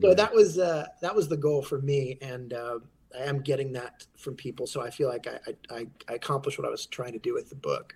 So 0.02 0.14
that 0.14 0.32
was 0.32 0.60
uh, 0.60 0.86
that 1.02 1.16
was 1.16 1.28
the 1.28 1.38
goal 1.38 1.64
for 1.64 1.82
me, 1.82 2.20
and. 2.22 2.54
Uh, 2.54 2.80
I 3.18 3.24
am 3.24 3.42
getting 3.42 3.74
that 3.74 4.06
from 4.18 4.36
people, 4.36 4.68
so 4.68 4.82
I 4.82 4.90
feel 4.90 5.10
like 5.10 5.28
I, 5.28 5.54
I, 5.70 5.88
I 6.08 6.14
accomplished 6.14 6.58
what 6.58 6.68
I 6.68 6.72
was 6.72 6.86
trying 6.86 7.14
to 7.14 7.20
do 7.20 7.34
with 7.34 7.50
the 7.50 7.56
book. 7.56 7.96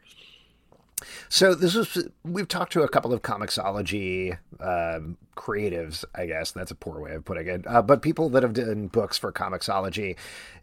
So 1.29 1.53
this 1.53 1.75
is 1.75 2.07
we've 2.23 2.47
talked 2.47 2.73
to 2.73 2.81
a 2.81 2.89
couple 2.89 3.13
of 3.13 3.21
Comixology 3.21 4.37
um, 4.59 5.17
creatives, 5.35 6.03
I 6.15 6.25
guess 6.25 6.51
that's 6.51 6.71
a 6.71 6.75
poor 6.75 6.99
way 6.99 7.13
of 7.13 7.23
putting 7.23 7.47
it, 7.47 7.67
uh, 7.67 7.83
but 7.83 8.01
people 8.01 8.29
that 8.29 8.41
have 8.41 8.53
done 8.53 8.87
books 8.87 9.17
for 9.17 9.31
Comixology. 9.31 10.15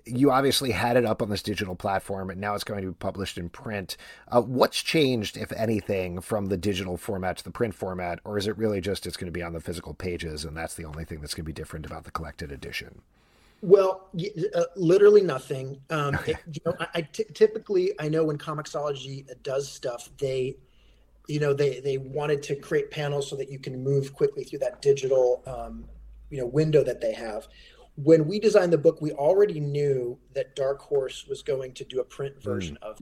You 0.05 0.33
obviously 0.33 0.73
had 0.73 0.97
it 0.97 1.05
up 1.05 1.23
on 1.23 1.31
this 1.31 1.41
digital 1.41 1.77
platform, 1.77 2.31
and 2.31 2.41
now 2.41 2.55
it's 2.55 2.65
going 2.65 2.83
to 2.83 2.89
be 2.89 2.95
published 2.95 3.39
in 3.39 3.49
print. 3.49 3.97
Uh, 4.29 4.43
what's 4.43 4.83
changed, 4.83 5.37
if 5.37 5.53
anything, 5.53 6.21
from 6.21 6.47
the 6.47 6.57
digital 6.57 6.97
format 6.97 7.39
to 7.39 7.45
the 7.45 7.51
print 7.51 7.75
format, 7.75 8.19
or 8.25 8.37
is 8.37 8.49
it 8.49 8.59
really 8.59 8.81
just 8.81 9.07
it's 9.07 9.17
going 9.17 9.27
to 9.27 9.33
be 9.33 9.43
on 9.43 9.53
the 9.53 9.61
physical 9.61 9.95
pages, 9.95 10.45
and 10.45 10.57
that's 10.57 10.75
the 10.75 10.85
only 10.85 11.05
thing 11.05 11.21
that's 11.21 11.35
going 11.35 11.45
to 11.45 11.49
be 11.49 11.53
different 11.53 11.87
about 11.87 12.05
the 12.05 12.11
collected 12.11 12.51
edition? 12.51 13.03
Well, 13.65 14.11
uh, 14.55 14.65
literally 14.77 15.23
nothing. 15.23 15.81
Um, 15.89 16.19
it, 16.27 16.37
you 16.53 16.61
know, 16.67 16.75
I, 16.79 16.87
I 16.97 17.01
t- 17.01 17.25
typically 17.33 17.93
I 17.99 18.11
know 18.11 18.23
when 18.23 18.37
Comixology 18.37 19.25
does 19.43 19.73
stuff, 19.73 20.11
they, 20.19 20.59
you 21.29 21.41
know, 21.41 21.55
they 21.55 21.81
they 21.81 21.97
wanted 21.97 22.43
to 22.43 22.57
create 22.57 22.91
panels 22.91 23.31
so 23.31 23.37
that 23.37 23.51
you 23.51 23.59
can 23.59 23.83
move 23.83 24.13
quickly 24.13 24.45
through 24.45 24.59
that 24.59 24.83
digital, 24.83 25.43
um, 25.47 25.87
you 26.29 26.39
know, 26.41 26.47
window 26.47 26.85
that 26.85 27.01
they 27.01 27.15
have. 27.15 27.49
When 27.97 28.27
we 28.27 28.39
designed 28.39 28.71
the 28.71 28.79
book, 28.79 29.01
we 29.01 29.13
already 29.13 29.61
knew 29.61 30.19
that 30.35 30.55
Dark 30.55 30.83
Horse 30.83 31.27
was 31.27 31.43
going 31.43 31.73
to 31.73 31.85
do 31.85 32.01
a 32.01 32.05
print 32.05 32.43
version 32.43 32.77
mm. 32.83 32.87
of. 32.87 33.01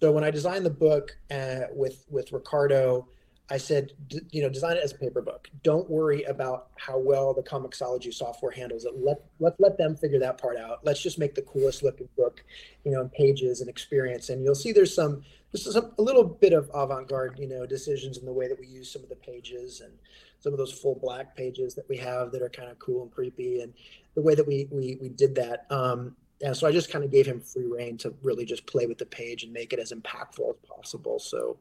So 0.00 0.10
when 0.10 0.24
I 0.24 0.32
designed 0.32 0.66
the 0.66 0.70
book 0.70 1.16
uh, 1.30 1.66
with 1.72 2.04
with 2.10 2.32
Ricardo 2.32 3.06
I 3.48 3.58
said, 3.58 3.92
you 4.30 4.42
know, 4.42 4.48
design 4.48 4.76
it 4.76 4.82
as 4.82 4.92
a 4.92 4.98
paper 4.98 5.22
book. 5.22 5.48
Don't 5.62 5.88
worry 5.88 6.24
about 6.24 6.70
how 6.76 6.98
well 6.98 7.32
the 7.32 7.42
Comixology 7.42 8.12
software 8.12 8.50
handles 8.50 8.84
it. 8.84 8.92
Let 8.96 9.18
let 9.38 9.54
let 9.60 9.78
them 9.78 9.96
figure 9.96 10.18
that 10.18 10.38
part 10.38 10.56
out. 10.56 10.80
Let's 10.84 11.00
just 11.00 11.18
make 11.18 11.36
the 11.36 11.42
coolest 11.42 11.84
looking 11.84 12.08
book, 12.16 12.42
you 12.84 12.90
know, 12.90 13.02
in 13.02 13.08
pages 13.10 13.60
and 13.60 13.70
experience. 13.70 14.30
And 14.30 14.42
you'll 14.42 14.56
see 14.56 14.72
there's 14.72 14.94
some 14.94 15.22
there's 15.52 15.72
some 15.72 15.92
a 15.96 16.02
little 16.02 16.24
bit 16.24 16.52
of 16.52 16.68
avant-garde, 16.74 17.38
you 17.38 17.46
know, 17.46 17.66
decisions 17.66 18.18
in 18.18 18.26
the 18.26 18.32
way 18.32 18.48
that 18.48 18.58
we 18.58 18.66
use 18.66 18.90
some 18.90 19.02
of 19.02 19.08
the 19.08 19.16
pages 19.16 19.80
and 19.80 19.92
some 20.40 20.52
of 20.52 20.58
those 20.58 20.72
full 20.72 20.96
black 20.96 21.36
pages 21.36 21.74
that 21.76 21.88
we 21.88 21.96
have 21.96 22.32
that 22.32 22.42
are 22.42 22.48
kind 22.48 22.68
of 22.68 22.78
cool 22.80 23.02
and 23.02 23.12
creepy, 23.12 23.60
and 23.60 23.72
the 24.16 24.22
way 24.22 24.34
that 24.34 24.46
we 24.46 24.66
we 24.72 24.98
we 25.00 25.08
did 25.08 25.36
that. 25.36 25.66
Um, 25.70 26.16
and 26.42 26.54
so 26.56 26.66
I 26.66 26.72
just 26.72 26.90
kind 26.90 27.04
of 27.04 27.10
gave 27.12 27.26
him 27.26 27.40
free 27.40 27.64
reign 27.64 27.96
to 27.98 28.12
really 28.22 28.44
just 28.44 28.66
play 28.66 28.86
with 28.86 28.98
the 28.98 29.06
page 29.06 29.44
and 29.44 29.52
make 29.52 29.72
it 29.72 29.78
as 29.78 29.92
impactful 29.92 30.50
as 30.50 30.56
possible. 30.68 31.18
So 31.18 31.56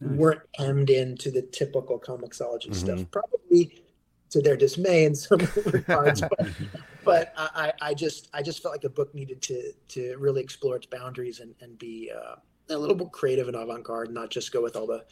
nice. 0.00 0.18
weren't 0.18 0.40
hemmed 0.56 0.90
into 0.90 1.30
the 1.30 1.42
typical 1.42 1.98
Comixology 1.98 2.66
mm-hmm. 2.66 2.72
stuff. 2.72 3.04
Probably 3.10 3.82
to 4.30 4.42
their 4.42 4.56
dismay 4.56 5.04
in 5.04 5.14
some 5.14 5.38
regards, 5.66 6.20
but, 6.20 6.48
but 7.04 7.32
I, 7.36 7.72
I 7.80 7.94
just 7.94 8.28
I 8.34 8.42
just 8.42 8.62
felt 8.62 8.74
like 8.74 8.80
the 8.80 8.90
book 8.90 9.14
needed 9.14 9.40
to 9.42 9.72
to 9.88 10.16
really 10.18 10.42
explore 10.42 10.76
its 10.76 10.86
boundaries 10.86 11.40
and 11.40 11.54
and 11.60 11.78
be 11.78 12.10
uh, 12.10 12.34
a 12.70 12.76
little 12.76 12.96
bit 12.96 13.12
creative 13.12 13.48
and 13.48 13.56
avant 13.56 13.84
garde, 13.84 14.10
not 14.10 14.30
just 14.30 14.52
go 14.52 14.62
with 14.62 14.76
all 14.76 14.86
the 14.86 15.04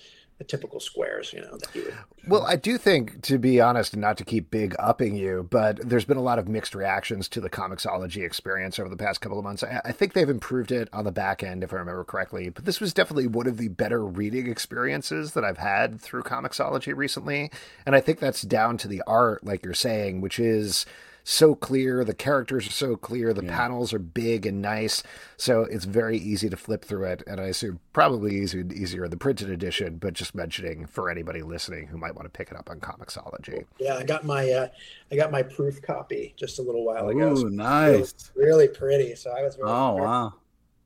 the 0.42 0.48
typical 0.48 0.80
squares, 0.80 1.32
you 1.32 1.40
know, 1.40 1.56
you 1.72 1.84
would. 1.84 1.94
Well, 2.26 2.42
I 2.44 2.56
do 2.56 2.78
think, 2.78 3.22
to 3.22 3.38
be 3.38 3.60
honest, 3.60 3.92
and 3.92 4.02
not 4.02 4.16
to 4.18 4.24
keep 4.24 4.50
big 4.50 4.74
upping 4.78 5.14
you, 5.14 5.46
but 5.50 5.78
there's 5.88 6.04
been 6.04 6.16
a 6.16 6.22
lot 6.22 6.38
of 6.38 6.48
mixed 6.48 6.74
reactions 6.74 7.28
to 7.28 7.40
the 7.40 7.50
Comixology 7.50 8.24
experience 8.24 8.78
over 8.78 8.88
the 8.88 8.96
past 8.96 9.20
couple 9.20 9.38
of 9.38 9.44
months. 9.44 9.62
I, 9.62 9.80
I 9.84 9.92
think 9.92 10.12
they've 10.12 10.28
improved 10.28 10.72
it 10.72 10.88
on 10.92 11.04
the 11.04 11.12
back 11.12 11.42
end, 11.42 11.62
if 11.62 11.72
I 11.72 11.76
remember 11.76 12.04
correctly, 12.04 12.48
but 12.48 12.64
this 12.64 12.80
was 12.80 12.92
definitely 12.92 13.28
one 13.28 13.46
of 13.46 13.56
the 13.56 13.68
better 13.68 14.04
reading 14.04 14.48
experiences 14.48 15.32
that 15.32 15.44
I've 15.44 15.58
had 15.58 16.00
through 16.00 16.22
Comixology 16.22 16.96
recently. 16.96 17.50
And 17.86 17.94
I 17.94 18.00
think 18.00 18.18
that's 18.18 18.42
down 18.42 18.78
to 18.78 18.88
the 18.88 19.02
art, 19.06 19.44
like 19.44 19.64
you're 19.64 19.74
saying, 19.74 20.20
which 20.20 20.38
is 20.38 20.86
so 21.24 21.54
clear. 21.54 22.04
The 22.04 22.14
characters 22.14 22.66
are 22.66 22.72
so 22.72 22.96
clear. 22.96 23.32
The 23.32 23.44
yeah. 23.44 23.56
panels 23.56 23.92
are 23.92 23.98
big 23.98 24.46
and 24.46 24.60
nice. 24.60 25.02
So 25.36 25.62
it's 25.62 25.84
very 25.84 26.18
easy 26.18 26.48
to 26.50 26.56
flip 26.56 26.84
through 26.84 27.04
it. 27.04 27.22
And 27.26 27.40
I 27.40 27.44
assume 27.44 27.80
probably 27.92 28.36
easy, 28.36 28.64
easier 28.74 29.04
in 29.04 29.10
the 29.10 29.16
printed 29.16 29.50
edition, 29.50 29.98
but 29.98 30.14
just 30.14 30.34
mentioning 30.34 30.86
for 30.86 31.10
anybody 31.10 31.42
listening 31.42 31.86
who 31.86 31.98
might 31.98 32.14
want 32.14 32.26
to 32.26 32.30
pick 32.30 32.50
it 32.50 32.56
up 32.56 32.70
on 32.70 32.80
Comixology. 32.80 33.64
Yeah, 33.78 33.96
I 33.96 34.04
got 34.04 34.24
my 34.24 34.50
uh, 34.50 34.68
I 35.10 35.16
got 35.16 35.30
my 35.30 35.42
proof 35.42 35.80
copy 35.82 36.34
just 36.36 36.58
a 36.58 36.62
little 36.62 36.84
while 36.84 37.08
ago. 37.08 37.32
Ooh, 37.32 37.36
so 37.36 37.48
nice. 37.48 38.30
Really, 38.34 38.48
really, 38.48 38.68
pretty. 38.68 39.14
So 39.14 39.30
I 39.30 39.42
was 39.42 39.56
really 39.56 39.70
Oh 39.70 39.94
wow. 39.96 40.34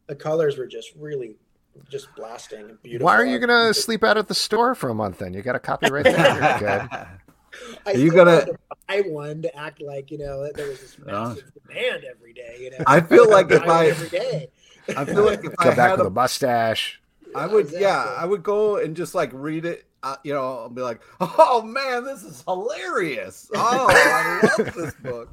The 0.07 0.15
colors 0.15 0.57
were 0.57 0.67
just 0.67 0.93
really 0.97 1.37
just 1.91 2.15
blasting 2.15 2.61
and 2.61 2.83
beautiful. 2.83 3.05
Why 3.05 3.17
are 3.17 3.25
you 3.25 3.39
gonna 3.39 3.75
sleep 3.75 4.05
out 4.05 4.17
at 4.17 4.29
the 4.29 4.35
store 4.35 4.75
for 4.75 4.89
a 4.89 4.95
month 4.95 5.19
then? 5.19 5.35
You 5.35 5.43
got 5.43 5.57
a 5.57 5.61
copy 5.61 5.91
right 5.91 6.05
there. 6.05 7.21
good. 7.59 7.79
I 7.87 7.93
you 7.93 8.11
gonna 8.11 8.47
buy 8.89 9.01
one 9.03 9.43
to 9.43 9.57
act 9.57 9.81
like 9.83 10.11
you 10.11 10.19
know 10.19 10.51
there 10.53 10.69
was 10.69 10.81
this 10.81 10.99
massive 11.05 11.53
demand 11.67 12.05
every 12.05 12.33
day. 12.33 12.57
You 12.61 12.71
know, 12.71 12.85
I 12.87 13.01
feel 13.01 13.31
like 13.31 13.51
if 13.51 13.63
I 13.69 13.89
every 13.89 14.09
day, 14.09 14.49
I 14.97 15.05
feel 15.05 15.25
like 15.25 15.45
if 15.45 15.57
Come 15.57 15.73
I 15.73 15.75
back 15.75 15.91
had 15.91 15.99
with 15.99 16.07
a, 16.07 16.11
a 16.11 16.13
mustache. 16.13 17.01
I 17.35 17.47
would, 17.47 17.67
exactly. 17.67 17.83
yeah, 17.83 18.15
I 18.17 18.25
would 18.25 18.43
go 18.43 18.77
and 18.77 18.97
just 18.97 19.15
like 19.15 19.31
read 19.35 19.67
it. 19.67 19.85
Uh, 20.03 20.17
you 20.23 20.33
know, 20.33 20.61
I'll 20.61 20.69
be 20.69 20.81
like, 20.81 21.01
"Oh 21.21 21.61
man, 21.63 22.05
this 22.05 22.23
is 22.23 22.43
hilarious! 22.47 23.51
Oh, 23.55 23.87
I 23.91 24.49
love 24.59 24.75
this 24.75 24.95
book." 24.95 25.29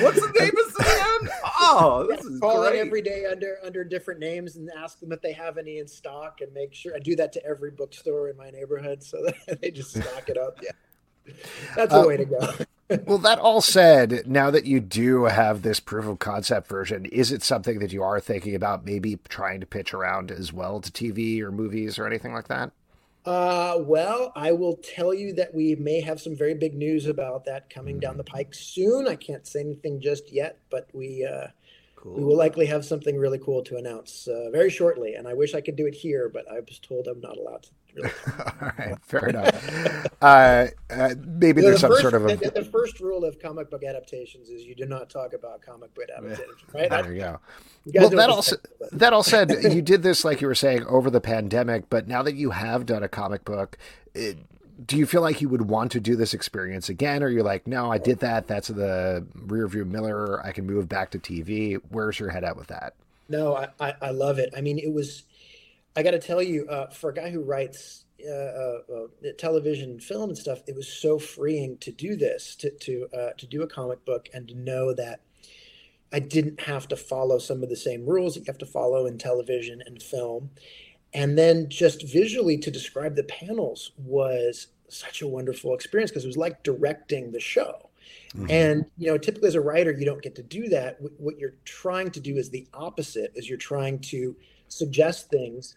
What's 0.00 0.20
the 0.20 0.32
name 0.38 0.50
of 0.50 0.72
it 0.72 0.80
again? 0.80 1.34
Oh, 1.60 2.06
this 2.08 2.24
is 2.24 2.38
call 2.38 2.62
great. 2.62 2.76
it 2.76 2.78
every 2.78 3.02
day 3.02 3.26
under 3.26 3.58
under 3.64 3.82
different 3.82 4.20
names 4.20 4.54
and 4.56 4.70
ask 4.78 5.00
them 5.00 5.10
if 5.10 5.20
they 5.20 5.32
have 5.32 5.58
any 5.58 5.78
in 5.78 5.88
stock 5.88 6.40
and 6.40 6.52
make 6.52 6.72
sure 6.74 6.94
I 6.94 7.00
do 7.00 7.16
that 7.16 7.32
to 7.32 7.44
every 7.44 7.72
bookstore 7.72 8.28
in 8.28 8.36
my 8.36 8.50
neighborhood 8.50 9.02
so 9.02 9.24
that 9.24 9.60
they 9.60 9.72
just 9.72 9.90
stock 9.90 10.28
it 10.28 10.38
up. 10.38 10.60
Yeah. 10.62 10.70
That's 11.76 11.92
the 11.92 12.00
uh, 12.00 12.06
way 12.06 12.16
to 12.16 12.24
go. 12.24 12.54
well, 13.06 13.18
that 13.18 13.38
all 13.38 13.60
said, 13.60 14.26
now 14.26 14.50
that 14.50 14.66
you 14.66 14.80
do 14.80 15.24
have 15.24 15.62
this 15.62 15.80
proof 15.80 16.06
of 16.06 16.18
concept 16.18 16.68
version, 16.68 17.06
is 17.06 17.32
it 17.32 17.42
something 17.42 17.78
that 17.78 17.92
you 17.92 18.02
are 18.02 18.20
thinking 18.20 18.54
about 18.54 18.84
maybe 18.84 19.18
trying 19.28 19.60
to 19.60 19.66
pitch 19.66 19.94
around 19.94 20.30
as 20.30 20.52
well 20.52 20.80
to 20.80 20.90
TV 20.90 21.40
or 21.40 21.50
movies 21.50 21.98
or 21.98 22.06
anything 22.06 22.32
like 22.32 22.48
that? 22.48 22.72
Uh, 23.24 23.78
well, 23.80 24.32
I 24.36 24.52
will 24.52 24.76
tell 24.76 25.14
you 25.14 25.32
that 25.34 25.54
we 25.54 25.76
may 25.76 26.02
have 26.02 26.20
some 26.20 26.36
very 26.36 26.52
big 26.54 26.74
news 26.74 27.06
about 27.06 27.46
that 27.46 27.70
coming 27.70 27.98
down 27.98 28.18
the 28.18 28.24
pike 28.24 28.52
soon. 28.52 29.08
I 29.08 29.16
can't 29.16 29.46
say 29.46 29.60
anything 29.60 30.00
just 30.00 30.30
yet, 30.30 30.58
but 30.70 30.88
we 30.92 31.24
uh, 31.24 31.46
cool. 31.96 32.16
we 32.16 32.24
will 32.24 32.36
likely 32.36 32.66
have 32.66 32.84
something 32.84 33.16
really 33.16 33.38
cool 33.38 33.62
to 33.62 33.76
announce 33.78 34.28
uh, 34.28 34.50
very 34.52 34.68
shortly. 34.68 35.14
And 35.14 35.26
I 35.26 35.32
wish 35.32 35.54
I 35.54 35.62
could 35.62 35.76
do 35.76 35.86
it 35.86 35.94
here, 35.94 36.28
but 36.28 36.44
I 36.52 36.60
was 36.60 36.78
told 36.78 37.06
I'm 37.08 37.20
not 37.20 37.38
allowed 37.38 37.62
to 37.62 37.70
All 38.60 38.72
right, 38.78 38.96
fair 39.02 39.28
enough. 39.28 40.08
Uh, 40.20 40.66
uh, 40.90 41.14
maybe 41.24 41.60
there's 41.60 41.76
the 41.76 41.80
some 41.80 41.90
first, 41.90 42.02
sort 42.02 42.14
of 42.14 42.26
a... 42.26 42.36
the, 42.36 42.50
the, 42.50 42.64
first 42.64 42.98
rule 42.98 43.24
of 43.24 43.38
comic 43.40 43.70
book 43.70 43.84
adaptations 43.84 44.48
is 44.48 44.64
you 44.64 44.74
do 44.74 44.86
not 44.86 45.08
talk 45.08 45.32
about 45.32 45.62
comic 45.62 45.94
book 45.94 46.08
adaptations. 46.16 46.48
Right? 46.72 46.90
There 46.90 47.12
you 47.12 47.20
go. 47.20 47.40
You 47.84 48.00
well, 48.00 48.10
that 48.10 48.30
also 48.30 48.56
that 48.92 49.12
all 49.12 49.22
said, 49.22 49.50
you 49.72 49.82
did 49.82 50.02
this 50.02 50.24
like 50.24 50.40
you 50.40 50.48
were 50.48 50.54
saying 50.54 50.84
over 50.86 51.08
the 51.10 51.20
pandemic, 51.20 51.88
but 51.88 52.08
now 52.08 52.22
that 52.22 52.34
you 52.34 52.50
have 52.50 52.86
done 52.86 53.02
a 53.02 53.08
comic 53.08 53.44
book. 53.44 53.78
It, 54.14 54.38
do 54.84 54.96
you 54.96 55.06
feel 55.06 55.20
like 55.22 55.40
you 55.40 55.48
would 55.48 55.68
want 55.68 55.92
to 55.92 56.00
do 56.00 56.16
this 56.16 56.34
experience 56.34 56.88
again 56.88 57.22
or 57.22 57.28
you're 57.28 57.44
like 57.44 57.64
no 57.68 57.92
i 57.92 57.96
did 57.96 58.18
that 58.18 58.48
that's 58.48 58.66
the 58.66 59.24
rear 59.46 59.68
view 59.68 59.84
mirror 59.84 60.42
i 60.44 60.50
can 60.50 60.66
move 60.66 60.88
back 60.88 61.10
to 61.10 61.18
tv 61.20 61.80
where's 61.90 62.18
your 62.18 62.30
head 62.30 62.42
at 62.42 62.56
with 62.56 62.66
that 62.66 62.94
no 63.28 63.54
i, 63.54 63.68
I, 63.78 63.94
I 64.02 64.10
love 64.10 64.40
it 64.40 64.52
i 64.56 64.60
mean 64.60 64.80
it 64.80 64.92
was 64.92 65.22
I 65.96 66.02
got 66.02 66.12
to 66.12 66.18
tell 66.18 66.42
you, 66.42 66.66
uh, 66.68 66.88
for 66.90 67.10
a 67.10 67.14
guy 67.14 67.30
who 67.30 67.40
writes 67.40 68.04
uh, 68.26 68.32
uh, 68.32 68.78
uh, 68.92 69.06
television 69.38 69.90
and 69.90 70.02
film 70.02 70.30
and 70.30 70.38
stuff, 70.38 70.60
it 70.66 70.74
was 70.74 70.88
so 70.88 71.18
freeing 71.18 71.76
to 71.78 71.92
do 71.92 72.16
this, 72.16 72.56
to 72.56 72.70
to 72.70 73.08
uh, 73.16 73.30
to 73.38 73.46
do 73.46 73.62
a 73.62 73.66
comic 73.66 74.04
book, 74.04 74.28
and 74.32 74.48
to 74.48 74.54
know 74.54 74.92
that 74.94 75.20
I 76.12 76.18
didn't 76.20 76.60
have 76.62 76.88
to 76.88 76.96
follow 76.96 77.38
some 77.38 77.62
of 77.62 77.68
the 77.68 77.76
same 77.76 78.06
rules 78.06 78.34
that 78.34 78.40
you 78.40 78.46
have 78.46 78.58
to 78.58 78.66
follow 78.66 79.06
in 79.06 79.18
television 79.18 79.82
and 79.86 80.02
film, 80.02 80.50
and 81.12 81.38
then 81.38 81.68
just 81.68 82.06
visually 82.08 82.58
to 82.58 82.70
describe 82.70 83.14
the 83.14 83.24
panels 83.24 83.92
was 83.96 84.68
such 84.88 85.22
a 85.22 85.28
wonderful 85.28 85.74
experience 85.74 86.10
because 86.10 86.24
it 86.24 86.28
was 86.28 86.36
like 86.36 86.62
directing 86.62 87.30
the 87.32 87.40
show. 87.40 87.90
Mm-hmm. 88.34 88.50
And 88.50 88.84
you 88.98 89.08
know, 89.08 89.18
typically 89.18 89.48
as 89.48 89.54
a 89.54 89.60
writer, 89.60 89.92
you 89.92 90.04
don't 90.04 90.22
get 90.22 90.34
to 90.36 90.42
do 90.42 90.68
that. 90.68 90.98
What 91.18 91.38
you're 91.38 91.54
trying 91.64 92.10
to 92.12 92.20
do 92.20 92.36
is 92.36 92.50
the 92.50 92.66
opposite. 92.74 93.32
Is 93.34 93.48
you're 93.48 93.58
trying 93.58 94.00
to 94.00 94.36
suggest 94.68 95.30
things 95.30 95.76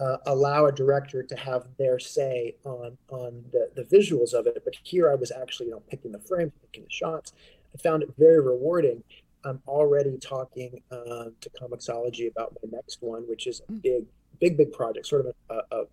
uh, 0.00 0.16
allow 0.26 0.66
a 0.66 0.72
director 0.72 1.22
to 1.22 1.36
have 1.36 1.66
their 1.78 1.98
say 1.98 2.56
on 2.64 2.96
on 3.10 3.44
the, 3.52 3.70
the 3.74 3.84
visuals 3.84 4.32
of 4.32 4.46
it. 4.46 4.62
But 4.64 4.74
here 4.82 5.10
I 5.10 5.14
was 5.14 5.30
actually 5.30 5.66
you 5.66 5.72
know 5.72 5.82
picking 5.90 6.12
the 6.12 6.20
frames, 6.20 6.52
picking 6.62 6.84
the 6.84 6.90
shots. 6.90 7.32
I 7.74 7.78
found 7.78 8.02
it 8.02 8.10
very 8.18 8.40
rewarding. 8.40 9.02
I'm 9.44 9.62
already 9.66 10.18
talking 10.18 10.82
uh, 10.90 11.26
to 11.40 11.50
Comixology 11.60 12.30
about 12.30 12.56
my 12.62 12.68
next 12.72 12.98
one, 13.00 13.22
which 13.28 13.46
is 13.46 13.60
a 13.60 13.72
hmm. 13.72 13.78
big, 13.78 14.04
big, 14.40 14.56
big 14.56 14.72
project, 14.72 15.06
sort 15.06 15.26
of 15.26 15.34
a, 15.48 15.76
a 15.76 15.84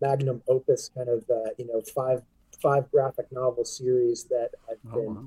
magnum 0.00 0.42
opus 0.48 0.90
kind 0.94 1.08
of 1.08 1.24
uh, 1.30 1.50
you 1.58 1.66
know 1.66 1.80
five 1.94 2.22
five 2.60 2.90
graphic 2.90 3.30
novel 3.30 3.64
series 3.64 4.24
that 4.24 4.50
I've 4.70 4.78
oh, 4.92 5.00
been 5.00 5.14
wow. 5.14 5.24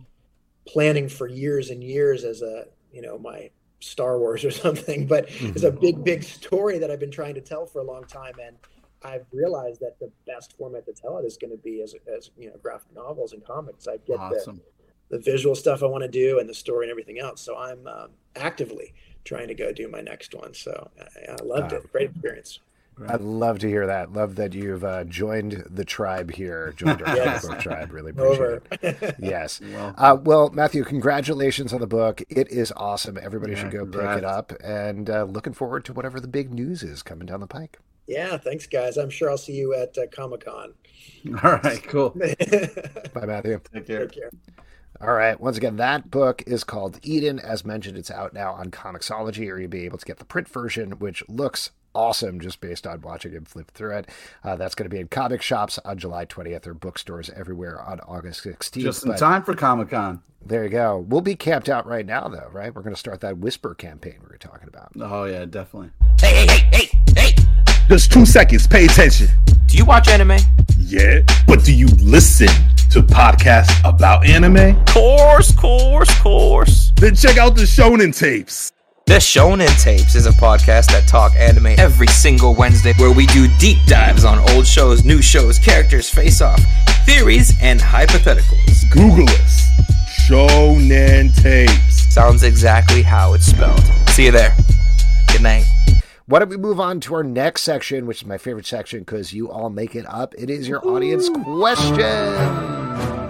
planning 0.67 1.07
for 1.07 1.27
years 1.27 1.69
and 1.69 1.83
years 1.83 2.23
as 2.23 2.41
a 2.41 2.65
you 2.91 3.01
know 3.01 3.17
my 3.17 3.49
Star 3.81 4.17
Wars 4.17 4.45
or 4.45 4.51
something, 4.65 5.05
but 5.05 5.27
mm-hmm. 5.27 5.47
it's 5.47 5.63
a 5.63 5.71
big, 5.71 6.03
big 6.03 6.23
story 6.23 6.79
that 6.79 6.89
I've 6.89 6.99
been 6.99 7.11
trying 7.11 7.35
to 7.35 7.41
tell 7.41 7.65
for 7.65 7.79
a 7.79 7.83
long 7.83 8.05
time. 8.05 8.33
And 8.41 8.55
I've 9.03 9.25
realized 9.33 9.81
that 9.81 9.99
the 9.99 10.11
best 10.25 10.57
format 10.57 10.85
to 10.85 10.93
tell 10.93 11.17
it 11.17 11.25
is 11.25 11.37
going 11.37 11.51
to 11.51 11.57
be 11.57 11.81
as, 11.81 11.95
as 12.15 12.31
you 12.37 12.49
know, 12.49 12.55
graphic 12.61 12.93
novels 12.95 13.33
and 13.33 13.43
comics. 13.43 13.87
I 13.87 13.97
get 13.97 14.19
awesome. 14.19 14.61
the, 15.09 15.17
the 15.17 15.23
visual 15.23 15.55
stuff 15.55 15.83
I 15.83 15.87
want 15.87 16.03
to 16.03 16.09
do 16.09 16.39
and 16.39 16.47
the 16.47 16.53
story 16.53 16.85
and 16.85 16.91
everything 16.91 17.19
else. 17.19 17.41
So 17.41 17.57
I'm 17.57 17.85
um, 17.87 18.09
actively 18.35 18.93
trying 19.25 19.47
to 19.47 19.55
go 19.55 19.71
do 19.71 19.87
my 19.87 20.01
next 20.01 20.33
one. 20.33 20.53
So 20.53 20.89
I, 20.99 21.31
I 21.31 21.43
loved 21.43 21.73
it. 21.73 21.91
Great 21.91 22.11
experience. 22.11 22.59
I'd 23.07 23.21
love 23.21 23.59
to 23.59 23.67
hear 23.67 23.87
that. 23.87 24.13
Love 24.13 24.35
that 24.35 24.53
you've 24.53 24.83
uh, 24.83 25.03
joined 25.05 25.63
the 25.69 25.85
tribe 25.85 26.31
here, 26.31 26.73
joined 26.75 27.01
our 27.01 27.15
yes. 27.15 27.47
book 27.47 27.59
tribe. 27.59 27.91
Really 27.91 28.11
appreciate 28.11 28.61
it. 28.81 29.15
Yes. 29.19 29.61
Well, 29.61 29.95
uh, 29.97 30.17
well, 30.21 30.49
Matthew, 30.49 30.83
congratulations 30.83 31.73
on 31.73 31.79
the 31.79 31.87
book. 31.87 32.21
It 32.29 32.49
is 32.49 32.71
awesome. 32.75 33.17
Everybody 33.17 33.53
yeah, 33.53 33.59
should 33.59 33.71
go 33.71 33.79
congrats. 33.79 34.15
pick 34.15 34.23
it 34.23 34.25
up. 34.25 34.53
And 34.63 35.09
uh, 35.09 35.23
looking 35.23 35.53
forward 35.53 35.85
to 35.85 35.93
whatever 35.93 36.19
the 36.19 36.27
big 36.27 36.53
news 36.53 36.83
is 36.83 37.01
coming 37.01 37.25
down 37.25 37.39
the 37.39 37.47
pike. 37.47 37.79
Yeah, 38.07 38.37
thanks, 38.37 38.67
guys. 38.67 38.97
I'm 38.97 39.09
sure 39.09 39.29
I'll 39.29 39.37
see 39.37 39.53
you 39.53 39.73
at 39.73 39.97
uh, 39.97 40.07
Comic 40.11 40.45
Con. 40.45 40.73
All 41.43 41.51
right, 41.63 41.81
cool. 41.83 42.09
Bye, 42.09 43.25
Matthew. 43.25 43.61
Take 43.73 43.87
care. 43.87 44.07
Take 44.07 44.19
care. 44.19 44.29
All 44.99 45.13
right. 45.13 45.39
Once 45.39 45.57
again, 45.57 45.77
that 45.77 46.11
book 46.11 46.43
is 46.45 46.63
called 46.63 46.99
Eden. 47.01 47.39
As 47.39 47.65
mentioned, 47.65 47.97
it's 47.97 48.11
out 48.11 48.33
now 48.33 48.53
on 48.53 48.69
Comixology, 48.69 49.51
or 49.51 49.59
you'll 49.59 49.69
be 49.69 49.85
able 49.85 49.97
to 49.97 50.05
get 50.05 50.19
the 50.19 50.25
print 50.25 50.47
version, 50.47 50.99
which 50.99 51.23
looks 51.27 51.71
awesome 51.93 52.39
just 52.39 52.61
based 52.61 52.87
on 52.87 53.01
watching 53.01 53.31
him 53.31 53.45
flip 53.45 53.71
through 53.71 53.97
it. 53.97 54.09
Uh, 54.43 54.55
that's 54.55 54.75
going 54.75 54.89
to 54.89 54.93
be 54.93 54.99
in 54.99 55.07
comic 55.07 55.41
shops 55.41 55.79
on 55.85 55.97
July 55.97 56.25
20th 56.25 56.67
or 56.67 56.73
bookstores 56.73 57.29
everywhere 57.31 57.81
on 57.81 57.99
August 58.01 58.43
16th. 58.43 58.81
Just 58.81 59.03
in 59.03 59.11
but 59.11 59.17
time 59.17 59.43
for 59.43 59.53
Comic 59.55 59.89
Con. 59.89 60.21
There 60.43 60.63
you 60.63 60.69
go. 60.69 61.05
We'll 61.07 61.21
be 61.21 61.35
camped 61.35 61.69
out 61.69 61.85
right 61.85 62.05
now, 62.05 62.27
though, 62.27 62.49
right? 62.51 62.73
We're 62.73 62.81
going 62.81 62.95
to 62.95 62.99
start 62.99 63.21
that 63.21 63.37
Whisper 63.37 63.75
campaign 63.75 64.15
we 64.21 64.27
were 64.27 64.37
talking 64.37 64.67
about. 64.67 64.91
Oh, 64.99 65.25
yeah, 65.25 65.45
definitely. 65.45 65.91
Hey, 66.19 66.47
hey, 66.47 66.57
hey, 66.71 66.89
hey, 67.15 67.35
hey. 67.35 67.35
Just 67.87 68.11
two 68.11 68.25
seconds. 68.25 68.65
Pay 68.65 68.85
attention. 68.85 69.27
Do 69.67 69.77
you 69.77 69.85
watch 69.85 70.07
anime? 70.07 70.37
Yeah. 70.77 71.21
But 71.47 71.63
do 71.63 71.73
you 71.73 71.87
listen 72.01 72.47
to 72.91 73.01
podcasts 73.01 73.79
about 73.87 74.25
anime? 74.25 74.83
Course, 74.85 75.53
course, 75.55 76.19
course. 76.19 76.91
Then 76.97 77.15
check 77.15 77.37
out 77.37 77.55
the 77.55 77.63
Shonen 77.63 78.17
Tapes. 78.17 78.71
The 79.07 79.17
Shonen 79.17 79.81
Tapes 79.81 80.15
is 80.15 80.25
a 80.25 80.31
podcast 80.31 80.87
that 80.91 81.05
talk 81.07 81.33
anime 81.35 81.75
every 81.77 82.07
single 82.07 82.55
Wednesday 82.55 82.93
where 82.93 83.11
we 83.11 83.25
do 83.25 83.47
deep 83.57 83.79
dives 83.85 84.23
on 84.23 84.39
old 84.51 84.65
shows, 84.65 85.03
new 85.03 85.21
shows, 85.21 85.59
characters, 85.59 86.09
face 86.09 86.39
off, 86.39 86.61
theories, 87.05 87.51
and 87.61 87.79
hypotheticals. 87.79 88.89
Google 88.91 89.27
us. 89.27 89.69
Shonen 90.27 91.35
Tapes. 91.41 92.13
Sounds 92.13 92.43
exactly 92.43 93.01
how 93.01 93.33
it's 93.33 93.47
spelled. 93.47 93.83
See 94.09 94.25
you 94.25 94.31
there. 94.31 94.55
Good 95.31 95.41
night. 95.41 95.65
Why 96.27 96.39
don't 96.39 96.49
we 96.49 96.57
move 96.57 96.79
on 96.79 97.01
to 97.01 97.15
our 97.15 97.23
next 97.23 97.63
section, 97.63 98.05
which 98.05 98.21
is 98.21 98.27
my 98.27 98.37
favorite 98.37 98.65
section 98.65 98.99
because 98.99 99.33
you 99.33 99.51
all 99.51 99.69
make 99.69 99.95
it 99.95 100.05
up. 100.07 100.33
It 100.37 100.49
is 100.49 100.69
your 100.69 100.87
audience 100.87 101.27
questions. 101.27 103.20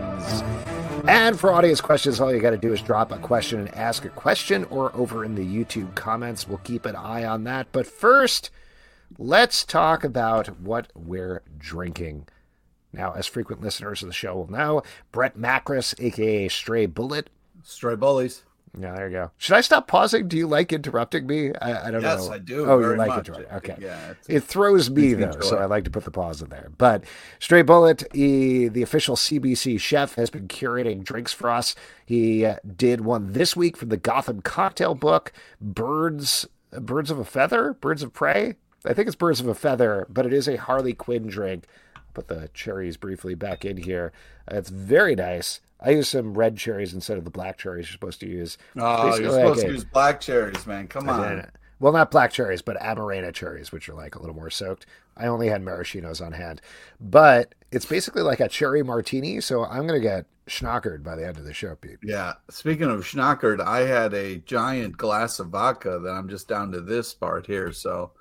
And 1.08 1.40
for 1.40 1.52
audience 1.52 1.82
questions, 1.82 2.20
all 2.20 2.34
you 2.34 2.40
got 2.40 2.52
to 2.52 2.58
do 2.58 2.74
is 2.74 2.82
drop 2.82 3.12
a 3.12 3.18
question 3.18 3.60
and 3.60 3.74
ask 3.76 4.06
a 4.06 4.10
question, 4.10 4.66
or 4.66 4.96
over 4.96 5.26
in 5.26 5.36
the 5.36 5.46
YouTube 5.46 5.96
comments. 5.96 6.48
We'll 6.48 6.60
keep 6.60 6.86
an 6.86 6.96
eye 6.96 7.26
on 7.26 7.44
that. 7.46 7.68
But 7.72 7.88
first, 7.88 8.52
let's 9.18 9.66
talk 9.66 10.04
about 10.04 10.60
what 10.60 10.92
we're 10.96 11.42
drinking. 11.58 12.28
Now, 12.94 13.14
as 13.14 13.28
frequent 13.28 13.62
listeners 13.62 14.02
of 14.02 14.10
the 14.10 14.14
show 14.14 14.36
will 14.36 14.52
know, 14.52 14.84
Brett 15.12 15.38
Macris, 15.38 15.96
aka 16.00 16.48
Stray 16.50 16.86
Bullet. 16.86 17.30
Stray 17.64 17.96
Bullies. 17.96 18.44
Yeah, 18.80 18.94
there 18.96 19.08
you 19.08 19.14
go. 19.14 19.32
Should 19.38 19.56
I 19.56 19.62
stop 19.62 19.88
pausing? 19.88 20.30
Do 20.30 20.38
you 20.38 20.48
like 20.48 20.72
interrupting 20.72 21.28
me? 21.28 21.52
I, 21.62 21.88
I 21.88 21.92
don't 21.92 22.02
yes, 22.02 22.20
know. 22.20 22.24
Yes, 22.24 22.30
I 22.30 22.38
do. 22.38 22.70
Oh, 22.70 22.80
you 22.80 22.96
like 22.96 23.10
much. 23.10 23.28
interrupting. 23.28 23.58
Okay. 23.58 23.76
Yeah, 23.80 24.14
it 24.30 24.42
throws 24.42 24.90
me 24.90 25.14
though, 25.14 25.40
so 25.42 25.58
I 25.58 25.66
like 25.66 25.84
to 25.84 25.90
put 25.90 26.06
the 26.06 26.12
pause 26.12 26.42
in 26.42 26.50
there. 26.50 26.72
But 26.78 27.04
Stray 27.40 27.64
Bullet, 27.64 28.04
he, 28.14 28.70
the 28.70 28.82
official 28.82 29.18
CBC 29.18 29.80
chef, 29.80 30.16
has 30.16 30.30
been 30.30 30.48
curating 30.48 31.04
drinks 31.04 31.34
for 31.34 31.50
us. 31.50 31.76
He 32.06 32.46
uh, 32.46 32.58
did 32.76 33.02
one 33.02 33.34
this 33.34 33.58
week 33.58 33.76
from 33.76 33.90
the 33.90 33.98
Gotham 33.98 34.42
Cocktail 34.42 34.96
Book, 34.96 35.34
Birds, 35.60 36.48
Birds 36.72 37.12
of 37.12 37.20
a 37.20 37.26
Feather, 37.26 37.74
Birds 37.74 38.04
of 38.04 38.14
Prey. 38.14 38.56
I 38.86 38.94
think 38.94 39.08
it's 39.08 39.18
Birds 39.18 39.42
of 39.42 39.48
a 39.48 39.56
Feather, 39.56 40.08
but 40.10 40.26
it 40.26 40.34
is 40.34 40.48
a 40.48 40.56
Harley 40.56 40.94
Quinn 40.94 41.28
drink. 41.28 41.66
I'll 41.96 42.04
put 42.14 42.30
the 42.30 42.50
cherries 42.54 42.96
briefly 42.96 43.36
back 43.36 43.66
in 43.66 43.78
here. 43.78 44.14
it's 44.48 44.70
very 44.70 45.16
nice. 45.16 45.60
I 45.82 45.92
use 45.92 46.10
some 46.10 46.34
red 46.34 46.58
cherries 46.58 46.94
instead 46.94 47.18
of 47.18 47.26
the 47.26 47.32
black 47.32 47.58
cherries 47.58 47.88
you're 47.88 47.94
supposed 47.94 48.20
to 48.20 48.28
use. 48.28 48.58
Oh, 48.78 49.16
you're 49.18 49.32
supposed 49.32 49.62
to 49.62 49.68
use 49.68 49.84
black 49.84 50.22
cherries, 50.22 50.66
man. 50.68 50.88
Come 50.88 51.10
on. 51.10 51.50
Well, 51.80 51.92
not 51.92 52.12
black 52.12 52.32
cherries, 52.32 52.62
but 52.62 52.78
Amarena 52.80 53.34
cherries, 53.34 53.72
which 53.72 53.90
are 53.90 53.96
like 53.96 54.14
a 54.14 54.20
little 54.20 54.36
more 54.36 54.52
soaked. 54.52 54.86
I 55.18 55.26
only 55.26 55.48
had 55.48 55.64
maraschinos 55.64 56.24
on 56.24 56.34
hand, 56.34 56.62
but 57.00 57.56
it's 57.72 57.86
basically 57.86 58.22
like 58.22 58.40
a 58.40 58.48
cherry 58.48 58.84
martini. 58.84 59.42
So 59.42 59.66
I'm 59.66 59.88
gonna 59.88 60.00
get 60.00 60.28
schnockered 60.48 61.04
by 61.04 61.16
the 61.16 61.26
end 61.26 61.38
of 61.38 61.44
the 61.44 61.54
show, 61.54 61.76
Pete. 61.76 61.98
Yeah. 62.04 62.34
Speaking 62.52 62.90
of 62.90 63.02
schnockered, 63.02 63.60
I 63.60 63.80
had 63.80 64.14
a 64.14 64.38
giant 64.38 64.98
glass 64.98 65.40
of 65.40 65.48
vodka 65.48 65.98
that 66.04 66.12
I'm 66.12 66.30
just 66.30 66.48
down 66.48 66.72
to 66.74 66.82
this 66.82 67.16
part 67.16 67.48
here, 67.48 67.72
so 67.72 68.12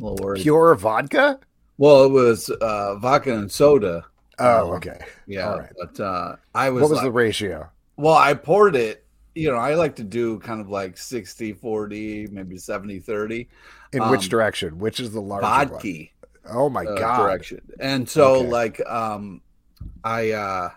a 0.00 0.02
little 0.02 0.18
worried. 0.24 0.42
Pure 0.42 0.74
vodka? 0.76 1.38
Well, 1.78 2.04
it 2.04 2.10
was 2.10 2.50
uh, 2.50 2.96
vodka 2.96 3.36
and 3.36 3.50
soda. 3.50 4.06
Oh, 4.38 4.74
okay. 4.74 4.98
Yeah. 5.26 5.50
All 5.50 5.58
right. 5.58 5.72
But 5.78 6.00
uh, 6.00 6.36
I 6.54 6.70
was. 6.70 6.82
What 6.82 6.90
was 6.90 6.96
like, 6.98 7.04
the 7.04 7.12
ratio? 7.12 7.68
Well, 7.96 8.14
I 8.14 8.34
poured 8.34 8.76
it. 8.76 9.04
You 9.34 9.50
know, 9.50 9.56
I 9.56 9.74
like 9.74 9.96
to 9.96 10.04
do 10.04 10.38
kind 10.38 10.60
of 10.60 10.70
like 10.70 10.96
60 10.96 11.54
40, 11.54 12.28
maybe 12.28 12.56
70 12.56 13.00
30. 13.00 13.48
In 13.92 14.00
um, 14.00 14.10
which 14.10 14.28
direction? 14.28 14.78
Which 14.78 15.00
is 15.00 15.12
the 15.12 15.20
larger 15.20 15.42
vodka? 15.46 15.88
One? 15.88 16.08
Oh 16.50 16.68
my 16.68 16.84
uh, 16.84 16.94
god. 16.94 17.26
Direction. 17.26 17.60
And 17.80 18.08
so 18.08 18.36
okay. 18.36 18.48
like 18.48 18.86
um 18.86 19.40
I 20.02 20.32
uh 20.32 20.70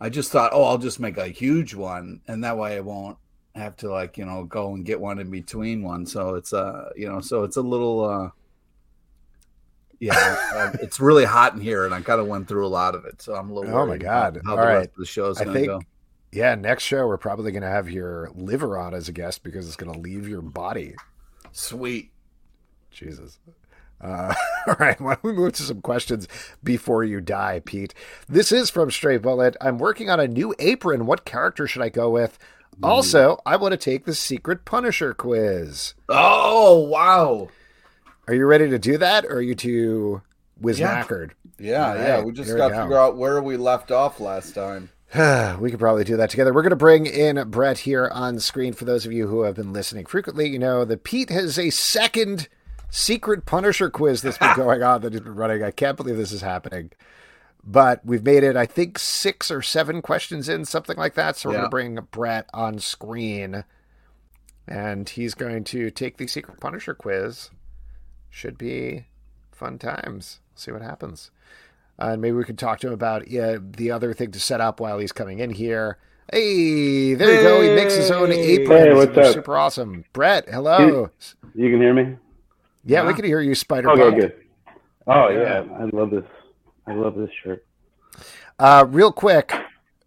I 0.00 0.08
just 0.10 0.30
thought, 0.30 0.50
oh, 0.52 0.64
I'll 0.64 0.78
just 0.78 1.00
make 1.00 1.16
a 1.16 1.28
huge 1.28 1.74
one 1.74 2.20
and 2.28 2.44
that 2.44 2.58
way 2.58 2.76
I 2.76 2.80
won't 2.80 3.16
have 3.54 3.76
to 3.78 3.90
like, 3.90 4.18
you 4.18 4.26
know, 4.26 4.44
go 4.44 4.74
and 4.74 4.84
get 4.84 5.00
one 5.00 5.18
in 5.18 5.30
between 5.30 5.82
one. 5.82 6.04
So 6.04 6.34
it's 6.34 6.52
uh, 6.52 6.90
you 6.94 7.08
know, 7.08 7.20
so 7.20 7.44
it's 7.44 7.56
a 7.56 7.62
little 7.62 8.04
uh 8.04 8.30
yeah, 10.00 10.72
it's 10.80 11.00
really 11.00 11.24
hot 11.24 11.54
in 11.54 11.60
here, 11.60 11.84
and 11.84 11.94
I 11.94 12.00
kind 12.00 12.20
of 12.20 12.26
went 12.26 12.48
through 12.48 12.66
a 12.66 12.68
lot 12.68 12.94
of 12.94 13.04
it, 13.04 13.22
so 13.22 13.34
I'm 13.34 13.50
a 13.50 13.54
little. 13.54 13.74
Oh 13.74 13.86
my 13.86 13.96
god! 13.96 14.40
How 14.44 14.52
All 14.52 14.56
the 14.56 14.62
right. 14.62 14.90
the 14.96 15.06
show's 15.06 15.38
going 15.38 15.54
to 15.54 15.66
go. 15.66 15.80
Yeah, 16.32 16.54
next 16.54 16.84
show 16.84 17.06
we're 17.06 17.16
probably 17.16 17.52
going 17.52 17.62
to 17.62 17.68
have 17.68 17.88
your 17.88 18.30
liver 18.34 18.76
on 18.76 18.94
as 18.94 19.08
a 19.08 19.12
guest 19.12 19.42
because 19.42 19.66
it's 19.66 19.76
going 19.76 19.92
to 19.92 19.98
leave 19.98 20.28
your 20.28 20.42
body. 20.42 20.94
Sweet. 21.52 22.10
Jesus. 22.90 23.38
Uh, 24.00 24.34
all 24.66 24.76
right, 24.78 25.00
why 25.00 25.14
don't 25.14 25.24
we 25.24 25.32
move 25.32 25.54
to 25.54 25.62
some 25.62 25.80
questions 25.80 26.28
before 26.62 27.04
you 27.04 27.20
die, 27.20 27.62
Pete? 27.64 27.94
This 28.28 28.52
is 28.52 28.68
from 28.68 28.90
Stray 28.90 29.16
Bullet. 29.16 29.56
I'm 29.60 29.78
working 29.78 30.10
on 30.10 30.20
a 30.20 30.28
new 30.28 30.54
apron. 30.58 31.06
What 31.06 31.24
character 31.24 31.66
should 31.66 31.82
I 31.82 31.88
go 31.88 32.10
with? 32.10 32.38
Also, 32.82 33.38
I 33.46 33.56
want 33.56 33.72
to 33.72 33.78
take 33.78 34.04
the 34.04 34.14
secret 34.14 34.66
Punisher 34.66 35.14
quiz. 35.14 35.94
Oh, 36.10 36.80
wow. 36.80 37.48
Are 38.28 38.34
you 38.34 38.46
ready 38.46 38.68
to 38.70 38.78
do 38.78 38.98
that, 38.98 39.24
or 39.24 39.36
are 39.36 39.42
you 39.42 39.54
too 39.54 40.22
whiz 40.60 40.80
knackered? 40.80 41.32
Yeah, 41.58 41.94
yeah. 41.94 42.06
yeah. 42.06 42.24
We 42.24 42.32
just 42.32 42.56
got 42.56 42.68
to 42.68 42.82
figure 42.82 42.98
out 42.98 43.16
where 43.16 43.40
we 43.40 43.56
left 43.56 43.90
off 43.90 44.18
last 44.20 44.54
time. 44.54 44.90
we 45.60 45.70
could 45.70 45.78
probably 45.78 46.04
do 46.04 46.16
that 46.16 46.30
together. 46.30 46.52
We're 46.52 46.62
going 46.62 46.70
to 46.70 46.76
bring 46.76 47.06
in 47.06 47.50
Brett 47.50 47.78
here 47.78 48.10
on 48.12 48.40
screen. 48.40 48.72
For 48.72 48.84
those 48.84 49.06
of 49.06 49.12
you 49.12 49.28
who 49.28 49.42
have 49.42 49.54
been 49.54 49.72
listening 49.72 50.06
frequently, 50.06 50.48
you 50.48 50.58
know 50.58 50.84
that 50.84 51.04
Pete 51.04 51.30
has 51.30 51.58
a 51.58 51.70
second 51.70 52.48
secret 52.90 53.46
Punisher 53.46 53.90
quiz 53.90 54.22
that's 54.22 54.38
been 54.38 54.56
going 54.56 54.82
on 54.82 55.02
that 55.02 55.12
he's 55.12 55.22
been 55.22 55.36
running. 55.36 55.62
I 55.62 55.70
can't 55.70 55.96
believe 55.96 56.16
this 56.16 56.32
is 56.32 56.42
happening. 56.42 56.90
But 57.62 58.04
we've 58.04 58.24
made 58.24 58.42
it, 58.42 58.56
I 58.56 58.66
think, 58.66 58.98
six 58.98 59.50
or 59.50 59.62
seven 59.62 60.02
questions 60.02 60.48
in, 60.48 60.64
something 60.64 60.96
like 60.96 61.14
that. 61.14 61.36
So 61.36 61.48
we're 61.48 61.54
yeah. 61.54 61.58
going 61.60 61.66
to 61.66 61.70
bring 61.70 62.06
Brett 62.10 62.48
on 62.52 62.78
screen. 62.80 63.64
And 64.66 65.08
he's 65.08 65.34
going 65.34 65.62
to 65.64 65.90
take 65.92 66.16
the 66.16 66.26
secret 66.26 66.60
Punisher 66.60 66.94
quiz 66.94 67.50
should 68.36 68.58
be 68.58 69.06
fun 69.50 69.78
times. 69.78 70.40
See 70.54 70.70
what 70.70 70.82
happens. 70.82 71.30
Uh, 71.98 72.10
and 72.10 72.20
maybe 72.20 72.36
we 72.36 72.44
could 72.44 72.58
talk 72.58 72.78
to 72.80 72.88
him 72.88 72.92
about 72.92 73.28
yeah, 73.28 73.56
the 73.58 73.90
other 73.90 74.12
thing 74.12 74.30
to 74.32 74.38
set 74.38 74.60
up 74.60 74.78
while 74.78 74.98
he's 74.98 75.12
coming 75.12 75.38
in 75.38 75.48
here. 75.48 75.96
Hey, 76.30 77.14
there 77.14 77.34
you 77.34 77.42
go. 77.42 77.62
He 77.62 77.74
makes 77.74 77.94
his 77.94 78.10
own 78.10 78.30
apron. 78.30 78.88
Hey, 78.88 78.94
what's 78.94 79.16
up? 79.16 79.32
Super 79.32 79.56
awesome. 79.56 80.04
Brett, 80.12 80.46
hello. 80.50 80.78
You, 80.78 81.10
you 81.54 81.70
can 81.70 81.80
hear 81.80 81.94
me? 81.94 82.02
Yeah, 82.84 83.02
yeah, 83.02 83.06
we 83.06 83.14
can 83.14 83.24
hear 83.24 83.40
you, 83.40 83.54
Spider. 83.54 83.88
Man. 83.88 84.00
Okay, 84.00 84.20
good. 84.20 84.34
Oh 85.06 85.28
yeah, 85.30 85.64
I 85.78 85.84
love 85.84 86.10
this. 86.10 86.24
I 86.86 86.92
love 86.92 87.14
this 87.14 87.30
shirt. 87.42 87.64
Uh, 88.58 88.84
real 88.86 89.12
quick, 89.12 89.54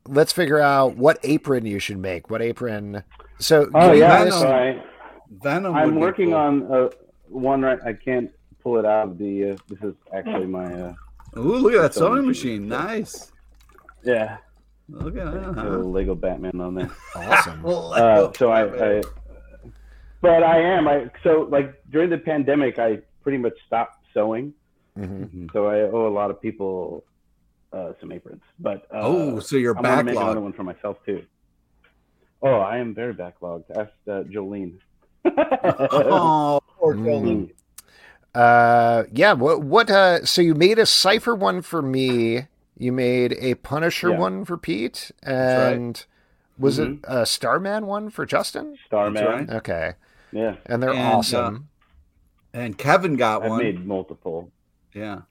let's 0.08 0.32
figure 0.32 0.60
out 0.60 0.96
what 0.98 1.18
apron 1.24 1.66
you 1.66 1.80
should 1.80 1.98
make. 1.98 2.30
What 2.30 2.44
apron? 2.44 3.04
So, 3.40 3.72
oh 3.74 3.92
yeah, 3.92 4.24
Venom. 4.24 4.34
All 4.34 4.52
right. 4.52 4.84
Venom. 5.32 5.76
I'm 5.76 5.96
working 5.96 6.30
cool. 6.30 6.36
on 6.36 6.62
a 6.70 6.90
one 7.30 7.62
right. 7.62 7.80
I 7.86 7.94
can't 7.94 8.32
pull 8.62 8.78
it 8.78 8.86
out 8.86 9.10
of 9.10 9.18
the. 9.18 9.52
Uh, 9.52 9.58
this 9.68 9.80
is 9.82 9.96
actually 10.14 10.48
my. 10.48 10.66
Uh, 10.66 10.94
Ooh, 11.38 11.58
look 11.58 11.74
at 11.74 11.82
that 11.82 11.94
sewing 11.94 12.26
machine. 12.26 12.68
machine. 12.68 12.70
Nice. 12.70 13.32
Yeah. 14.04 14.38
Look 14.90 15.16
at 15.18 15.32
that. 15.32 15.54
Huh? 15.54 15.78
Lego 15.78 16.16
Batman 16.16 16.60
on 16.60 16.76
there. 16.76 16.92
Awesome. 17.16 17.64
uh, 17.66 18.32
so 18.34 18.52
I, 18.52 18.98
I, 18.98 19.02
but 20.22 20.44
I 20.44 20.60
am. 20.62 20.88
I 20.88 21.10
so 21.24 21.48
like 21.50 21.82
during 21.90 22.10
the 22.10 22.18
pandemic, 22.18 22.80
I 22.80 23.00
pretty 23.22 23.38
much 23.38 23.54
stopped 23.68 24.04
sewing. 24.14 24.54
Mm-hmm. 24.98 25.48
So 25.54 25.68
I 25.68 25.82
owe 25.82 26.08
a 26.08 26.14
lot 26.14 26.32
of 26.32 26.42
people 26.42 27.06
uh, 27.72 27.94
some 28.00 28.12
aprons. 28.12 28.42
But 28.60 28.88
uh, 28.94 29.02
oh, 29.02 29.40
so 29.40 29.58
you're 29.58 29.78
I'm 29.78 29.84
backlogged. 29.84 30.06
Make 30.06 30.16
another 30.16 30.42
one 30.42 30.54
for 30.54 30.64
myself 30.64 30.98
too. 31.06 31.24
Oh, 32.42 32.56
I 32.56 32.78
am 32.78 32.94
very 32.94 33.14
backlogged. 33.14 33.70
Ask 33.72 33.92
uh, 34.08 34.24
Jolene. 34.24 34.80
Oh, 35.26 36.62
poor 36.78 36.96
mm. 36.96 37.52
Uh, 38.34 39.04
yeah. 39.12 39.34
What? 39.34 39.62
What? 39.64 39.90
Uh, 39.90 40.26
so 40.26 40.42
you 40.42 40.56
made 40.56 40.80
a 40.80 40.86
cipher 40.86 41.36
one 41.36 41.62
for 41.62 41.82
me. 41.82 42.48
You 42.78 42.92
made 42.92 43.34
a 43.40 43.56
Punisher 43.56 44.12
yeah. 44.12 44.18
one 44.18 44.46
for 44.46 44.58
Pete, 44.58 45.12
and 45.22 45.98
right. 45.98 46.06
was 46.58 46.80
mm-hmm. 46.80 46.94
it 46.94 47.00
a 47.04 47.26
Starman 47.26 47.86
one 47.88 48.10
for 48.10 48.26
Justin? 48.26 48.78
Starman. 48.86 49.26
Right. 49.26 49.50
Okay. 49.50 49.94
Yeah. 50.32 50.56
And 50.66 50.82
they're 50.82 50.92
and, 50.92 51.00
uh, 51.00 51.18
awesome. 51.18 51.70
Uh, 52.54 52.58
and 52.60 52.78
Kevin 52.78 53.16
got 53.16 53.44
I 53.44 53.50
one. 53.50 53.64
made 53.64 53.86
multiple. 53.86 54.52
Yeah. 54.94 55.22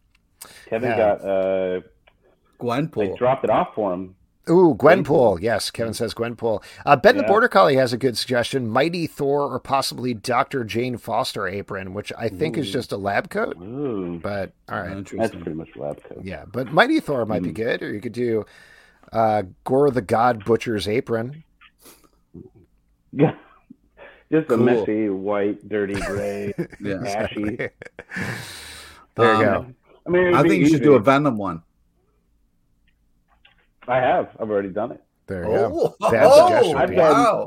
Kevin 0.69 0.91
yeah. 0.91 0.97
got 0.97 1.25
uh 1.25 1.81
Gwenpool. 2.61 3.11
They 3.11 3.17
dropped 3.17 3.45
it 3.45 3.51
off 3.51 3.75
for 3.75 3.93
him. 3.93 4.15
Ooh, 4.51 4.75
Gwenpool. 4.75 5.41
Yes, 5.41 5.71
Kevin 5.71 5.93
says 5.95 6.15
Gwenpool. 6.15 6.63
Uh, 6.87 6.97
ben 6.97 7.17
the 7.17 7.23
Border 7.25 7.49
Collie 7.49 7.77
has 7.77 7.93
a 7.93 7.99
good 7.99 8.17
suggestion. 8.17 8.69
Mighty 8.69 9.07
Thor 9.07 9.43
or 9.53 9.59
possibly 9.61 10.15
Dr. 10.15 10.65
Jane 10.65 10.97
Foster 10.97 11.47
apron, 11.47 11.93
which 11.95 12.13
I 12.19 12.29
think 12.29 12.57
is 12.57 12.71
just 12.71 12.93
a 12.93 12.97
lab 12.97 13.31
coat. 13.31 13.57
Ooh, 13.61 14.19
But 14.23 14.53
all 14.69 14.81
right. 14.81 15.07
that's 15.17 15.35
pretty 15.35 15.55
much 15.55 15.69
a 15.77 15.81
lab 15.81 16.03
coat. 16.03 16.21
Yeah, 16.25 16.45
but 16.51 16.73
Mighty 16.73 17.01
Thor 17.01 17.27
might 17.27 17.43
be 17.43 17.53
good. 17.53 17.83
Or 17.83 17.93
you 17.93 18.01
could 18.01 18.13
do 18.13 18.47
uh, 19.13 19.43
Gorr 19.65 19.91
the 19.91 20.03
God 20.03 20.45
Butcher's 20.45 20.89
apron. 20.89 21.45
Yeah. 23.13 23.35
Just 24.31 24.45
a 24.51 24.57
Cool. 24.57 24.59
messy, 24.59 25.09
white, 25.09 25.67
dirty, 25.69 25.95
gray, 26.01 26.53
Yeah. 26.83 27.03
ashy. 27.07 27.57
there 27.57 27.73
you 29.17 29.25
Um, 29.25 29.41
go. 29.43 29.67
I 30.07 30.11
mean, 30.11 30.35
I 30.35 30.43
be 30.43 30.49
think 30.51 30.65
you 30.65 30.69
should 30.71 30.83
do 30.83 30.95
a 30.95 31.01
Venom 31.01 31.37
one. 31.39 31.63
I 33.89 33.97
have. 33.97 34.29
I've 34.41 34.51
already 34.51 34.69
done 34.71 34.93
it. 34.93 35.03
There 35.27 35.45
you 35.45 35.51
go. 35.51 35.97
Oh, 36.01 36.11
Bad 36.11 36.33
suggestion, 36.33 36.77
I've 36.77 36.89
Pete. 36.91 36.99
done- 36.99 37.47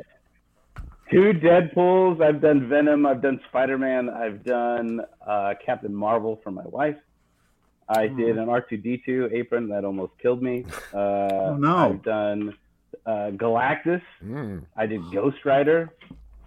Two 1.09 1.33
Deadpool's. 1.33 2.21
I've 2.21 2.39
done 2.41 2.69
Venom. 2.69 3.05
I've 3.05 3.21
done 3.21 3.41
Spider 3.49 3.77
Man. 3.77 4.09
I've 4.09 4.45
done 4.45 5.01
uh, 5.27 5.53
Captain 5.65 5.93
Marvel 5.93 6.39
for 6.43 6.51
my 6.51 6.63
wife. 6.65 6.95
I 7.89 8.07
Hmm. 8.07 8.17
did 8.17 8.37
an 8.37 8.47
R 8.47 8.61
two 8.61 8.77
D 8.77 9.01
two 9.05 9.29
apron 9.33 9.67
that 9.69 9.83
almost 9.83 10.13
killed 10.21 10.41
me. 10.41 10.65
Uh, 10.93 10.97
Oh, 10.97 11.55
no. 11.57 11.75
I've 11.75 12.03
done 12.03 12.55
uh, 13.05 13.31
Galactus. 13.31 14.01
Mm. 14.23 14.63
I 14.77 14.85
did 14.85 15.01
Ghost 15.11 15.43
Rider. 15.43 15.89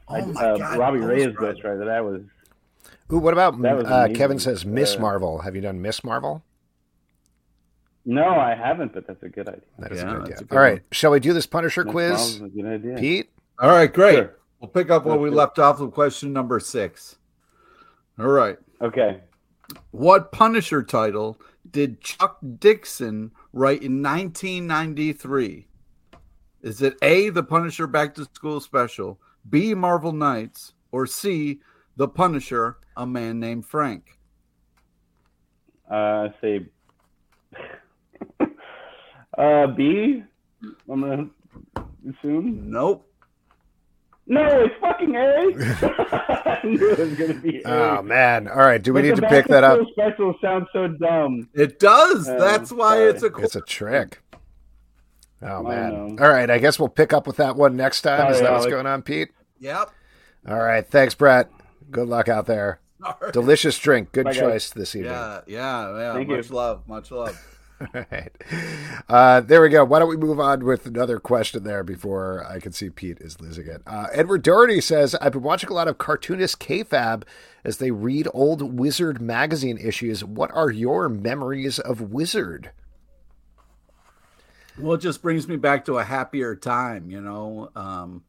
I, 0.09 0.21
Oh 0.21 0.27
my 0.27 0.41
uh, 0.43 0.57
God, 0.57 0.79
Robbie 0.79 0.99
Ghost 1.01 1.11
Reyes 1.11 1.27
Rider. 1.27 1.39
Ghost 1.53 1.65
Rider. 1.65 1.85
That 1.85 2.05
was 2.05 2.23
Ooh, 3.13 3.19
what 3.19 3.33
about 3.35 3.61
That 3.61 3.77
was 3.77 3.87
uh. 3.87 4.09
Kevin 4.15 4.39
says 4.39 4.65
Miss 4.65 4.97
Uh, 4.97 5.01
Marvel? 5.01 5.41
Have 5.41 5.55
you 5.55 5.61
done 5.63 5.83
Miss 5.83 6.03
Marvel? 6.05 6.43
No, 8.05 8.25
I 8.39 8.55
haven't, 8.55 8.93
but 8.93 9.07
that's 9.07 9.23
a 9.23 9.29
good 9.29 9.49
idea. 9.49 9.61
That 9.79 9.93
is 9.93 10.03
Yeah, 10.03 10.11
a 10.11 10.15
good 10.15 10.23
idea. 10.23 10.37
a 10.37 10.45
good 10.45 10.53
All 10.57 10.63
right, 10.63 10.73
one. 10.75 10.83
shall 10.93 11.11
we 11.11 11.21
do 11.21 11.33
this 11.33 11.47
Punisher 11.47 11.85
Miss 11.85 11.93
quiz? 11.93 12.11
Marvel's 12.11 12.41
a 12.43 12.49
good 12.63 12.67
idea. 12.67 12.97
Pete? 12.99 13.31
All 13.59 13.71
right, 13.71 13.93
great. 13.93 14.15
Sure. 14.17 14.37
We'll 14.61 14.69
pick 14.71 14.91
up 14.91 15.05
where 15.05 15.17
we 15.17 15.29
do 15.31 15.35
it. 15.35 15.39
left 15.39 15.59
off 15.59 15.81
with 15.81 15.93
question 15.93 16.33
number 16.33 16.59
six. 16.61 17.17
All 18.19 18.27
right. 18.29 18.57
Okay. 18.81 19.21
What 19.91 20.33
Punisher 20.33 20.83
title 20.83 21.41
did 21.71 22.01
Chuck 22.01 22.39
Dixon 22.59 23.31
write 23.53 23.83
in 23.83 24.03
1993? 24.03 25.67
Is 26.63 26.81
it 26.83 26.97
A, 27.03 27.31
The 27.31 27.43
Punisher 27.43 27.87
Back 27.87 28.15
to 28.15 28.25
School 28.35 28.61
Special, 28.61 29.19
B, 29.51 29.75
Marvel 29.75 30.13
Knights, 30.13 30.73
or 30.93 31.07
C, 31.07 31.61
The 31.97 32.09
Punisher, 32.09 32.79
A 32.97 33.07
Man 33.07 33.39
Named 33.41 33.67
Frank? 33.67 34.19
Uh, 35.91 36.29
say 36.41 36.67
uh, 39.39 39.67
B. 39.69 40.23
I'm 40.91 41.01
gonna 41.01 41.29
assume. 42.09 42.71
Nope. 42.71 43.11
No, 44.27 44.43
it's 44.65 44.75
fucking 44.81 45.15
A. 45.15 45.21
I 46.47 46.61
knew 46.65 46.91
it 46.91 46.99
was 46.99 47.15
gonna 47.15 47.35
be 47.35 47.61
A. 47.65 47.99
Oh 47.99 48.03
man! 48.03 48.49
All 48.49 48.57
right, 48.57 48.83
do 48.83 48.95
we 48.95 49.03
But 49.03 49.09
need 49.09 49.17
to 49.17 49.29
pick 49.29 49.47
that 49.49 49.65
up? 49.65 49.79
School 49.79 49.93
Special 49.93 50.35
sounds 50.41 50.67
so 50.73 50.89
dumb. 50.89 51.49
It 51.53 51.79
does. 51.79 52.29
Um, 52.29 52.39
That's 52.39 52.73
why 52.73 52.97
sorry. 52.97 53.11
it's 53.11 53.23
a 53.23 53.31
cool. 53.31 53.45
It's 53.45 53.57
a 53.57 53.61
trick. 53.61 54.23
Oh 55.43 55.63
man! 55.63 56.17
All 56.21 56.29
right, 56.29 56.49
I 56.49 56.59
guess 56.59 56.79
we'll 56.79 56.89
pick 56.89 57.13
up 57.13 57.27
with 57.27 57.37
that 57.37 57.57
one 57.57 57.77
next 57.77 58.01
time. 58.01 58.31
Is 58.31 58.39
Sorry, 58.39 58.47
that 58.49 58.53
what's 58.55 58.67
going 58.67 58.87
on, 58.87 59.03
Pete? 59.03 59.29
Yep. 59.59 59.91
All 60.49 60.59
right, 60.59 60.87
thanks, 60.87 61.15
Brett. 61.15 61.51
Good 61.91 62.09
luck 62.09 62.29
out 62.29 62.47
there. 62.47 62.81
Sorry. 63.03 63.33
Delicious 63.33 63.79
drink. 63.79 64.13
Good 64.13 64.25
Bye, 64.25 64.33
guys. 64.33 64.41
choice 64.41 64.71
this 64.71 64.97
evening. 64.97 65.13
Yeah, 65.13 65.41
yeah, 65.47 65.99
yeah. 65.99 66.13
Thank 66.15 66.29
much 66.31 66.49
you. 66.49 66.55
love, 66.57 66.89
much 66.89 67.11
love. 67.11 67.54
All 67.81 68.05
right. 68.11 68.33
Uh, 69.09 69.41
there 69.41 69.61
we 69.61 69.69
go. 69.69 69.85
Why 69.85 69.99
don't 69.99 70.09
we 70.09 70.17
move 70.17 70.39
on 70.39 70.65
with 70.65 70.87
another 70.87 71.19
question 71.19 71.65
there 71.65 71.83
before 71.83 72.47
I 72.49 72.61
can 72.61 72.73
see 72.73 72.89
Pete 72.89 73.19
is 73.21 73.41
losing 73.41 73.67
it? 73.67 73.83
Uh, 73.87 74.07
Edward 74.13 74.43
Doherty 74.43 74.81
says, 74.81 75.15
I've 75.17 75.33
been 75.33 75.43
watching 75.43 75.71
a 75.71 75.75
lot 75.75 75.89
of 75.89 75.99
cartoonist 75.99 76.61
Kayfabe 76.61 77.25
as 77.65 77.79
they 77.79 77.91
read 77.91 78.29
old 78.33 78.79
Wizard 78.79 79.21
magazine 79.21 79.79
issues. 79.79 80.25
What 80.25 80.53
are 80.53 80.71
your 80.71 81.09
memories 81.09 81.79
of 81.81 82.01
Wizard? 82.01 82.71
Well, 84.79 84.95
it 84.95 85.01
just 85.01 85.23
brings 85.23 85.49
me 85.49 85.57
back 85.57 85.85
to 85.87 85.99
a 85.99 86.05
happier 86.05 86.55
time, 86.55 87.11
you 87.11 87.21
know. 87.21 87.71
Um, 87.75 88.25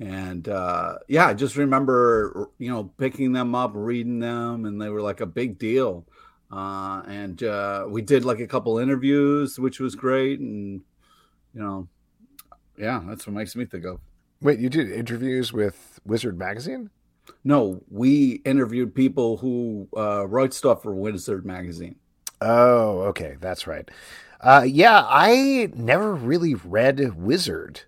and 0.00 0.48
uh, 0.48 0.98
yeah, 1.08 1.26
I 1.28 1.34
just 1.34 1.56
remember, 1.56 2.50
you 2.58 2.70
know, 2.70 2.84
picking 2.98 3.32
them 3.32 3.54
up, 3.54 3.72
reading 3.74 4.18
them, 4.18 4.64
and 4.64 4.80
they 4.80 4.88
were 4.88 5.02
like 5.02 5.20
a 5.20 5.26
big 5.26 5.58
deal. 5.58 6.06
Uh, 6.50 7.02
and 7.06 7.42
uh, 7.42 7.86
we 7.88 8.02
did 8.02 8.24
like 8.24 8.40
a 8.40 8.46
couple 8.46 8.78
interviews, 8.78 9.58
which 9.58 9.78
was 9.78 9.94
great. 9.94 10.40
And, 10.40 10.80
you 11.54 11.60
know, 11.60 11.88
yeah, 12.76 13.00
that's 13.06 13.26
what 13.26 13.34
makes 13.34 13.54
me 13.54 13.64
think 13.64 13.84
of. 13.84 14.00
Wait, 14.40 14.58
you 14.58 14.68
did 14.68 14.90
interviews 14.90 15.52
with 15.52 16.00
Wizard 16.04 16.38
magazine? 16.38 16.90
No, 17.44 17.82
we 17.90 18.42
interviewed 18.44 18.94
people 18.94 19.36
who 19.36 19.86
uh, 19.96 20.26
write 20.26 20.52
stuff 20.52 20.82
for 20.82 20.94
Wizard 20.94 21.44
magazine. 21.44 21.96
Oh, 22.40 23.00
okay. 23.02 23.36
That's 23.40 23.66
right. 23.66 23.88
Uh, 24.40 24.64
yeah, 24.66 25.04
I 25.06 25.70
never 25.74 26.14
really 26.14 26.54
read 26.54 27.14
Wizard. 27.16 27.82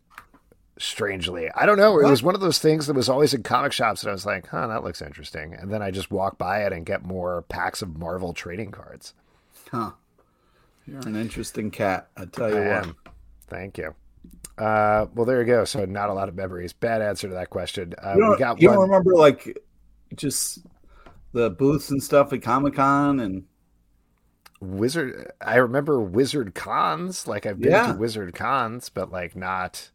Strangely, 0.79 1.51
I 1.55 1.67
don't 1.67 1.77
know. 1.77 1.99
It 1.99 2.05
What? 2.05 2.11
was 2.11 2.23
one 2.23 2.35
of 2.35 2.41
those 2.41 2.59
things 2.59 2.87
that 2.87 2.95
was 2.97 3.09
always 3.09 3.35
in 3.35 3.43
comic 3.43 3.73
shops, 3.73 4.03
and 4.03 4.09
I 4.11 4.13
was 4.13 4.25
like, 4.25 4.47
"Huh, 4.49 4.67
that 4.69 4.83
looks 4.83 5.03
interesting." 5.03 5.53
And 5.55 5.71
then 5.71 5.83
I 5.83 5.91
just 5.91 6.11
walk 6.11 6.39
by 6.39 6.65
it 6.65 6.73
and 6.73 6.87
get 6.87 7.05
more 7.05 7.43
packs 7.43 7.83
of 7.83 7.99
Marvel 7.99 8.33
trading 8.33 8.71
cards. 8.71 9.13
Huh. 9.71 9.93
You're 10.87 11.01
an 11.01 11.15
interesting 11.15 11.71
cat, 11.71 12.09
I 12.17 12.25
tell 12.25 12.49
you 12.51 12.57
I 12.57 12.61
what. 12.61 12.87
am. 12.87 12.97
Thank 13.49 13.77
you. 13.79 13.95
Uh, 14.59 15.07
well, 15.15 15.25
there 15.27 15.41
you 15.41 15.47
go. 15.47 15.65
So, 15.65 15.85
not 15.85 16.09
a 16.09 16.15
lot 16.15 16.29
of 16.29 16.35
memories. 16.35 16.73
Bad 16.73 17.03
answer 17.03 17.29
to 17.29 17.35
that 17.35 17.51
question. 17.51 17.95
Uh, 18.03 18.15
You 18.17 18.17
we 18.17 18.21
don't, 18.23 18.39
got 18.39 18.61
you 18.63 18.69
one. 18.69 18.79
don't 18.79 18.89
remember 18.89 19.15
like 19.15 19.59
just 20.17 20.61
the 21.33 21.51
booths 21.51 21.91
and 21.91 22.03
stuff 22.03 22.33
at 22.33 22.43
Comic 22.43 22.75
Con 22.75 23.21
and 23.21 23.45
Wizard. 24.61 25.33
I 25.41 25.57
remember 25.57 26.01
Wizard 26.01 26.55
cons. 26.55 27.27
Like 27.27 27.47
I've 27.47 27.61
been 27.61 27.73
Yeah. 27.73 27.93
to 27.93 27.99
Wizard 27.99 28.35
cons, 28.35 28.89
but 28.89 29.11
like 29.13 29.37
not. 29.37 29.91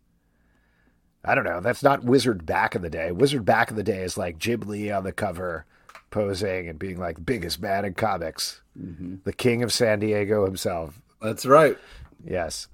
I 1.26 1.36
don't 1.36 1.44
know. 1.44 1.60
That's 1.60 1.84
not 1.84 2.04
Wizard 2.04 2.46
back 2.46 2.76
in 2.76 2.82
the 2.82 2.90
day. 2.90 3.12
Wizard 3.12 3.44
back 3.46 3.70
in 3.70 3.76
the 3.76 3.84
day 3.84 4.02
is 4.04 4.18
like 4.18 4.38
Jim 4.38 4.62
Lee 4.62 4.90
on 4.92 5.04
the 5.04 5.12
cover, 5.12 5.66
posing 6.10 6.70
and 6.70 6.80
being 6.80 6.98
like 6.98 7.26
biggest 7.26 7.62
man 7.62 7.84
in 7.86 7.94
comics, 7.96 8.62
the 8.76 9.34
king 9.34 9.64
of 9.64 9.74
San 9.74 10.00
Diego 10.00 10.46
himself. 10.46 11.02
that's 11.22 11.46
right. 11.46 11.78
Yes. 12.26 12.68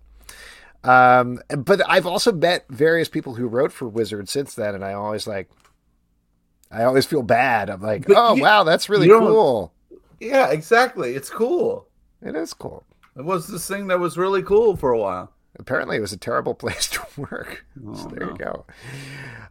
Um, 0.84 1.40
but 1.58 1.82
I've 1.90 2.06
also 2.06 2.32
met 2.32 2.66
various 2.70 3.08
people 3.10 3.36
who 3.36 3.48
wrote 3.48 3.72
for 3.72 3.88
Wizard 3.88 4.28
since 4.30 4.54
then, 4.54 4.76
and 4.76 4.84
I 4.84 4.94
always 4.94 5.26
like. 5.28 5.50
I 6.70 6.84
always 6.86 7.06
feel 7.06 7.22
bad. 7.22 7.70
I'm 7.70 7.82
like, 7.82 8.08
But 8.08 8.18
oh 8.18 8.36
you- 8.36 8.42
wow, 8.42 8.64
that's 8.64 8.90
really 8.90 9.08
cool. 9.08 9.74
Yeah, 10.20 10.50
exactly. 10.50 11.14
It's 11.16 11.30
cool. 11.30 11.88
It 12.22 12.36
is 12.36 12.54
cool. 12.54 12.84
It 13.16 13.24
was 13.24 13.48
this 13.48 13.68
thing 13.68 13.88
that 13.88 14.00
was 14.00 14.18
really 14.18 14.42
cool 14.42 14.76
for 14.76 14.92
a 14.92 14.98
while. 14.98 15.32
Apparently, 15.60 15.98
it 15.98 16.02
was 16.02 16.12
a 16.14 16.18
terrible 16.18 16.54
place 16.56 16.88
to 16.90 17.02
work. 17.18 17.66
so 17.76 17.92
Oh, 18.06 18.08
there 18.10 18.20
no. 18.26 18.32
you 18.32 18.38
go. 18.38 18.66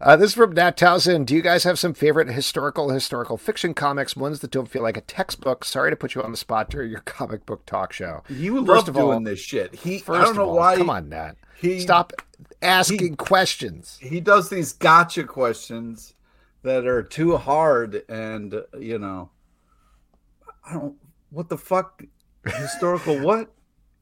Uh, 0.01 0.17
this 0.17 0.31
is 0.31 0.35
from 0.35 0.53
Nat 0.53 0.77
Townsend. 0.77 1.29
Do 1.29 1.35
you 1.35 1.43
guys 1.43 1.63
have 1.65 1.79
some 1.79 1.95
favorite 1.95 2.29
historical, 2.29 2.91
historical 2.91 3.37
fiction 3.37 3.73
comics? 3.73 4.17
Ones 4.17 4.41
that 4.41 4.51
don't 4.51 4.69
feel 4.69 4.83
like 4.83 4.97
a 4.97 5.01
textbook. 5.03 5.65
Sorry 5.65 5.91
to 5.91 5.97
put 5.97 6.15
you 6.17 6.23
on 6.23 6.33
the 6.33 6.37
spot 6.37 6.71
during 6.71 6.91
your 6.91 7.01
comic 7.03 7.47
book 7.47 7.65
talk 7.67 7.93
show. 7.93 8.25
You 8.29 8.57
First 8.67 8.69
love 8.69 8.89
of 8.89 8.97
all- 8.97 9.11
doing 9.13 9.25
this 9.25 9.39
shit. 9.39 9.75
He, 9.77 9.99
First 10.01 10.21
I 10.21 10.25
don't 10.25 10.35
know 10.37 10.43
of 10.43 10.49
all, 10.49 10.57
why. 10.57 10.77
come 10.77 10.91
on, 10.91 11.09
Nat. 11.09 11.37
He 11.57 11.79
Stop 11.79 12.13
asking 12.61 13.15
questions. 13.17 13.99
He 14.03 14.19
does 14.21 14.49
these 14.51 14.73
gotcha 14.73 15.23
questions 15.23 16.15
that 16.65 16.85
are 16.87 17.03
too 17.05 17.37
hard, 17.37 18.03
and 18.09 18.55
you 18.79 18.99
know, 18.99 19.31
I 20.69 20.73
don't. 20.75 20.97
What 21.31 21.49
the 21.49 21.57
fuck? 21.59 22.03
Historical 22.45 23.21
what? 23.21 23.53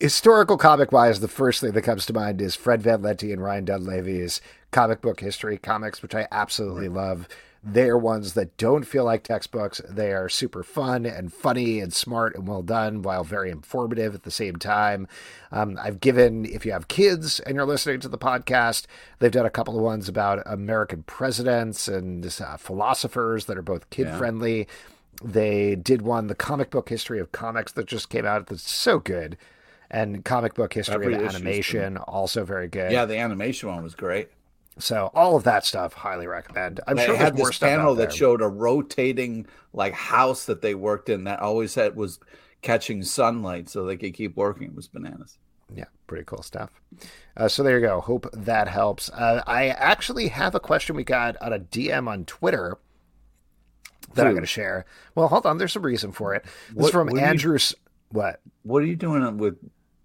Historical 0.01 0.57
comic 0.57 0.92
wise, 0.92 1.20
the 1.20 1.28
first 1.28 1.61
thing 1.61 1.72
that 1.72 1.82
comes 1.82 2.07
to 2.07 2.14
mind 2.14 2.40
is 2.40 2.57
Fred 2.57 2.80
Van 2.80 3.03
Lente 3.03 3.30
and 3.30 3.42
Ryan 3.42 3.66
Dunlavey's 3.66 4.40
comic 4.70 5.03
book 5.03 5.20
history 5.20 5.59
comics, 5.59 6.01
which 6.01 6.14
I 6.14 6.26
absolutely 6.32 6.88
love. 6.88 7.28
They're 7.62 7.98
ones 7.98 8.32
that 8.32 8.57
don't 8.57 8.84
feel 8.84 9.05
like 9.05 9.24
textbooks. 9.24 9.82
They 9.86 10.14
are 10.14 10.30
super 10.30 10.62
fun 10.62 11.05
and 11.05 11.30
funny 11.30 11.80
and 11.80 11.92
smart 11.92 12.34
and 12.34 12.48
well 12.48 12.62
done 12.62 13.03
while 13.03 13.24
very 13.24 13.51
informative 13.51 14.14
at 14.14 14.22
the 14.22 14.30
same 14.30 14.57
time. 14.57 15.07
Um, 15.53 15.78
I've 15.78 16.01
given, 16.01 16.46
if 16.46 16.64
you 16.64 16.72
have 16.72 16.88
kids 16.88 17.38
and 17.40 17.55
you're 17.55 17.66
listening 17.66 18.01
to 18.01 18.09
the 18.09 18.16
podcast, 18.16 18.86
they've 19.18 19.30
done 19.30 19.44
a 19.44 19.51
couple 19.51 19.76
of 19.76 19.82
ones 19.82 20.09
about 20.09 20.42
American 20.46 21.03
presidents 21.03 21.88
and 21.88 22.24
uh, 22.40 22.57
philosophers 22.57 23.44
that 23.44 23.59
are 23.59 23.62
both 23.62 23.90
kid 23.90 24.09
friendly. 24.16 24.66
They 25.22 25.74
did 25.74 26.01
one, 26.01 26.28
the 26.28 26.34
comic 26.34 26.70
book 26.70 26.88
history 26.88 27.20
of 27.20 27.32
comics 27.32 27.72
that 27.72 27.84
just 27.84 28.09
came 28.09 28.24
out. 28.24 28.46
That's 28.46 28.70
so 28.70 28.98
good. 28.98 29.36
And 29.91 30.24
comic 30.24 30.55
book 30.55 30.72
history 30.72 30.95
Every 30.95 31.14
of 31.14 31.22
animation, 31.34 31.97
also 31.97 32.45
very 32.45 32.68
good. 32.68 32.93
Yeah, 32.93 33.07
the 33.07 33.16
animation 33.18 33.68
one 33.68 33.82
was 33.82 33.95
great. 33.97 34.28
So 34.78 35.11
all 35.14 35.36
of 35.36 35.45
that 35.45 35.64
stuff, 35.64 35.93
highly 35.95 36.26
recommend. 36.28 36.80
I'm 36.86 36.97
they 36.97 37.07
sure 37.07 37.16
had 37.16 37.36
this 37.36 37.57
stuff 37.57 37.68
panel 37.68 37.95
that 37.97 38.12
showed 38.12 38.41
a 38.41 38.47
rotating 38.49 39.47
like 39.72 39.93
house 39.93 40.47
that 40.47 40.62
they 40.62 40.74
worked 40.74 41.09
in 41.09 41.24
that 41.24 41.41
always 41.41 41.74
had 41.74 41.97
was 41.97 42.20
catching 42.62 43.03
sunlight 43.03 43.68
so 43.68 43.84
they 43.84 43.97
could 43.97 44.14
keep 44.14 44.36
working. 44.36 44.68
It 44.68 44.74
was 44.74 44.86
bananas. 44.86 45.38
Yeah, 45.74 45.84
pretty 46.07 46.24
cool 46.24 46.43
stuff. 46.43 46.70
Uh, 47.36 47.49
so 47.49 47.62
there 47.62 47.78
you 47.78 47.86
go. 47.86 48.01
Hope 48.01 48.28
that 48.32 48.68
helps. 48.68 49.11
Uh, 49.11 49.43
I 49.47 49.68
actually 49.68 50.28
have 50.28 50.55
a 50.55 50.61
question 50.61 50.95
we 50.97 51.05
got 51.05 51.36
on 51.43 51.53
a 51.53 51.59
DM 51.59 52.09
on 52.09 52.24
Twitter 52.24 52.78
that 54.14 54.26
I'm 54.26 54.32
going 54.32 54.43
to 54.43 54.47
share. 54.47 54.84
Well, 55.14 55.28
hold 55.28 55.47
on. 55.47 55.59
There's 55.59 55.76
a 55.76 55.80
reason 55.80 56.12
for 56.12 56.34
it. 56.34 56.45
This 56.45 56.74
What- 56.76 56.84
is 56.86 56.91
from 56.93 57.07
what 57.09 57.14
do 57.14 57.20
you- 57.20 57.26
Andrews. 57.26 57.74
What? 58.11 58.41
What 58.62 58.82
are 58.82 58.86
you 58.86 58.97
doing 58.97 59.36
with 59.38 59.57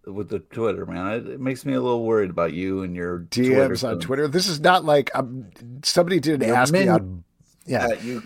with 0.06 0.30
the 0.30 0.39
Twitter, 0.39 0.86
man? 0.86 1.14
It, 1.14 1.28
it 1.28 1.39
makes 1.39 1.66
me 1.66 1.74
a 1.74 1.82
little 1.82 2.03
worried 2.06 2.30
about 2.30 2.53
you 2.53 2.84
and 2.84 2.95
your 2.95 3.20
DMs 3.20 3.84
on 3.84 3.91
thing. 3.95 3.99
Twitter. 4.01 4.28
This 4.28 4.47
is 4.47 4.60
not 4.60 4.86
like 4.86 5.10
um, 5.16 5.47
somebody 5.84 6.20
did 6.20 6.41
Your 6.41 6.56
ask 6.56 6.72
me 6.74 6.80
min- 6.80 6.89
on. 6.89 7.24
Yeah, 7.66 7.93
you 8.01 8.22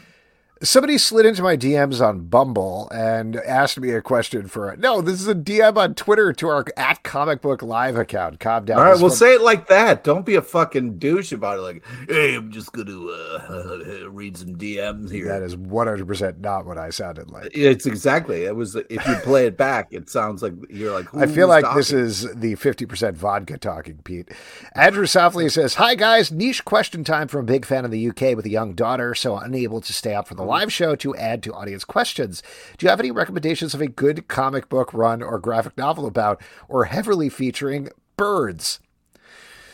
somebody 0.61 0.97
slid 0.97 1.25
into 1.25 1.41
my 1.41 1.55
DMs 1.55 2.05
on 2.05 2.21
Bumble 2.21 2.89
and 2.91 3.37
asked 3.37 3.79
me 3.79 3.91
a 3.91 4.01
question 4.01 4.47
for 4.47 4.69
it. 4.71 4.79
No, 4.79 5.01
this 5.01 5.21
is 5.21 5.27
a 5.27 5.35
DM 5.35 5.77
on 5.77 5.95
Twitter 5.95 6.33
to 6.33 6.47
our 6.49 6.65
at 6.75 7.03
Comic 7.03 7.41
Book 7.41 7.61
Live 7.61 7.95
account. 7.95 8.39
Calm 8.39 8.65
down. 8.65 8.79
All 8.79 8.83
right, 8.85 8.93
well, 8.95 9.03
one- 9.03 9.11
say 9.11 9.33
it 9.35 9.41
like 9.41 9.67
that. 9.67 10.03
Don't 10.03 10.25
be 10.25 10.35
a 10.35 10.41
fucking 10.41 10.97
douche 10.99 11.31
about 11.31 11.59
it. 11.59 11.61
Like, 11.61 11.85
hey, 12.07 12.35
I'm 12.35 12.51
just 12.51 12.71
going 12.73 12.87
to 12.87 13.09
uh, 13.09 14.07
read 14.09 14.37
some 14.37 14.55
DMs 14.55 15.11
here. 15.11 15.27
that 15.27 15.41
is 15.41 15.55
100% 15.55 16.39
not 16.39 16.65
what 16.65 16.77
I 16.77 16.89
sounded 16.89 17.29
like. 17.31 17.51
It's 17.53 17.85
exactly. 17.85 18.43
It 18.45 18.55
was. 18.55 18.75
If 18.75 19.07
you 19.07 19.15
play 19.23 19.45
it 19.47 19.57
back, 19.57 19.87
it 19.91 20.09
sounds 20.09 20.41
like 20.41 20.53
you're 20.69 20.91
like. 20.93 21.07
I 21.15 21.25
feel 21.25 21.47
"Who's 21.51 21.63
like 21.63 21.75
this 21.75 21.91
is 21.91 22.21
the 22.35 22.55
50% 22.55 23.13
vodka 23.15 23.57
talking, 23.57 23.99
Pete. 24.03 24.29
Andrew 24.73 25.05
Softly 25.05 25.49
says, 25.49 25.75
Hi, 25.75 25.95
guys. 25.95 26.31
Niche 26.31 26.65
question 26.65 27.03
time 27.03 27.27
from 27.27 27.41
a 27.41 27.43
big 27.43 27.65
fan 27.65 27.85
in 27.85 27.91
the 27.91 28.09
UK 28.09 28.35
with 28.35 28.45
a 28.45 28.49
young 28.49 28.73
daughter, 28.73 29.15
so 29.15 29.37
unable 29.37 29.81
to 29.81 29.93
stay 29.93 30.13
up 30.13 30.27
for 30.27 30.35
the 30.35 30.48
live 30.49 30.73
show 30.73 30.95
to 30.95 31.15
add 31.15 31.43
to 31.43 31.53
audience 31.53 31.85
questions. 31.85 32.41
Do 32.77 32.85
you 32.85 32.89
have 32.89 32.99
any 32.99 33.11
recommendations 33.11 33.73
of 33.73 33.81
a 33.81 33.87
good 33.87 34.27
comic 34.27 34.67
book 34.67 34.93
run 34.93 35.21
or 35.21 35.39
graphic 35.39 35.77
novel 35.77 36.05
about, 36.05 36.41
or 36.67 36.85
heavily 36.85 37.29
featuring 37.29 37.89
birds? 38.17 38.79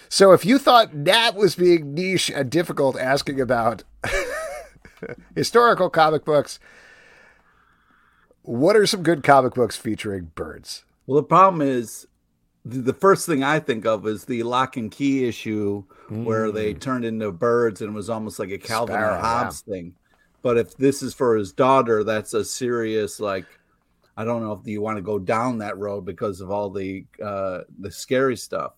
So 0.10 0.34
if 0.34 0.46
you 0.46 0.60
thought 0.60 1.06
that 1.06 1.36
was 1.36 1.56
being 1.56 1.94
niche 1.94 2.30
and 2.30 2.50
difficult 2.50 2.98
asking 3.00 3.42
about 3.42 3.84
historical 5.36 5.90
comic 5.90 6.26
books, 6.26 6.60
what 8.44 8.76
are 8.76 8.86
some 8.86 9.02
good 9.02 9.24
comic 9.24 9.56
books 9.56 9.76
featuring 9.76 10.32
birds? 10.36 10.84
Well, 11.08 11.16
the 11.16 11.24
problem 11.24 11.62
is 11.62 12.08
the 12.64 12.94
first 12.94 13.26
thing 13.26 13.44
I 13.44 13.60
think 13.60 13.86
of 13.86 14.06
is 14.08 14.26
the 14.26 14.44
Locke 14.44 14.78
and 14.78 14.92
Key 14.92 15.28
issue 15.28 15.84
where 16.10 16.52
they 16.52 16.74
turned 16.74 17.06
into 17.06 17.32
birds 17.32 17.82
and 17.82 17.92
it 17.92 17.94
was 17.94 18.10
almost 18.10 18.40
like 18.40 18.52
a 18.52 18.58
Calvin 18.58 18.96
Mm. 18.96 19.00
Sparrow, 19.00 19.16
or 19.16 19.22
Hobbes 19.22 19.62
thing. 19.62 19.96
But 20.46 20.58
if 20.60 20.78
this 20.78 21.02
is 21.02 21.16
for 21.16 21.36
his 21.36 21.52
daughter, 21.52 22.04
that's 22.04 22.36
a 22.36 22.46
serious 22.46 23.20
like. 23.20 23.46
I 24.16 24.24
don't 24.24 24.44
know 24.44 24.52
if 24.52 24.60
you 24.68 24.80
want 24.80 24.98
to 24.98 25.02
go 25.02 25.18
down 25.18 25.58
that 25.58 25.76
road 25.76 26.06
because 26.06 26.40
of 26.40 26.52
all 26.52 26.70
the 26.70 27.06
uh, 27.20 27.62
the 27.80 27.90
scary 27.92 28.38
stuff. 28.38 28.74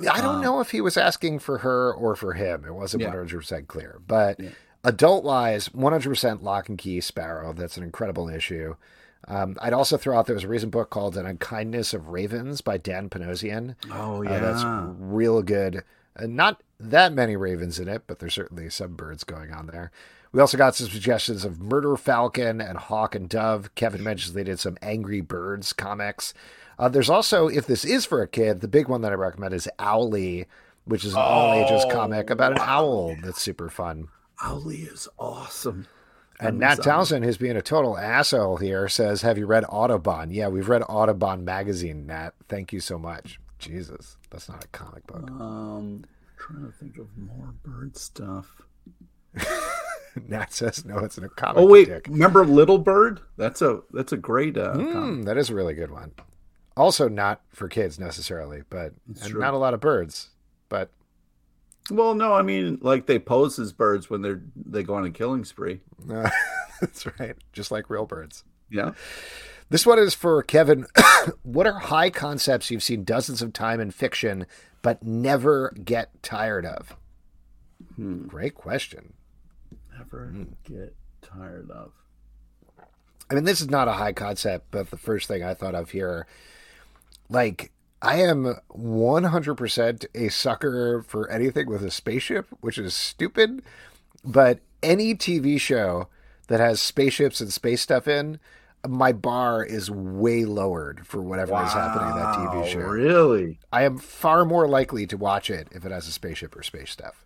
I 0.00 0.20
don't 0.20 0.34
Um, 0.36 0.40
know 0.42 0.58
if 0.58 0.72
he 0.72 0.80
was 0.80 0.96
asking 0.96 1.38
for 1.38 1.58
her 1.58 1.94
or 1.94 2.16
for 2.16 2.32
him. 2.32 2.64
It 2.66 2.74
wasn't 2.74 3.04
Yeah. 3.04 3.10
100% 3.12 3.68
clear. 3.68 4.00
But 4.04 4.40
Yeah. 4.40 4.50
adult 4.82 5.24
lies, 5.24 5.68
100% 5.72 6.42
Locke 6.42 6.68
and 6.68 6.76
Key 6.76 7.00
Sparrow. 7.00 7.52
That's 7.52 7.76
an 7.76 7.84
incredible 7.84 8.28
issue. 8.28 8.74
Um, 9.28 9.56
I'd 9.62 9.72
also 9.72 9.96
throw 9.96 10.18
out 10.18 10.26
there 10.26 10.34
was 10.34 10.42
a 10.42 10.48
recent 10.48 10.72
book 10.72 10.90
called 10.90 11.16
An 11.16 11.26
Unkindness 11.26 11.94
of 11.94 12.08
Ravens 12.08 12.60
by 12.60 12.76
Dan 12.76 13.08
Panosian. 13.08 13.76
Oh 13.92 14.24
Uh, 14.24 14.40
that's 14.40 14.64
real 14.98 15.42
good. 15.42 15.84
Uh, 16.16 16.26
not 16.26 16.60
that 16.80 17.12
many 17.12 17.36
ravens 17.36 17.78
in 17.78 17.86
it, 17.88 18.02
but 18.08 18.18
there's 18.18 18.34
certainly 18.34 18.68
some 18.68 18.96
birds 18.96 19.22
going 19.22 19.52
on 19.52 19.68
there. 19.68 19.92
We 20.34 20.40
also 20.40 20.58
got 20.58 20.74
some 20.74 20.88
suggestions 20.88 21.44
of 21.44 21.60
Murder 21.60 21.96
Falcon 21.96 22.60
and 22.60 22.76
Hawk 22.76 23.14
and 23.14 23.28
Dove. 23.28 23.72
Kevin 23.76 24.02
mentions 24.02 24.32
they 24.32 24.42
did 24.42 24.58
some 24.58 24.76
Angry 24.82 25.20
Birds 25.20 25.72
comics. 25.72 26.34
Uh, 26.76 26.88
there's 26.88 27.08
also, 27.08 27.46
if 27.46 27.68
this 27.68 27.84
is 27.84 28.04
for 28.04 28.20
a 28.20 28.26
kid, 28.26 28.60
the 28.60 28.66
big 28.66 28.88
one 28.88 29.02
that 29.02 29.12
I 29.12 29.14
recommend 29.14 29.54
is 29.54 29.68
Owly, 29.78 30.46
which 30.86 31.04
is 31.04 31.12
an 31.12 31.20
all 31.20 31.54
ages 31.54 31.84
comic 31.88 32.30
about 32.30 32.50
an 32.50 32.58
owl 32.60 33.14
that's 33.22 33.40
super 33.40 33.68
fun. 33.68 34.08
Owly 34.42 34.78
is 34.78 35.06
awesome. 35.20 35.86
And 36.40 36.58
Nat. 36.58 36.82
Townsend, 36.82 37.24
who's 37.24 37.38
being 37.38 37.56
a 37.56 37.62
total 37.62 37.96
asshole 37.96 38.56
here, 38.56 38.88
says, 38.88 39.22
Have 39.22 39.38
you 39.38 39.46
read 39.46 39.64
Audubon? 39.68 40.32
Yeah, 40.32 40.48
we've 40.48 40.68
read 40.68 40.82
Audubon 40.88 41.44
magazine, 41.44 42.06
Nat. 42.06 42.34
Thank 42.48 42.72
you 42.72 42.80
so 42.80 42.98
much. 42.98 43.38
Jesus, 43.60 44.16
that's 44.30 44.48
not 44.48 44.64
a 44.64 44.68
comic 44.68 45.06
book. 45.06 45.30
Um, 45.30 46.04
trying 46.36 46.66
to 46.66 46.72
think 46.72 46.98
of 46.98 47.16
more 47.16 47.54
bird 47.62 47.96
stuff. 47.96 48.62
Nat 50.28 50.52
says, 50.52 50.84
No, 50.84 50.98
it's 50.98 51.18
an 51.18 51.28
comic 51.36 51.56
Oh 51.62 51.66
wait, 51.66 51.88
dick. 51.88 52.06
remember 52.08 52.44
Little 52.44 52.78
Bird? 52.78 53.20
That's 53.36 53.62
a 53.62 53.80
that's 53.92 54.12
a 54.12 54.16
great 54.16 54.56
uh. 54.56 54.74
Mm, 54.74 55.24
that 55.24 55.36
is 55.36 55.50
a 55.50 55.54
really 55.54 55.74
good 55.74 55.90
one. 55.90 56.12
Also, 56.76 57.08
not 57.08 57.40
for 57.52 57.68
kids 57.68 57.98
necessarily, 57.98 58.62
but 58.68 58.92
and 59.22 59.34
not 59.34 59.54
a 59.54 59.58
lot 59.58 59.74
of 59.74 59.80
birds. 59.80 60.30
But 60.68 60.90
Well, 61.90 62.14
no, 62.14 62.32
I 62.34 62.42
mean 62.42 62.78
like 62.82 63.06
they 63.06 63.18
pose 63.18 63.58
as 63.58 63.72
birds 63.72 64.10
when 64.10 64.22
they're 64.22 64.42
they 64.56 64.82
go 64.82 64.94
on 64.94 65.04
a 65.04 65.10
killing 65.10 65.44
spree. 65.44 65.80
uh, 66.10 66.30
that's 66.80 67.06
right, 67.20 67.36
just 67.52 67.70
like 67.70 67.90
real 67.90 68.06
birds. 68.06 68.44
Yeah. 68.70 68.92
This 69.70 69.86
one 69.86 69.98
is 69.98 70.14
for 70.14 70.42
Kevin. 70.42 70.86
what 71.42 71.66
are 71.66 71.78
high 71.78 72.10
concepts 72.10 72.70
you've 72.70 72.82
seen 72.82 73.02
dozens 73.04 73.40
of 73.40 73.52
time 73.52 73.80
in 73.80 73.90
fiction 73.90 74.46
but 74.82 75.02
never 75.02 75.72
get 75.82 76.22
tired 76.22 76.66
of? 76.66 76.96
Hmm. 77.96 78.26
Great 78.26 78.54
question. 78.54 79.14
Never 80.14 80.32
mm. 80.32 80.48
get 80.64 80.94
tired 81.22 81.70
of. 81.70 81.92
I 83.30 83.34
mean, 83.34 83.44
this 83.44 83.60
is 83.60 83.70
not 83.70 83.88
a 83.88 83.92
high 83.92 84.12
concept, 84.12 84.66
but 84.70 84.90
the 84.90 84.96
first 84.96 85.28
thing 85.28 85.42
I 85.42 85.54
thought 85.54 85.74
of 85.74 85.90
here, 85.90 86.26
like, 87.28 87.72
I 88.02 88.16
am 88.20 88.56
100% 88.70 90.06
a 90.14 90.28
sucker 90.28 91.02
for 91.02 91.30
anything 91.30 91.68
with 91.68 91.82
a 91.82 91.90
spaceship, 91.90 92.46
which 92.60 92.76
is 92.76 92.94
stupid, 92.94 93.62
but 94.24 94.60
any 94.82 95.14
TV 95.14 95.58
show 95.58 96.08
that 96.48 96.60
has 96.60 96.82
spaceships 96.82 97.40
and 97.40 97.50
space 97.50 97.80
stuff 97.80 98.06
in, 98.06 98.38
my 98.86 99.12
bar 99.12 99.64
is 99.64 99.90
way 99.90 100.44
lowered 100.44 101.06
for 101.06 101.22
whatever 101.22 101.54
is 101.64 101.72
happening 101.72 102.10
in 102.10 102.16
that 102.16 102.34
TV 102.36 102.66
show. 102.66 102.80
Really? 102.80 103.58
I 103.72 103.84
am 103.84 103.96
far 103.96 104.44
more 104.44 104.68
likely 104.68 105.06
to 105.06 105.16
watch 105.16 105.48
it 105.48 105.68
if 105.72 105.86
it 105.86 105.92
has 105.92 106.06
a 106.06 106.12
spaceship 106.12 106.54
or 106.54 106.62
space 106.62 106.90
stuff. 106.90 107.24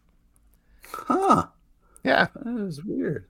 Huh. 0.93 1.49
Yeah, 2.05 2.29
That 2.35 2.61
is 2.67 2.83
weird. 2.85 3.27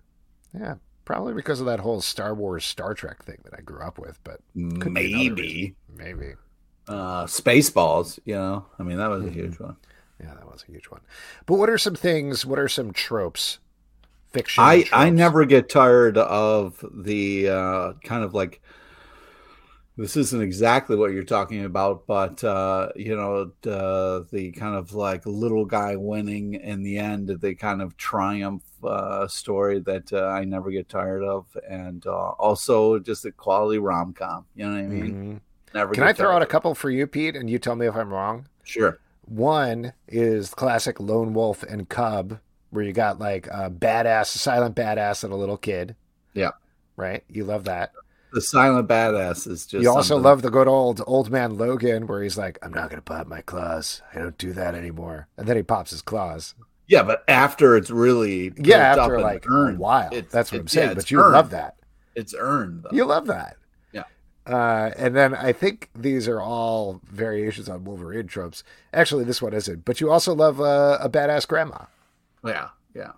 yeah. 0.58 0.74
Probably 1.04 1.32
because 1.32 1.60
of 1.60 1.66
that 1.66 1.80
whole 1.80 2.00
Star 2.02 2.34
Wars, 2.34 2.64
Star 2.66 2.92
Trek 2.92 3.24
thing 3.24 3.38
that 3.44 3.54
I 3.58 3.62
grew 3.62 3.80
up 3.82 3.98
with, 3.98 4.18
but 4.24 4.40
could 4.54 4.92
be 4.94 5.12
another 5.14 5.30
Maybe. 5.36 5.74
maybe. 5.96 6.32
Uh 6.86 7.24
Spaceballs, 7.24 8.18
you 8.26 8.34
know. 8.34 8.66
I 8.78 8.82
mean 8.82 8.98
that 8.98 9.08
was 9.08 9.24
a 9.24 9.30
huge 9.30 9.58
one. 9.58 9.76
Yeah, 10.20 10.34
that 10.34 10.46
was 10.50 10.64
a 10.68 10.72
huge 10.72 10.86
one. 10.86 11.00
But 11.46 11.54
what 11.56 11.70
are 11.70 11.78
some 11.78 11.94
things? 11.94 12.44
What 12.44 12.58
are 12.58 12.68
some 12.68 12.92
tropes? 12.92 13.58
Fiction. 14.32 14.62
I 14.62 14.84
I 14.92 15.08
never 15.08 15.46
get 15.46 15.70
tired 15.70 16.18
of 16.18 16.84
the 16.92 17.48
uh 17.48 17.92
kind 18.04 18.22
of 18.22 18.34
like 18.34 18.60
this 19.98 20.16
isn't 20.16 20.40
exactly 20.40 20.94
what 20.94 21.12
you're 21.12 21.24
talking 21.24 21.64
about, 21.64 22.06
but 22.06 22.42
uh, 22.44 22.88
you 22.94 23.16
know, 23.16 23.50
the 23.62 24.26
the 24.30 24.52
kind 24.52 24.76
of 24.76 24.94
like 24.94 25.26
little 25.26 25.64
guy 25.64 25.96
winning 25.96 26.54
in 26.54 26.84
the 26.84 26.98
end, 26.98 27.28
the 27.40 27.54
kind 27.56 27.82
of 27.82 27.96
triumph 27.96 28.62
uh, 28.84 29.26
story 29.26 29.80
that 29.80 30.12
uh, 30.12 30.28
I 30.28 30.44
never 30.44 30.70
get 30.70 30.88
tired 30.88 31.24
of, 31.24 31.46
and 31.68 32.06
uh, 32.06 32.30
also 32.30 33.00
just 33.00 33.24
a 33.24 33.32
quality 33.32 33.80
rom 33.80 34.14
com. 34.14 34.46
You 34.54 34.66
know 34.66 34.72
what 34.72 34.78
I 34.78 34.86
mean? 34.86 35.14
Mhm. 35.14 35.40
Never. 35.74 35.92
Can 35.94 36.04
I 36.04 36.12
throw 36.12 36.34
out 36.34 36.42
a 36.42 36.46
couple 36.46 36.76
for 36.76 36.90
you, 36.90 37.06
Pete, 37.08 37.34
and 37.34 37.50
you 37.50 37.58
tell 37.58 37.74
me 37.74 37.86
if 37.86 37.96
I'm 37.96 38.12
wrong? 38.12 38.46
Sure. 38.62 39.00
One 39.26 39.92
is 40.06 40.54
classic 40.54 41.00
lone 41.00 41.34
wolf 41.34 41.64
and 41.64 41.88
cub, 41.88 42.38
where 42.70 42.84
you 42.84 42.92
got 42.92 43.18
like 43.18 43.48
a 43.48 43.68
badass, 43.68 44.36
a 44.36 44.38
silent 44.38 44.76
badass, 44.76 45.24
and 45.24 45.32
a 45.32 45.36
little 45.36 45.58
kid. 45.58 45.96
Yeah. 46.34 46.52
Right. 46.96 47.24
You 47.28 47.44
love 47.44 47.64
that. 47.64 47.92
The 48.32 48.40
silent 48.42 48.88
badass 48.88 49.46
is 49.48 49.66
just. 49.66 49.82
you 49.82 49.88
also 49.90 50.14
something- 50.16 50.24
love 50.24 50.42
the 50.42 50.50
good 50.50 50.68
old 50.68 51.02
old 51.06 51.30
man 51.30 51.56
Logan, 51.56 52.06
where 52.06 52.22
he's 52.22 52.36
like, 52.36 52.58
"I'm 52.62 52.72
not 52.72 52.90
gonna 52.90 53.00
pop 53.02 53.26
my 53.26 53.40
claws. 53.40 54.02
I 54.14 54.18
don't 54.18 54.36
do 54.36 54.52
that 54.52 54.74
anymore." 54.74 55.28
And 55.38 55.46
then 55.46 55.56
he 55.56 55.62
pops 55.62 55.90
his 55.92 56.02
claws. 56.02 56.54
Yeah, 56.86 57.02
but 57.02 57.22
after 57.28 57.76
it's 57.76 57.90
really 57.90 58.52
Yeah, 58.56 58.78
after 58.78 59.20
like 59.20 59.44
earned, 59.48 59.76
a 59.76 59.80
while. 59.80 60.08
it's- 60.12 60.30
That's 60.32 60.52
what 60.52 60.60
I'm 60.62 60.68
saying. 60.68 60.88
yeah, 60.88 60.94
but 60.94 61.10
you 61.10 61.20
earned. 61.20 61.32
love 61.32 61.50
that. 61.50 61.76
It's 62.14 62.34
earned. 62.38 62.82
Though. 62.84 62.90
You 62.96 63.04
love 63.04 63.26
that. 63.26 63.56
Yeah. 63.92 64.04
Uh, 64.46 64.90
and 64.96 65.14
then 65.14 65.34
I 65.34 65.52
think 65.52 65.90
these 65.94 66.26
are 66.28 66.40
all 66.40 67.00
variations 67.04 67.68
on 67.68 67.84
Wolverine 67.84 68.26
tropes. 68.26 68.64
Actually, 68.92 69.24
this 69.24 69.40
one 69.42 69.52
isn't. 69.54 69.84
But 69.84 70.00
you 70.00 70.10
also 70.10 70.34
love 70.34 70.60
uh, 70.60 70.98
a 71.00 71.08
badass 71.08 71.46
grandma. 71.46 71.84
Yeah, 72.44 72.68
yeah. 72.94 73.12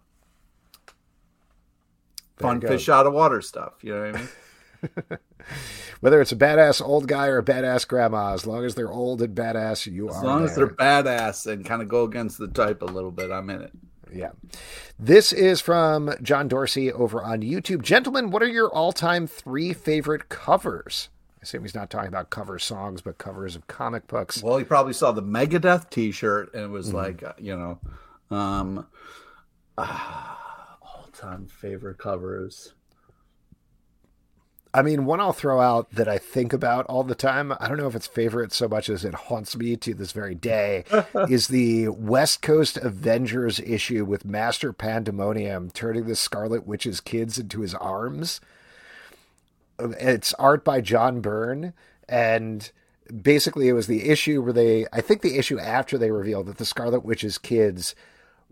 There 2.38 2.48
Fun 2.48 2.60
fish 2.60 2.88
out 2.88 3.06
of 3.06 3.12
water 3.12 3.40
stuff. 3.42 3.74
You 3.82 3.94
know 3.94 4.00
what 4.06 4.16
I 4.16 4.18
mean? 4.18 4.28
Whether 6.00 6.20
it's 6.20 6.32
a 6.32 6.36
badass 6.36 6.80
old 6.80 7.06
guy 7.08 7.26
or 7.26 7.38
a 7.38 7.44
badass 7.44 7.86
grandma, 7.86 8.32
as 8.32 8.46
long 8.46 8.64
as 8.64 8.74
they're 8.74 8.90
old 8.90 9.20
and 9.20 9.34
badass, 9.34 9.90
you 9.90 10.08
As 10.08 10.16
are. 10.16 10.18
As 10.18 10.24
long 10.24 10.44
as 10.44 10.56
they're 10.56 10.68
badass 10.68 11.50
and 11.50 11.64
kind 11.64 11.82
of 11.82 11.88
go 11.88 12.04
against 12.04 12.38
the 12.38 12.48
type 12.48 12.82
a 12.82 12.86
little 12.86 13.10
bit, 13.10 13.30
I'm 13.30 13.50
in 13.50 13.62
it. 13.62 13.72
Yeah. 14.12 14.30
This 14.98 15.32
is 15.32 15.60
from 15.60 16.12
John 16.22 16.48
Dorsey 16.48 16.92
over 16.92 17.22
on 17.22 17.42
YouTube. 17.42 17.82
Gentlemen, 17.82 18.30
what 18.30 18.42
are 18.42 18.48
your 18.48 18.68
all 18.68 18.92
time 18.92 19.26
three 19.26 19.72
favorite 19.72 20.28
covers? 20.28 21.08
I 21.40 21.42
assume 21.42 21.62
he's 21.62 21.74
not 21.74 21.88
talking 21.90 22.08
about 22.08 22.30
cover 22.30 22.58
songs, 22.58 23.00
but 23.00 23.18
covers 23.18 23.56
of 23.56 23.66
comic 23.66 24.06
books. 24.06 24.42
Well, 24.42 24.58
he 24.58 24.64
probably 24.64 24.92
saw 24.92 25.12
the 25.12 25.22
Megadeth 25.22 25.88
T-shirt 25.90 26.54
and 26.54 26.64
it 26.64 26.70
was 26.70 26.88
mm-hmm. 26.88 26.96
like, 26.96 27.22
uh, 27.22 27.32
you 27.38 27.56
know, 27.56 27.78
um, 28.36 28.86
uh, 29.78 30.34
all-time 30.82 31.46
favorite 31.46 31.98
covers. 31.98 32.74
I 34.72 34.82
mean, 34.82 35.04
one 35.04 35.20
I'll 35.20 35.32
throw 35.32 35.60
out 35.60 35.90
that 35.90 36.06
I 36.06 36.18
think 36.18 36.52
about 36.52 36.86
all 36.86 37.02
the 37.02 37.16
time. 37.16 37.52
I 37.58 37.66
don't 37.66 37.76
know 37.76 37.88
if 37.88 37.96
it's 37.96 38.06
favorite 38.06 38.52
so 38.52 38.68
much 38.68 38.88
as 38.88 39.04
it 39.04 39.14
haunts 39.14 39.56
me 39.56 39.76
to 39.76 39.94
this 39.94 40.12
very 40.12 40.36
day. 40.36 40.84
is 41.28 41.48
the 41.48 41.88
West 41.88 42.40
Coast 42.40 42.76
Avengers 42.76 43.58
issue 43.58 44.04
with 44.04 44.24
Master 44.24 44.72
Pandemonium 44.72 45.70
turning 45.70 46.06
the 46.06 46.14
Scarlet 46.14 46.66
Witch's 46.66 47.00
kids 47.00 47.36
into 47.36 47.62
his 47.62 47.74
arms. 47.74 48.40
It's 49.80 50.34
art 50.34 50.64
by 50.64 50.80
John 50.80 51.20
Byrne, 51.20 51.72
and 52.08 52.70
basically 53.22 53.68
it 53.68 53.72
was 53.72 53.88
the 53.88 54.08
issue 54.08 54.40
where 54.40 54.52
they. 54.52 54.86
I 54.92 55.00
think 55.00 55.22
the 55.22 55.36
issue 55.36 55.58
after 55.58 55.98
they 55.98 56.12
revealed 56.12 56.46
that 56.46 56.58
the 56.58 56.64
Scarlet 56.64 57.04
Witch's 57.04 57.38
kids 57.38 57.96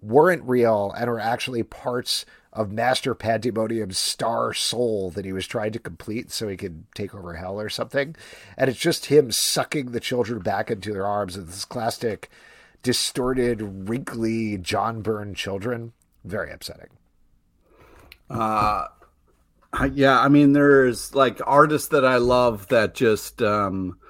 weren't 0.01 0.43
real 0.43 0.93
and 0.97 1.11
were 1.11 1.21
actually 1.21 1.63
parts 1.63 2.25
of 2.59 2.73
Master 2.73 3.15
Pandemonium's 3.15 3.99
star 3.99 4.53
soul 4.53 5.11
that 5.11 5.25
he 5.25 5.33
was 5.33 5.47
trying 5.47 5.71
to 5.71 5.79
complete 5.79 6.33
so 6.33 6.49
he 6.49 6.57
could 6.57 6.83
take 6.93 7.15
over 7.15 7.35
hell 7.35 7.61
or 7.61 7.69
something. 7.69 8.17
And 8.57 8.69
it's 8.69 8.81
just 8.81 9.07
him 9.07 9.31
sucking 9.31 9.93
the 9.93 10.01
children 10.01 10.41
back 10.41 10.69
into 10.69 10.93
their 10.93 11.07
arms 11.07 11.37
of 11.37 11.47
this 11.47 11.65
classic, 11.65 12.29
distorted, 12.83 13.89
wrinkly 13.89 14.59
John 14.59 15.03
Byrne 15.03 15.35
children. 15.35 15.93
Very 16.25 16.51
upsetting. 16.51 16.89
Uh, 18.29 18.87
yeah, 19.93 20.19
I 20.19 20.27
mean, 20.27 20.53
there's 20.53 21.15
like 21.15 21.41
artists 21.47 21.91
that 21.91 22.05
I 22.05 22.17
love 22.17 22.67
that 22.69 22.97
just, 22.97 23.41
um, 23.41 24.01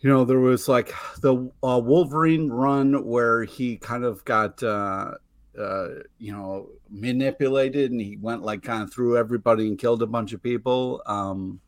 you 0.00 0.08
know, 0.08 0.24
there 0.24 0.40
was 0.40 0.66
like 0.66 0.94
the 1.20 1.50
uh, 1.62 1.78
Wolverine 1.84 2.48
run 2.48 3.04
where 3.04 3.44
he 3.44 3.76
kind 3.76 4.04
of 4.04 4.24
got, 4.24 4.62
uh, 4.62 5.16
uh, 5.58 5.88
you 6.18 6.32
know, 6.32 6.68
manipulated 6.88 7.90
and 7.90 8.00
he 8.00 8.16
went 8.16 8.42
like 8.42 8.62
kind 8.62 8.82
of 8.82 8.92
through 8.92 9.16
everybody 9.16 9.66
and 9.66 9.78
killed 9.78 10.02
a 10.02 10.06
bunch 10.06 10.32
of 10.32 10.42
people. 10.42 11.02
Um, 11.06 11.60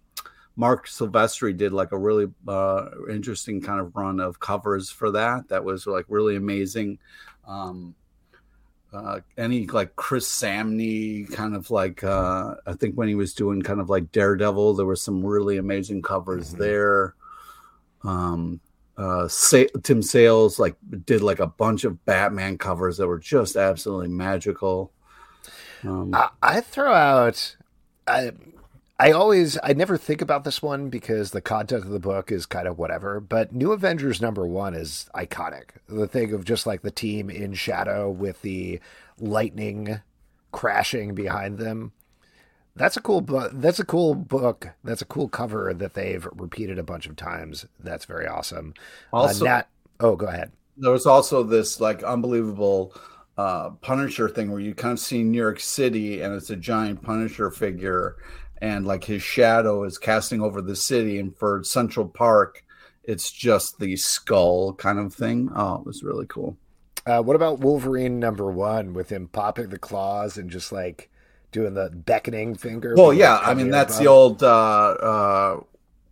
Marc 0.57 0.87
Silvestri 0.87 1.57
did 1.57 1.73
like 1.73 1.93
a 1.93 1.99
really 1.99 2.29
uh, 2.47 2.87
interesting 3.11 3.61
kind 3.61 3.81
of 3.81 3.97
run 3.97 4.21
of 4.21 4.41
covers 4.41 4.91
for 4.91 5.11
that. 5.13 5.49
That 5.49 5.65
was 5.65 5.87
like 5.87 6.05
really 6.09 6.37
amazing. 6.37 6.99
Um, 7.47 7.95
uh, 8.93 9.21
any 9.39 9.67
like 9.67 9.95
Chris 9.97 10.29
Samnee 10.29 11.31
kind 11.33 11.55
of 11.55 11.71
like 11.71 12.03
uh, 12.03 12.57
I 12.67 12.73
think 12.75 12.97
when 12.97 13.09
he 13.09 13.15
was 13.15 13.35
doing 13.35 13.63
kind 13.63 13.81
of 13.81 13.89
like 13.89 14.11
Daredevil, 14.13 14.75
there 14.75 14.87
were 14.87 14.97
some 14.97 15.25
really 15.25 15.59
amazing 15.59 16.03
covers 16.03 16.51
mm-hmm. 16.51 16.63
there. 16.63 17.15
Um, 18.03 18.61
uh, 19.01 19.29
Tim 19.83 20.03
Sales 20.03 20.59
like 20.59 20.77
did 21.07 21.23
like 21.23 21.41
a 21.41 21.47
bunch 21.47 21.85
of 21.85 22.05
Batman 22.05 22.59
covers 22.59 22.99
that 22.99 23.07
were 23.07 23.19
just 23.19 23.57
absolutely 23.57 24.09
magical. 24.09 24.93
Um, 25.83 26.15
I, 26.15 26.29
I, 26.43 26.61
throw 26.61 26.93
out. 26.93 27.57
I 28.07 28.33
I 28.99 29.13
always 29.13 29.57
I 29.63 29.73
never 29.73 29.97
think 29.97 30.21
about 30.21 30.45
this 30.45 30.61
one 30.61 30.91
because 30.91 31.31
the 31.31 31.41
content 31.41 31.85
of 31.85 31.91
the 31.91 31.99
book 31.99 32.31
is 32.31 32.45
kind 32.45 32.69
of 32.69 32.77
whatever. 32.77 33.21
But 33.21 33.55
New 33.55 33.73
Avengers 33.73 34.21
number 34.21 34.47
one 34.47 34.75
is 34.75 35.09
iconic. 35.15 35.71
The 35.89 36.07
thing 36.07 36.35
of 36.35 36.45
just 36.45 36.67
like 36.67 36.83
the 36.83 36.91
team 36.91 37.31
in 37.31 37.55
shadow 37.55 38.11
with 38.11 38.43
the 38.43 38.81
lightning 39.19 40.03
crashing 40.53 41.15
behind 41.15 41.57
them. 41.57 41.93
That's 42.77 42.97
a 42.97 43.01
cool 43.01 43.21
book. 43.21 43.51
That's 43.55 43.79
a 43.81 43.85
cool 43.85 44.15
book. 44.15 44.69
That's 44.85 45.03
a 45.03 45.07
cool 45.07 45.29
cover 45.29 45.75
that 45.75 45.95
they've 45.95 46.27
repeated 46.33 46.79
a 46.79 46.83
bunch 46.83 47.07
of 47.07 47.17
times. 47.17 47.67
That's 47.79 48.05
very 48.05 48.27
awesome. 48.27 48.75
Uh, 49.13 49.17
also, 49.17 49.45
uh, 49.45 49.49
Nat, 49.49 49.69
oh, 50.01 50.17
go 50.17 50.27
ahead. 50.27 50.53
There 50.77 50.93
was 50.93 51.07
also 51.07 51.43
this 51.43 51.81
like 51.81 52.03
unbelievable 52.03 52.95
uh, 53.37 53.71
Punisher 53.83 54.29
thing 54.29 54.51
where 54.51 54.61
you 54.61 54.75
kind 54.75 54.93
of 54.93 55.01
see 55.01 55.23
New 55.23 55.39
York 55.39 55.61
City 55.61 56.23
and 56.23 56.35
it's 56.35 56.51
a 56.51 56.57
giant 56.57 57.03
Punisher 57.03 57.51
figure, 57.51 58.17
and 58.59 58.87
like 58.87 59.05
his 59.05 59.23
shadow 59.23 59.85
is 59.85 59.99
casting 59.99 60.41
over 60.41 60.63
the 60.63 60.77
city. 60.77 61.19
And 61.19 61.37
for 61.37 61.63
Central 61.65 62.09
Park, 62.09 62.65
it's 63.03 63.31
just 63.31 63.79
the 63.79 63.97
skull 63.97 64.75
kind 64.75 64.99
of 64.99 65.13
thing. 65.15 65.51
Oh, 65.55 65.77
it 65.77 65.87
was 65.87 66.03
really 66.03 66.27
cool. 66.27 66.57
Uh, 67.07 67.23
what 67.23 67.37
about 67.37 67.61
Wolverine 67.61 68.21
number 68.21 68.51
one 68.51 68.93
with 68.93 69.11
him 69.11 69.27
popping 69.29 69.71
the 69.71 69.79
claws 69.79 70.37
and 70.37 70.51
just 70.51 70.71
like 70.71 71.11
doing 71.53 71.75
the 71.75 71.91
beckoning 71.91 72.55
finger? 72.55 72.95
Well, 72.97 73.13
yeah, 73.13 73.39
I 73.39 73.55
mean 73.55 73.71
that's 73.71 73.95
above? 73.95 74.03
the 74.03 74.11
old. 74.11 74.43
Uh, 74.43 74.47
uh, 74.47 75.61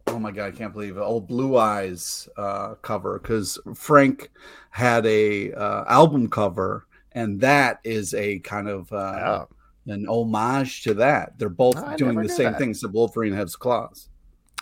oh 0.08 0.18
my 0.18 0.30
god, 0.30 0.46
I 0.46 0.56
can't 0.56 0.72
believe 0.72 0.96
it! 0.96 1.00
Old 1.00 1.26
Blue 1.26 1.56
Eyes 1.56 2.28
uh, 2.36 2.74
cover 2.76 3.18
because 3.18 3.58
Frank 3.74 4.30
had 4.70 5.06
a 5.06 5.52
uh, 5.52 5.84
album 5.88 6.28
cover 6.28 6.86
and 7.18 7.40
that 7.40 7.80
is 7.82 8.14
a 8.14 8.38
kind 8.40 8.68
of 8.68 8.92
uh, 8.92 9.46
oh. 9.46 9.48
an 9.86 10.06
homage 10.08 10.82
to 10.82 10.94
that. 10.94 11.38
They're 11.38 11.48
both 11.48 11.76
oh, 11.76 11.96
doing 11.96 12.16
the 12.16 12.28
same 12.28 12.52
that. 12.52 12.58
thing. 12.58 12.74
So 12.74 12.88
Wolverine 12.88 13.32
has 13.32 13.56
claws. 13.56 14.08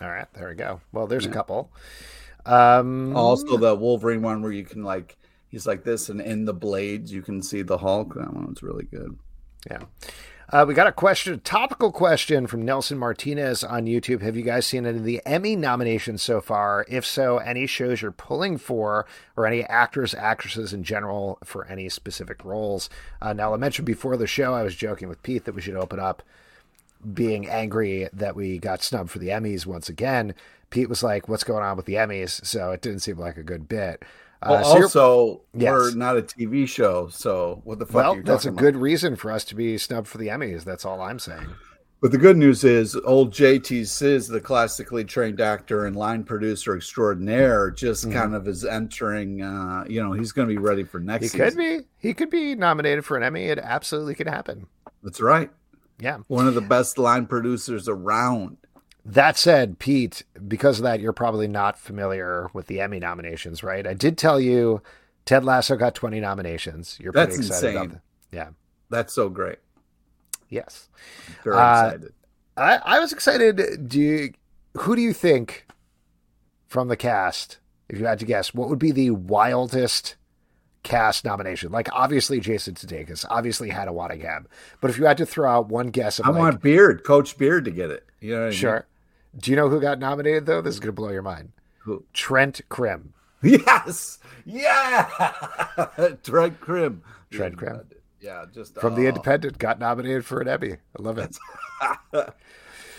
All 0.00 0.08
right, 0.08 0.26
there 0.34 0.48
we 0.48 0.54
go. 0.54 0.80
Well, 0.92 1.06
there's 1.06 1.24
yeah. 1.24 1.30
a 1.30 1.34
couple. 1.34 1.70
Um, 2.44 3.16
also, 3.16 3.56
the 3.56 3.74
Wolverine 3.74 4.22
one 4.22 4.40
where 4.40 4.52
you 4.52 4.64
can 4.64 4.84
like 4.84 5.16
he's 5.48 5.66
like 5.66 5.84
this, 5.84 6.08
and 6.08 6.20
in 6.20 6.44
the 6.44 6.54
blades 6.54 7.12
you 7.12 7.22
can 7.22 7.42
see 7.42 7.62
the 7.62 7.76
Hulk. 7.76 8.14
That 8.14 8.32
one's 8.32 8.62
really 8.62 8.84
good. 8.84 9.18
Yeah. 9.70 9.82
Uh, 10.48 10.64
we 10.66 10.74
got 10.74 10.86
a 10.86 10.92
question, 10.92 11.34
a 11.34 11.38
topical 11.38 11.90
question 11.90 12.46
from 12.46 12.64
Nelson 12.64 12.96
Martinez 12.98 13.64
on 13.64 13.86
YouTube. 13.86 14.22
Have 14.22 14.36
you 14.36 14.44
guys 14.44 14.64
seen 14.64 14.86
any 14.86 14.98
of 14.98 15.02
the 15.02 15.20
Emmy 15.26 15.56
nominations 15.56 16.22
so 16.22 16.40
far? 16.40 16.86
If 16.88 17.04
so, 17.04 17.38
any 17.38 17.66
shows 17.66 18.00
you're 18.00 18.12
pulling 18.12 18.56
for, 18.56 19.06
or 19.36 19.44
any 19.44 19.64
actors, 19.64 20.14
actresses 20.14 20.72
in 20.72 20.84
general 20.84 21.38
for 21.42 21.66
any 21.66 21.88
specific 21.88 22.44
roles? 22.44 22.88
Uh, 23.20 23.32
now, 23.32 23.54
I 23.54 23.56
mentioned 23.56 23.86
before 23.86 24.16
the 24.16 24.28
show, 24.28 24.54
I 24.54 24.62
was 24.62 24.76
joking 24.76 25.08
with 25.08 25.22
Pete 25.24 25.46
that 25.46 25.54
we 25.56 25.62
should 25.62 25.74
open 25.74 25.98
up 25.98 26.22
being 27.12 27.48
angry 27.48 28.08
that 28.12 28.36
we 28.36 28.58
got 28.58 28.84
snubbed 28.84 29.10
for 29.10 29.18
the 29.18 29.28
Emmys 29.30 29.66
once 29.66 29.88
again. 29.88 30.32
Pete 30.70 30.88
was 30.88 31.02
like, 31.02 31.28
"What's 31.28 31.44
going 31.44 31.64
on 31.64 31.76
with 31.76 31.86
the 31.86 31.94
Emmys?" 31.94 32.44
So 32.44 32.70
it 32.70 32.82
didn't 32.82 33.00
seem 33.00 33.18
like 33.18 33.36
a 33.36 33.42
good 33.42 33.68
bit. 33.68 34.04
Uh, 34.42 34.48
well, 34.50 34.64
so 34.64 34.82
also, 34.82 35.40
yes. 35.54 35.70
we're 35.70 35.94
not 35.94 36.16
a 36.16 36.22
TV 36.22 36.68
show, 36.68 37.08
so 37.08 37.62
what 37.64 37.78
the 37.78 37.86
fuck? 37.86 37.94
Well, 37.94 38.22
that's 38.22 38.44
a 38.44 38.50
about? 38.50 38.60
good 38.60 38.76
reason 38.76 39.16
for 39.16 39.32
us 39.32 39.44
to 39.46 39.54
be 39.54 39.78
snubbed 39.78 40.08
for 40.08 40.18
the 40.18 40.28
Emmys. 40.28 40.64
That's 40.64 40.84
all 40.84 41.00
I'm 41.00 41.18
saying. 41.18 41.46
But 42.02 42.12
the 42.12 42.18
good 42.18 42.36
news 42.36 42.62
is, 42.62 42.94
old 42.94 43.32
JT 43.32 43.86
Siz, 43.86 44.28
the 44.28 44.40
classically 44.40 45.02
trained 45.02 45.40
actor 45.40 45.86
and 45.86 45.96
line 45.96 46.24
producer 46.24 46.76
extraordinaire, 46.76 47.70
just 47.70 48.04
mm-hmm. 48.04 48.12
kind 48.12 48.34
of 48.34 48.46
is 48.46 48.64
entering. 48.64 49.40
Uh, 49.40 49.84
you 49.88 50.02
know, 50.02 50.12
he's 50.12 50.32
going 50.32 50.46
to 50.46 50.54
be 50.54 50.58
ready 50.58 50.84
for 50.84 51.00
next. 51.00 51.22
He 51.22 51.28
season. 51.28 51.48
could 51.48 51.56
be. 51.56 51.80
He 51.98 52.12
could 52.12 52.30
be 52.30 52.54
nominated 52.54 53.04
for 53.04 53.16
an 53.16 53.22
Emmy. 53.22 53.46
It 53.46 53.58
absolutely 53.58 54.14
could 54.14 54.28
happen. 54.28 54.66
That's 55.02 55.20
right. 55.20 55.50
Yeah, 55.98 56.18
one 56.28 56.46
of 56.46 56.54
the 56.54 56.60
best 56.60 56.98
line 56.98 57.26
producers 57.26 57.88
around. 57.88 58.58
That 59.08 59.38
said, 59.38 59.78
Pete, 59.78 60.24
because 60.48 60.80
of 60.80 60.82
that, 60.82 60.98
you're 60.98 61.12
probably 61.12 61.46
not 61.46 61.78
familiar 61.78 62.50
with 62.52 62.66
the 62.66 62.80
Emmy 62.80 62.98
nominations, 62.98 63.62
right? 63.62 63.86
I 63.86 63.94
did 63.94 64.18
tell 64.18 64.40
you 64.40 64.82
Ted 65.24 65.44
Lasso 65.44 65.76
got 65.76 65.94
20 65.94 66.18
nominations. 66.18 66.98
You're 67.00 67.12
That's 67.12 67.36
pretty 67.36 67.46
excited 67.46 67.68
insane. 67.68 67.76
about 67.76 67.92
that. 67.92 68.36
Yeah. 68.36 68.48
That's 68.90 69.12
so 69.12 69.28
great. 69.28 69.58
Yes. 70.48 70.88
Very 71.44 71.56
uh, 71.56 71.86
excited. 71.86 72.12
I, 72.56 72.80
I 72.84 72.98
was 72.98 73.12
excited. 73.12 73.88
Do 73.88 74.00
you, 74.00 74.32
who 74.76 74.96
do 74.96 75.02
you 75.02 75.12
think 75.12 75.68
from 76.66 76.88
the 76.88 76.96
cast, 76.96 77.58
if 77.88 78.00
you 78.00 78.06
had 78.06 78.18
to 78.18 78.26
guess, 78.26 78.54
what 78.54 78.68
would 78.68 78.80
be 78.80 78.90
the 78.90 79.10
wildest 79.10 80.16
cast 80.82 81.24
nomination? 81.24 81.70
Like 81.70 81.88
obviously 81.92 82.40
Jason 82.40 82.74
Sudeikis, 82.74 83.24
obviously 83.30 83.68
Hannah 83.68 83.92
Waddingham. 83.92 84.46
But 84.80 84.90
if 84.90 84.98
you 84.98 85.04
had 85.04 85.18
to 85.18 85.26
throw 85.26 85.48
out 85.48 85.68
one 85.68 85.90
guess, 85.90 86.18
I 86.18 86.30
like, 86.30 86.38
want 86.40 86.60
Beard, 86.60 87.04
Coach 87.04 87.38
Beard, 87.38 87.66
to 87.66 87.70
get 87.70 87.90
it. 87.90 88.04
You 88.20 88.34
know 88.34 88.50
sure. 88.50 88.70
I 88.70 88.74
mean? 88.74 88.82
Do 89.38 89.50
you 89.50 89.56
know 89.56 89.68
who 89.68 89.80
got 89.80 89.98
nominated 89.98 90.46
though? 90.46 90.60
This 90.60 90.74
is 90.74 90.80
going 90.80 90.88
to 90.88 90.92
blow 90.92 91.10
your 91.10 91.22
mind. 91.22 91.52
Who? 91.78 92.04
Trent 92.12 92.60
Crimm. 92.68 93.12
Yes. 93.42 94.18
Yeah. 94.44 95.04
Trent 96.24 96.58
Crimm. 96.60 97.02
Trent 97.30 97.56
Crimm. 97.56 97.82
Yeah, 98.20 98.46
just 98.52 98.74
from 98.80 98.94
The 98.96 99.06
Independent 99.06 99.58
got 99.58 99.78
nominated 99.78 100.24
for 100.24 100.40
an 100.40 100.48
Emmy. 100.48 100.72
I 100.72 101.02
love 101.02 101.18
it. 101.18 101.36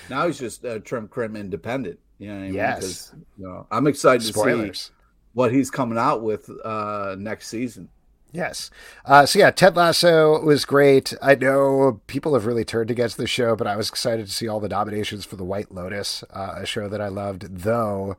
now 0.09 0.27
he's 0.27 0.37
just 0.37 0.63
uh, 0.63 0.79
Trent 0.79 1.09
Crimm 1.09 1.35
Independent. 1.35 1.99
You 2.19 2.29
know 2.29 2.35
what 2.35 2.39
I 2.39 2.45
mean? 2.45 2.53
Yes. 2.53 3.13
You 3.37 3.47
know, 3.47 3.67
I'm 3.71 3.87
excited 3.87 4.23
Spoilers. 4.23 4.77
to 4.79 4.85
see 4.85 4.91
what 5.33 5.51
he's 5.51 5.69
coming 5.69 5.97
out 5.97 6.21
with 6.21 6.49
uh, 6.63 7.15
next 7.19 7.47
season. 7.47 7.89
Yes. 8.31 8.69
Uh, 9.05 9.25
so 9.25 9.39
yeah, 9.39 9.51
Ted 9.51 9.75
Lasso 9.75 10.41
was 10.41 10.65
great. 10.65 11.13
I 11.21 11.35
know 11.35 12.01
people 12.07 12.33
have 12.33 12.45
really 12.45 12.65
turned 12.65 12.91
against 12.91 13.17
the 13.17 13.27
show, 13.27 13.55
but 13.55 13.67
I 13.67 13.75
was 13.75 13.89
excited 13.89 14.27
to 14.27 14.31
see 14.31 14.47
all 14.47 14.59
the 14.59 14.67
nominations 14.67 15.25
for 15.25 15.37
The 15.37 15.45
White 15.45 15.71
Lotus, 15.71 16.23
uh, 16.31 16.55
a 16.57 16.65
show 16.65 16.87
that 16.89 17.01
I 17.01 17.07
loved. 17.07 17.43
Though 17.49 18.17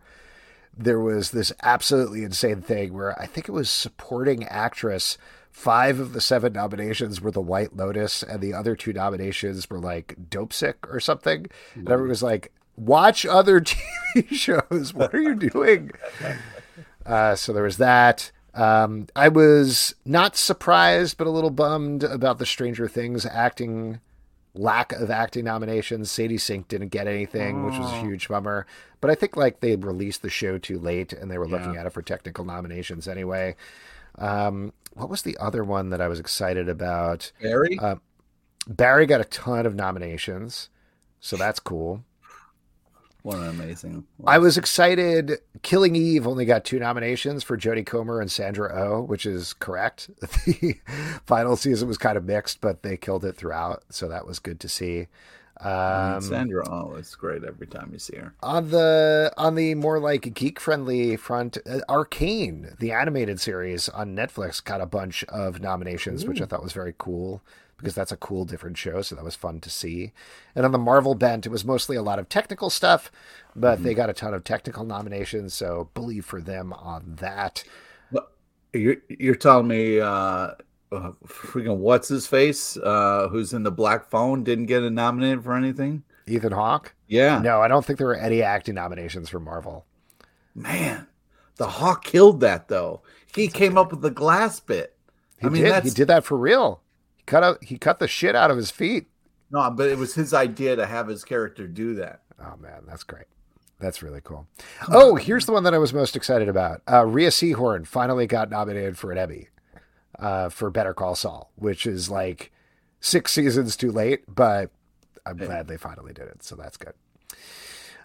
there 0.76 1.00
was 1.00 1.32
this 1.32 1.52
absolutely 1.62 2.22
insane 2.22 2.62
thing 2.62 2.94
where 2.94 3.20
I 3.20 3.26
think 3.26 3.48
it 3.48 3.52
was 3.52 3.70
supporting 3.70 4.44
actress. 4.44 5.18
Five 5.50 5.98
of 5.98 6.12
the 6.12 6.20
seven 6.20 6.52
nominations 6.52 7.20
were 7.20 7.32
The 7.32 7.40
White 7.40 7.76
Lotus, 7.76 8.22
and 8.22 8.40
the 8.40 8.54
other 8.54 8.76
two 8.76 8.92
nominations 8.92 9.68
were 9.68 9.80
like 9.80 10.14
Dopesick 10.30 10.74
or 10.88 11.00
something. 11.00 11.44
Mm-hmm. 11.44 11.80
And 11.80 11.88
everyone 11.90 12.10
was 12.10 12.22
like, 12.22 12.52
watch 12.76 13.26
other 13.26 13.60
TV 14.14 14.30
shows. 14.30 14.94
What 14.94 15.14
are 15.14 15.20
you 15.20 15.34
doing? 15.34 15.90
Uh, 17.06 17.34
so 17.34 17.54
there 17.54 17.62
was 17.62 17.78
that. 17.78 18.30
Um, 18.58 19.06
I 19.14 19.28
was 19.28 19.94
not 20.04 20.36
surprised, 20.36 21.16
but 21.16 21.28
a 21.28 21.30
little 21.30 21.50
bummed 21.50 22.02
about 22.02 22.38
the 22.38 22.46
Stranger 22.46 22.88
Things 22.88 23.24
acting 23.24 24.00
lack 24.52 24.92
of 24.92 25.12
acting 25.12 25.44
nominations. 25.44 26.10
Sadie 26.10 26.38
Sink 26.38 26.66
didn't 26.66 26.88
get 26.88 27.06
anything, 27.06 27.64
which 27.64 27.78
was 27.78 27.92
a 27.92 28.00
huge 28.00 28.26
bummer. 28.26 28.66
But 29.00 29.10
I 29.10 29.14
think 29.14 29.36
like 29.36 29.60
they 29.60 29.76
released 29.76 30.22
the 30.22 30.28
show 30.28 30.58
too 30.58 30.80
late, 30.80 31.12
and 31.12 31.30
they 31.30 31.38
were 31.38 31.46
looking 31.46 31.76
at 31.76 31.86
it 31.86 31.92
for 31.92 32.02
technical 32.02 32.44
nominations 32.44 33.06
anyway. 33.06 33.54
Um, 34.16 34.72
what 34.94 35.08
was 35.08 35.22
the 35.22 35.36
other 35.38 35.62
one 35.62 35.90
that 35.90 36.00
I 36.00 36.08
was 36.08 36.18
excited 36.18 36.68
about? 36.68 37.30
Barry? 37.40 37.78
Uh, 37.78 37.96
Barry 38.66 39.06
got 39.06 39.20
a 39.20 39.24
ton 39.24 39.66
of 39.66 39.76
nominations, 39.76 40.68
so 41.20 41.36
that's 41.36 41.60
cool. 41.60 42.02
What 43.28 43.36
an 43.40 43.48
amazing. 43.50 44.06
I 44.26 44.38
was 44.38 44.56
excited. 44.56 45.32
Killing 45.60 45.94
Eve 45.94 46.26
only 46.26 46.46
got 46.46 46.64
two 46.64 46.78
nominations 46.78 47.44
for 47.44 47.58
Jodie 47.58 47.84
Comer 47.84 48.22
and 48.22 48.30
Sandra 48.30 48.72
Oh, 48.74 49.02
which 49.02 49.26
is 49.26 49.52
correct. 49.52 50.08
The 50.46 50.76
final 51.26 51.54
season 51.56 51.88
was 51.88 51.98
kind 51.98 52.16
of 52.16 52.24
mixed, 52.24 52.62
but 52.62 52.82
they 52.82 52.96
killed 52.96 53.26
it 53.26 53.36
throughout, 53.36 53.82
so 53.90 54.08
that 54.08 54.26
was 54.26 54.38
good 54.38 54.60
to 54.60 54.68
see. 54.68 55.08
Um, 55.60 56.22
Sandra, 56.22 56.64
oh, 56.70 56.94
it's 56.96 57.14
great 57.16 57.44
every 57.44 57.66
time 57.66 57.90
you 57.92 57.98
see 57.98 58.16
her. 58.16 58.32
on 58.42 58.70
the 58.70 59.30
on 59.36 59.56
the 59.56 59.74
more 59.74 59.98
like 59.98 60.32
geek 60.32 60.58
friendly 60.58 61.16
front, 61.16 61.58
uh, 61.68 61.80
Arcane, 61.88 62.76
the 62.78 62.92
animated 62.92 63.40
series 63.40 63.90
on 63.90 64.16
Netflix, 64.16 64.64
got 64.64 64.80
a 64.80 64.86
bunch 64.86 65.22
of 65.24 65.60
nominations, 65.60 66.24
which 66.24 66.40
I 66.40 66.46
thought 66.46 66.62
was 66.62 66.72
very 66.72 66.94
cool 66.96 67.42
because 67.78 67.94
that's 67.94 68.12
a 68.12 68.16
cool 68.16 68.44
different 68.44 68.76
show. 68.76 69.00
So 69.02 69.14
that 69.14 69.24
was 69.24 69.36
fun 69.36 69.60
to 69.60 69.70
see. 69.70 70.12
And 70.54 70.66
on 70.66 70.72
the 70.72 70.78
Marvel 70.78 71.14
bent, 71.14 71.46
it 71.46 71.50
was 71.50 71.64
mostly 71.64 71.96
a 71.96 72.02
lot 72.02 72.18
of 72.18 72.28
technical 72.28 72.68
stuff, 72.70 73.10
but 73.56 73.82
they 73.82 73.94
got 73.94 74.10
a 74.10 74.12
ton 74.12 74.34
of 74.34 74.44
technical 74.44 74.84
nominations. 74.84 75.54
So 75.54 75.88
believe 75.94 76.24
for 76.24 76.40
them 76.40 76.72
on 76.72 77.16
that. 77.20 77.64
You're 78.74 78.96
you're 79.08 79.34
telling 79.34 79.66
me 79.66 79.98
uh, 79.98 80.06
uh 80.06 81.12
freaking 81.26 81.78
what's 81.78 82.08
his 82.08 82.26
face 82.26 82.76
uh 82.76 83.28
who's 83.30 83.54
in 83.54 83.62
the 83.62 83.70
Black 83.70 84.10
Phone 84.10 84.44
didn't 84.44 84.66
get 84.66 84.82
a 84.82 84.90
nominated 84.90 85.42
for 85.42 85.54
anything? 85.54 86.02
Ethan 86.26 86.52
Hawke. 86.52 86.94
Yeah, 87.06 87.38
No, 87.38 87.62
I 87.62 87.68
don't 87.68 87.86
think 87.86 87.98
there 87.98 88.08
were 88.08 88.14
any 88.14 88.42
acting 88.42 88.74
nominations 88.74 89.30
for 89.30 89.40
Marvel. 89.40 89.86
man, 90.54 91.06
the 91.56 91.66
Hawk 91.66 92.04
killed 92.04 92.40
that 92.40 92.68
though. 92.68 93.00
He 93.34 93.48
came 93.48 93.78
up 93.78 93.90
with 93.90 94.02
the 94.02 94.10
glass 94.10 94.60
bit. 94.60 94.94
He 95.40 95.46
I 95.46 95.50
mean, 95.50 95.62
did. 95.62 95.72
that's 95.72 95.88
He 95.88 95.94
did 95.94 96.08
that 96.08 96.24
for 96.24 96.36
real. 96.36 96.82
Cut 97.28 97.42
out. 97.44 97.62
He 97.62 97.78
cut 97.78 97.98
the 97.98 98.08
shit 98.08 98.34
out 98.34 98.50
of 98.50 98.56
his 98.56 98.70
feet. 98.70 99.06
no, 99.50 99.70
but 99.70 99.88
it 99.88 99.98
was 99.98 100.14
his 100.14 100.34
idea 100.34 100.76
to 100.76 100.86
have 100.86 101.08
his 101.08 101.24
character 101.24 101.66
do 101.66 101.94
that. 101.94 102.22
Oh 102.40 102.56
man, 102.60 102.82
that's 102.86 103.04
great. 103.04 103.26
That's 103.80 104.02
really 104.02 104.20
cool. 104.22 104.46
Oh, 104.90 105.14
here's 105.14 105.46
the 105.46 105.52
one 105.52 105.62
that 105.62 105.74
I 105.74 105.78
was 105.78 105.92
most 105.92 106.16
excited 106.16 106.48
about. 106.48 106.82
Uh, 106.90 107.06
Rhea 107.06 107.28
Seehorn 107.28 107.86
finally 107.86 108.26
got 108.26 108.50
nominated 108.50 108.98
for 108.98 109.12
an 109.12 109.18
Emmy 109.18 109.48
uh, 110.18 110.48
for 110.48 110.68
Better 110.70 110.92
Call 110.94 111.14
Saul, 111.14 111.52
which 111.54 111.86
is 111.86 112.10
like 112.10 112.50
six 113.00 113.32
seasons 113.32 113.76
too 113.76 113.92
late, 113.92 114.24
but 114.26 114.70
I'm 115.24 115.36
glad 115.36 115.68
they 115.68 115.76
finally 115.76 116.12
did 116.12 116.26
it. 116.26 116.42
So 116.42 116.56
that's 116.56 116.76
good. 116.76 116.94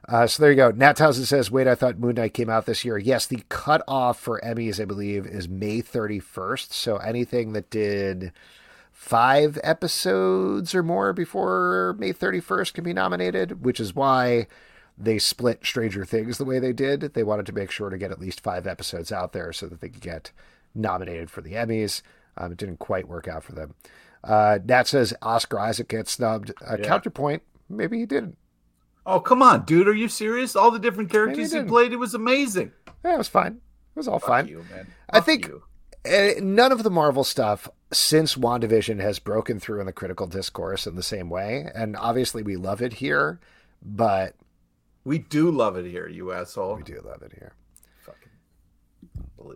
Uh, 0.08 0.28
so 0.28 0.44
there 0.44 0.52
you 0.52 0.58
go. 0.58 0.70
Nat 0.70 0.98
Townsend 0.98 1.28
says, 1.28 1.50
wait, 1.50 1.66
I 1.66 1.76
thought 1.76 1.98
Moon 1.98 2.16
Knight 2.16 2.34
came 2.34 2.50
out 2.50 2.66
this 2.66 2.84
year. 2.84 2.98
Yes, 2.98 3.26
the 3.26 3.42
cutoff 3.50 4.20
for 4.20 4.40
Emmys, 4.42 4.80
I 4.82 4.86
believe, 4.86 5.26
is 5.26 5.48
May 5.48 5.82
31st. 5.82 6.74
So 6.74 6.98
anything 6.98 7.54
that 7.54 7.70
did 7.70 8.34
five 9.04 9.60
episodes 9.64 10.74
or 10.74 10.82
more 10.82 11.12
before 11.12 11.94
May 12.00 12.14
31st 12.14 12.74
can 12.74 12.84
be 12.86 12.94
nominated, 12.94 13.64
which 13.64 13.80
is 13.82 13.94
why 13.94 14.48
they 14.98 15.20
split 15.20 15.66
Stranger 15.66 16.06
Things 16.06 16.38
the 16.38 16.46
way 16.46 16.58
they 16.60 16.72
did. 16.72 17.14
They 17.14 17.24
wanted 17.24 17.46
to 17.48 17.52
make 17.54 17.70
sure 17.70 17.90
to 17.90 17.98
get 17.98 18.12
at 18.12 18.20
least 18.22 18.40
five 18.42 18.66
episodes 18.66 19.12
out 19.12 19.34
there 19.34 19.52
so 19.52 19.68
that 19.68 19.82
they 19.82 19.90
could 19.90 20.02
get 20.02 20.32
nominated 20.74 21.30
for 21.30 21.42
the 21.42 21.52
Emmys. 21.54 22.02
Um, 22.38 22.54
it 22.54 22.58
didn't 22.58 22.78
quite 22.80 23.08
work 23.10 23.28
out 23.28 23.44
for 23.44 23.52
them. 23.52 23.76
Uh, 24.24 24.60
Nat 24.64 24.88
says 24.88 25.14
Oscar 25.22 25.60
Isaac 25.60 25.90
gets 25.90 26.14
snubbed. 26.14 26.52
Uh, 26.66 26.78
Yeah. 26.80 26.88
Counterpoint, 26.88 27.44
maybe 27.70 28.00
he 28.00 28.06
didn't. 28.06 28.38
Oh 29.06 29.20
come 29.20 29.42
on, 29.44 29.66
dude, 29.66 29.90
are 29.90 29.94
you 29.94 30.08
serious? 30.08 30.56
All 30.56 30.72
the 30.72 30.80
different 30.80 31.12
characters 31.12 31.52
he 31.52 31.58
didn't. 31.58 31.68
played, 31.70 31.92
it 31.92 31.98
was 31.98 32.14
amazing. 32.14 32.72
Yeah, 33.04 33.16
it 33.16 33.18
was 33.18 33.28
fine. 33.28 33.58
It 33.96 34.00
was 34.00 34.08
all 34.08 34.20
Fuck 34.20 34.30
fine. 34.30 34.48
you, 34.48 34.64
man. 34.72 34.88
I 35.10 35.20
think- 35.20 35.48
you. 35.48 35.64
None 36.06 36.72
of 36.72 36.84
the 36.84 36.90
Marvel 36.90 37.24
stuff 37.24 37.70
since 37.92 38.36
WandaVision 38.36 39.00
has 39.00 39.20
broken 39.20 39.60
through 39.60 39.80
in 39.80 39.86
the 39.86 39.94
critical 39.94 40.28
discourse 40.28 40.86
in 40.86 40.96
the 40.96 41.04
same 41.04 41.30
way. 41.30 41.70
And 41.74 41.96
obviously, 41.96 42.44
we 42.44 42.56
love 42.58 42.82
it 42.82 42.94
here, 42.94 43.40
but 43.82 44.36
we 45.06 45.18
do 45.20 45.50
love 45.50 45.78
it 45.78 45.86
here, 45.86 46.08
you 46.08 46.32
asshole. 46.32 46.76
we 46.76 46.84
do 46.84 47.02
love 47.04 47.22
it 47.22 47.34
here. 47.34 47.54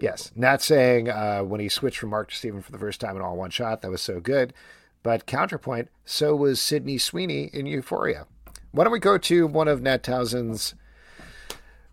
Yes, 0.01 0.31
Nat 0.35 0.61
saying 0.61 1.09
uh, 1.09 1.41
when 1.43 1.61
he 1.61 1.69
switched 1.69 1.99
from 1.99 2.09
Mark 2.09 2.29
to 2.29 2.35
Steven 2.35 2.61
for 2.61 2.71
the 2.71 2.77
first 2.77 2.99
time 2.99 3.15
in 3.15 3.21
all 3.21 3.37
one 3.37 3.49
shot, 3.49 3.81
that 3.81 3.91
was 3.91 4.01
so 4.01 4.19
good. 4.19 4.53
But 5.01 5.25
counterpoint, 5.25 5.89
so 6.03 6.35
was 6.35 6.59
Sydney 6.59 6.97
Sweeney 6.97 7.49
in 7.53 7.65
Euphoria. 7.65 8.27
Why 8.71 8.83
don't 8.83 8.93
we 8.93 8.99
go 8.99 9.17
to 9.17 9.47
one 9.47 9.67
of 9.67 9.81
Nat 9.81 10.03
Townsend's 10.03 10.75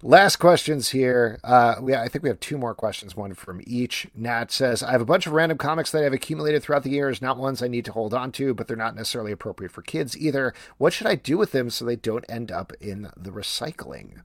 last 0.04 0.36
questions 0.36 0.90
here? 0.90 1.40
Uh, 1.42 1.76
we, 1.80 1.94
I 1.94 2.08
think 2.08 2.22
we 2.22 2.28
have 2.28 2.38
two 2.38 2.58
more 2.58 2.74
questions, 2.74 3.16
one 3.16 3.34
from 3.34 3.60
each. 3.66 4.06
Nat 4.14 4.52
says, 4.52 4.82
I 4.82 4.92
have 4.92 5.00
a 5.00 5.06
bunch 5.06 5.26
of 5.26 5.32
random 5.32 5.58
comics 5.58 5.90
that 5.90 6.04
I've 6.04 6.12
accumulated 6.12 6.62
throughout 6.62 6.84
the 6.84 6.90
years, 6.90 7.22
not 7.22 7.38
ones 7.38 7.62
I 7.62 7.68
need 7.68 7.86
to 7.86 7.92
hold 7.92 8.14
on 8.14 8.30
to, 8.32 8.54
but 8.54 8.68
they're 8.68 8.76
not 8.76 8.94
necessarily 8.94 9.32
appropriate 9.32 9.72
for 9.72 9.82
kids 9.82 10.16
either. 10.16 10.54
What 10.78 10.92
should 10.92 11.06
I 11.06 11.16
do 11.16 11.36
with 11.36 11.50
them 11.52 11.70
so 11.70 11.84
they 11.84 11.96
don't 11.96 12.24
end 12.28 12.52
up 12.52 12.72
in 12.80 13.10
the 13.16 13.30
recycling? 13.30 14.22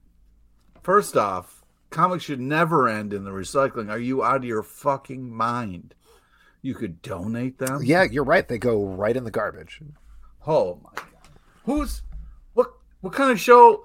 First 0.84 1.17
off, 1.17 1.63
comics 1.89 2.25
should 2.25 2.41
never 2.41 2.88
end 2.88 3.13
in 3.13 3.23
the 3.23 3.32
recycling. 3.32 3.89
Are 3.89 3.99
you 3.99 4.23
out 4.23 4.38
of 4.38 4.43
your 4.43 4.63
fucking 4.63 5.34
mind? 5.34 5.95
You 6.61 6.73
could 6.73 7.01
donate 7.01 7.57
them. 7.57 7.82
Yeah, 7.84 8.03
you're 8.03 8.25
right. 8.25 8.47
They 8.47 8.57
go 8.57 8.84
right 8.84 9.15
in 9.15 9.23
the 9.23 9.32
garbage. 9.32 9.80
Oh 10.45 10.80
my 10.84 10.91
god. 10.93 11.05
Who's 11.63 12.01
what? 13.02 13.14
Kind 13.14 13.32
of 13.32 13.39
show? 13.39 13.84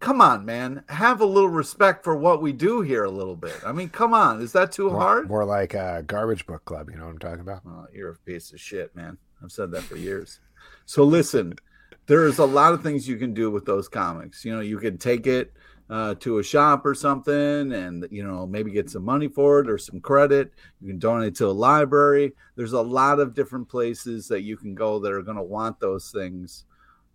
Come 0.00 0.20
on, 0.20 0.44
man. 0.44 0.84
Have 0.88 1.20
a 1.20 1.26
little 1.26 1.48
respect 1.48 2.04
for 2.04 2.14
what 2.16 2.42
we 2.42 2.52
do 2.52 2.82
here. 2.82 3.04
A 3.04 3.10
little 3.10 3.36
bit. 3.36 3.58
I 3.64 3.72
mean, 3.72 3.88
come 3.88 4.12
on. 4.14 4.42
Is 4.42 4.52
that 4.52 4.72
too 4.72 4.90
More, 4.90 5.00
hard? 5.00 5.28
more 5.28 5.44
like 5.44 5.74
a 5.74 6.04
garbage 6.06 6.46
book 6.46 6.64
club. 6.64 6.90
You 6.90 6.96
know 6.96 7.04
what 7.04 7.12
I'm 7.12 7.18
talking 7.18 7.40
about? 7.40 7.62
Oh, 7.66 7.86
you're 7.92 8.10
a 8.10 8.16
piece 8.18 8.52
of 8.52 8.60
shit, 8.60 8.94
man. 8.94 9.16
I've 9.42 9.52
said 9.52 9.70
that 9.72 9.82
for 9.82 9.96
years. 9.96 10.40
So 10.84 11.04
listen, 11.04 11.54
there's 12.06 12.38
a 12.38 12.44
lot 12.44 12.72
of 12.74 12.82
things 12.82 13.08
you 13.08 13.16
can 13.16 13.32
do 13.32 13.50
with 13.50 13.64
those 13.64 13.88
comics. 13.88 14.44
You 14.44 14.54
know, 14.54 14.60
you 14.60 14.78
can 14.78 14.98
take 14.98 15.26
it 15.26 15.52
uh, 15.88 16.14
to 16.16 16.38
a 16.38 16.42
shop 16.42 16.84
or 16.84 16.94
something, 16.94 17.72
and 17.72 18.06
you 18.10 18.22
know 18.22 18.46
maybe 18.46 18.70
get 18.70 18.90
some 18.90 19.04
money 19.04 19.28
for 19.28 19.60
it 19.60 19.70
or 19.70 19.78
some 19.78 20.00
credit. 20.00 20.52
You 20.80 20.88
can 20.88 20.98
donate 20.98 21.34
to 21.36 21.46
a 21.46 21.50
library. 21.52 22.34
There's 22.56 22.74
a 22.74 22.80
lot 22.80 23.18
of 23.20 23.34
different 23.34 23.68
places 23.68 24.28
that 24.28 24.42
you 24.42 24.56
can 24.56 24.74
go 24.74 24.98
that 25.00 25.12
are 25.12 25.22
going 25.22 25.36
to 25.36 25.42
want 25.42 25.80
those 25.80 26.10
things. 26.10 26.64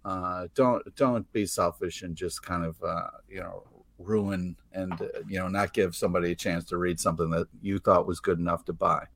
Uh, 0.06 0.48
don't 0.54 0.96
don't 0.96 1.32
be 1.34 1.48
selfish 1.48 2.04
and 2.04 2.16
just 2.16 2.44
kind 2.44 2.64
of 2.64 2.76
uh, 2.84 3.08
you 3.28 3.40
know 3.40 3.64
ruin 3.98 4.56
and 4.72 4.94
uh, 4.94 5.08
you 5.28 5.40
know 5.40 5.48
not 5.48 5.74
give 5.74 5.96
somebody 5.96 6.32
a 6.32 6.36
chance 6.36 6.64
to 6.64 6.78
read 6.78 7.00
something 7.00 7.32
that 7.32 7.48
you 7.62 7.80
thought 7.80 8.06
was 8.06 8.20
good 8.20 8.38
enough 8.38 8.64
to 8.66 8.74
buy. 8.74 9.08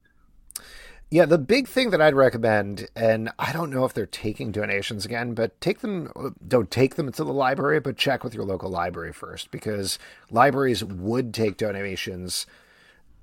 Yeah, 1.12 1.26
the 1.26 1.40
big 1.40 1.68
thing 1.68 1.90
that 1.90 2.02
I'd 2.02 2.14
recommend, 2.14 2.88
and 2.96 3.32
I 3.40 3.52
don't 3.52 3.72
know 3.72 3.84
if 3.84 3.94
they're 3.94 4.06
taking 4.06 4.52
donations 4.52 5.06
again, 5.06 5.34
but 5.34 5.60
take 5.60 5.80
them, 5.80 6.36
don't 6.48 6.70
take 6.70 6.96
them 6.96 7.12
to 7.12 7.24
the 7.24 7.34
library, 7.34 7.80
but 7.80 7.98
check 7.98 8.24
with 8.24 8.36
your 8.36 8.44
local 8.44 8.70
library 8.70 9.12
first 9.12 9.50
because 9.50 9.98
libraries 10.30 10.84
would 10.84 11.34
take 11.34 11.58
donations 11.58 12.46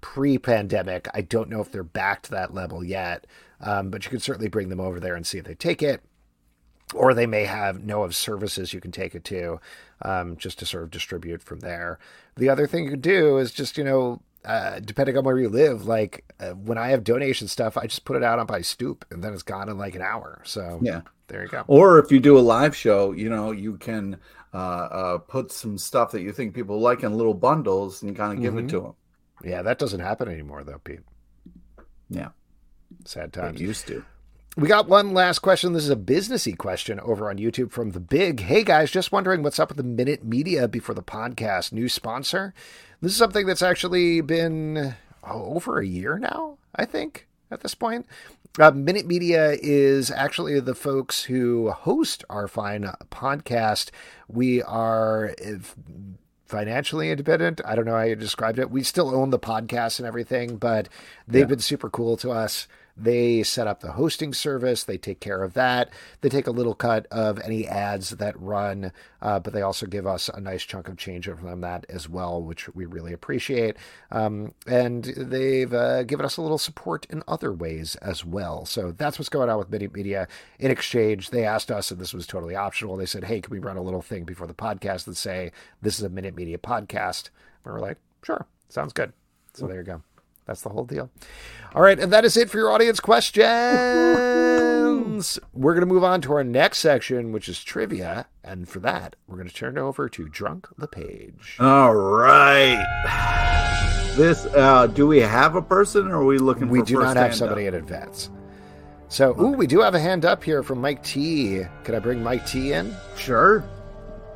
pre 0.00 0.36
pandemic. 0.36 1.08
I 1.14 1.20
don't 1.20 1.48
know 1.48 1.60
if 1.60 1.70
they're 1.70 1.84
back 1.84 2.22
to 2.22 2.30
that 2.32 2.52
level 2.52 2.82
yet, 2.82 3.24
um, 3.60 3.90
but 3.90 4.04
you 4.04 4.10
can 4.10 4.20
certainly 4.20 4.48
bring 4.48 4.68
them 4.68 4.80
over 4.80 4.98
there 4.98 5.14
and 5.14 5.24
see 5.24 5.38
if 5.38 5.44
they 5.44 5.54
take 5.54 5.80
it. 5.80 6.02
Or 6.94 7.14
they 7.14 7.26
may 7.26 7.44
have 7.44 7.82
know 7.82 8.04
of 8.04 8.14
services 8.14 8.72
you 8.72 8.80
can 8.80 8.92
take 8.92 9.14
it 9.16 9.24
to, 9.24 9.60
um, 10.02 10.36
just 10.36 10.58
to 10.60 10.66
sort 10.66 10.84
of 10.84 10.90
distribute 10.90 11.42
from 11.42 11.60
there. 11.60 11.98
The 12.36 12.48
other 12.48 12.66
thing 12.68 12.84
you 12.84 12.90
could 12.90 13.02
do 13.02 13.38
is 13.38 13.50
just, 13.50 13.76
you 13.76 13.82
know, 13.84 14.22
uh, 14.44 14.78
depending 14.78 15.16
on 15.18 15.24
where 15.24 15.36
you 15.38 15.48
live, 15.48 15.86
like 15.86 16.24
uh, 16.38 16.50
when 16.52 16.78
I 16.78 16.88
have 16.90 17.02
donation 17.02 17.48
stuff, 17.48 17.76
I 17.76 17.86
just 17.88 18.04
put 18.04 18.16
it 18.16 18.22
out 18.22 18.38
on 18.38 18.46
my 18.48 18.60
stoop 18.60 19.04
and 19.10 19.22
then 19.24 19.32
it's 19.32 19.42
gone 19.42 19.68
in 19.68 19.76
like 19.78 19.96
an 19.96 20.02
hour. 20.02 20.40
So 20.44 20.78
Yeah. 20.80 21.00
there 21.26 21.42
you 21.42 21.48
go. 21.48 21.64
Or 21.66 21.98
if 21.98 22.12
you 22.12 22.20
do 22.20 22.38
a 22.38 22.40
live 22.40 22.76
show, 22.76 23.10
you 23.10 23.28
know, 23.28 23.50
you 23.50 23.76
can 23.78 24.18
uh, 24.54 24.56
uh, 24.56 25.18
put 25.18 25.50
some 25.50 25.78
stuff 25.78 26.12
that 26.12 26.20
you 26.22 26.30
think 26.32 26.54
people 26.54 26.78
like 26.78 27.02
in 27.02 27.16
little 27.16 27.34
bundles 27.34 28.02
and 28.04 28.14
kind 28.14 28.32
of 28.32 28.40
give 28.40 28.56
it 28.56 28.68
to 28.68 28.80
them. 28.80 28.94
Yeah, 29.42 29.62
that 29.62 29.80
doesn't 29.80 30.00
happen 30.00 30.28
anymore 30.28 30.62
though, 30.62 30.78
Pete. 30.84 31.00
Yeah, 32.08 32.28
Sad 33.04 33.30
it 33.30 33.32
times. 33.32 33.60
used 33.60 33.88
to. 33.88 34.04
We 34.58 34.68
got 34.68 34.88
one 34.88 35.12
last 35.12 35.40
question. 35.40 35.74
This 35.74 35.82
is 35.82 35.90
a 35.90 35.96
businessy 35.96 36.56
question 36.56 36.98
over 37.00 37.28
on 37.28 37.36
YouTube 37.36 37.72
from 37.72 37.90
the 37.90 38.00
Big. 38.00 38.40
Hey 38.40 38.64
guys, 38.64 38.90
just 38.90 39.12
wondering 39.12 39.42
what's 39.42 39.58
up 39.58 39.68
with 39.68 39.76
the 39.76 39.82
Minute 39.82 40.24
Media 40.24 40.66
before 40.66 40.94
the 40.94 41.02
podcast. 41.02 41.72
New 41.72 41.90
sponsor. 41.90 42.54
This 43.02 43.12
is 43.12 43.18
something 43.18 43.44
that's 43.44 43.60
actually 43.60 44.22
been 44.22 44.94
oh, 45.22 45.54
over 45.56 45.78
a 45.78 45.86
year 45.86 46.18
now, 46.18 46.56
I 46.74 46.86
think, 46.86 47.28
at 47.50 47.60
this 47.60 47.74
point. 47.74 48.06
Uh, 48.58 48.70
Minute 48.70 49.06
Media 49.06 49.58
is 49.60 50.10
actually 50.10 50.58
the 50.60 50.74
folks 50.74 51.24
who 51.24 51.70
host 51.70 52.24
our 52.30 52.48
fine 52.48 52.90
podcast. 53.10 53.90
We 54.26 54.62
are 54.62 55.34
financially 56.46 57.10
independent. 57.10 57.60
I 57.62 57.74
don't 57.74 57.84
know 57.84 57.92
how 57.92 58.04
you 58.04 58.16
described 58.16 58.58
it. 58.58 58.70
We 58.70 58.84
still 58.84 59.14
own 59.14 59.28
the 59.28 59.38
podcast 59.38 59.98
and 59.98 60.08
everything, 60.08 60.56
but 60.56 60.88
they've 61.28 61.40
yeah. 61.40 61.46
been 61.46 61.58
super 61.58 61.90
cool 61.90 62.16
to 62.16 62.30
us. 62.30 62.66
They 62.96 63.42
set 63.42 63.66
up 63.66 63.80
the 63.80 63.92
hosting 63.92 64.32
service. 64.32 64.84
They 64.84 64.96
take 64.96 65.20
care 65.20 65.42
of 65.42 65.54
that. 65.54 65.90
They 66.22 66.28
take 66.28 66.46
a 66.46 66.52
little 66.52 66.74
cut 66.74 67.06
of 67.10 67.38
any 67.40 67.66
ads 67.66 68.10
that 68.10 68.40
run, 68.40 68.92
uh, 69.20 69.38
but 69.40 69.52
they 69.52 69.62
also 69.62 69.86
give 69.86 70.06
us 70.06 70.28
a 70.28 70.40
nice 70.40 70.62
chunk 70.62 70.88
of 70.88 70.96
change 70.96 71.26
from 71.26 71.60
that 71.60 71.84
as 71.88 72.08
well, 72.08 72.42
which 72.42 72.74
we 72.74 72.86
really 72.86 73.12
appreciate. 73.12 73.76
Um, 74.10 74.54
and 74.66 75.04
they've 75.04 75.72
uh, 75.72 76.04
given 76.04 76.24
us 76.24 76.36
a 76.36 76.42
little 76.42 76.58
support 76.58 77.06
in 77.10 77.22
other 77.28 77.52
ways 77.52 77.96
as 77.96 78.24
well. 78.24 78.64
So 78.64 78.92
that's 78.92 79.18
what's 79.18 79.28
going 79.28 79.50
on 79.50 79.58
with 79.58 79.70
Minute 79.70 79.92
Media. 79.92 80.26
In 80.58 80.70
exchange, 80.70 81.30
they 81.30 81.44
asked 81.44 81.70
us, 81.70 81.90
and 81.90 82.00
this 82.00 82.14
was 82.14 82.26
totally 82.26 82.56
optional. 82.56 82.96
They 82.96 83.06
said, 83.06 83.24
"Hey, 83.24 83.40
can 83.40 83.50
we 83.50 83.58
run 83.58 83.76
a 83.76 83.82
little 83.82 84.02
thing 84.02 84.24
before 84.24 84.46
the 84.46 84.54
podcast 84.54 85.04
that 85.04 85.16
say 85.16 85.52
this 85.82 85.98
is 85.98 86.04
a 86.04 86.08
Minute 86.08 86.34
Media 86.34 86.58
podcast?" 86.58 87.30
And 87.64 87.74
we're 87.74 87.80
like, 87.80 87.98
"Sure, 88.22 88.46
sounds 88.68 88.92
good." 88.92 89.12
So 89.54 89.66
there 89.66 89.78
you 89.78 89.82
go. 89.84 90.02
That's 90.46 90.62
the 90.62 90.68
whole 90.68 90.84
deal. 90.84 91.10
All 91.74 91.82
right, 91.82 91.98
and 91.98 92.12
that 92.12 92.24
is 92.24 92.36
it 92.36 92.48
for 92.48 92.58
your 92.58 92.70
audience 92.70 93.00
questions. 93.00 93.46
We're 95.52 95.74
going 95.74 95.86
to 95.86 95.92
move 95.92 96.04
on 96.04 96.20
to 96.22 96.32
our 96.34 96.44
next 96.44 96.78
section, 96.78 97.32
which 97.32 97.48
is 97.48 97.62
trivia. 97.62 98.26
And 98.44 98.68
for 98.68 98.78
that, 98.80 99.16
we're 99.26 99.36
going 99.36 99.48
to 99.48 99.54
turn 99.54 99.76
it 99.76 99.80
over 99.80 100.08
to 100.08 100.28
Drunk 100.28 100.68
LePage. 100.78 101.56
All 101.58 101.94
right. 101.94 102.82
This, 104.16 104.46
uh, 104.46 104.86
do 104.86 105.06
we 105.06 105.20
have 105.20 105.56
a 105.56 105.62
person 105.62 106.08
or 106.08 106.22
are 106.22 106.24
we 106.24 106.38
looking 106.38 106.68
we 106.68 106.82
do 106.82 106.98
not 106.98 107.16
have 107.16 107.34
somebody 107.34 107.66
up? 107.66 107.74
in 107.74 107.80
advance. 107.80 108.30
So, 109.08 109.38
ooh, 109.40 109.52
we 109.52 109.66
do 109.66 109.80
have 109.80 109.94
a 109.94 110.00
hand 110.00 110.24
up 110.24 110.42
here 110.42 110.62
from 110.62 110.80
Mike 110.80 111.02
T. 111.02 111.62
Could 111.84 111.94
I 111.94 111.98
bring 111.98 112.22
Mike 112.22 112.46
T 112.46 112.72
in? 112.72 112.94
Sure. 113.16 113.62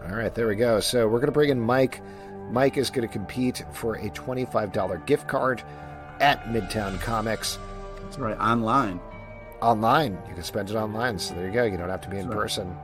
All 0.04 0.16
right, 0.16 0.34
there 0.34 0.48
we 0.48 0.56
go. 0.56 0.80
So, 0.80 1.08
we're 1.08 1.18
going 1.18 1.26
to 1.26 1.32
bring 1.32 1.50
in 1.50 1.60
Mike. 1.60 2.02
Mike 2.50 2.76
is 2.76 2.90
going 2.90 3.06
to 3.06 3.12
compete 3.12 3.64
for 3.72 3.94
a 3.94 4.10
$25 4.10 5.06
gift 5.06 5.28
card 5.28 5.62
at 6.20 6.44
Midtown 6.44 7.00
Comics. 7.00 7.58
That's 8.02 8.18
right, 8.18 8.38
online. 8.38 9.00
Online, 9.60 10.18
you 10.28 10.34
can 10.34 10.42
spend 10.42 10.70
it 10.70 10.76
online. 10.76 11.18
So 11.18 11.34
there 11.34 11.46
you 11.46 11.52
go. 11.52 11.64
You 11.64 11.76
don't 11.76 11.90
have 11.90 12.00
to 12.02 12.08
be 12.08 12.18
in 12.18 12.28
person. 12.28 12.76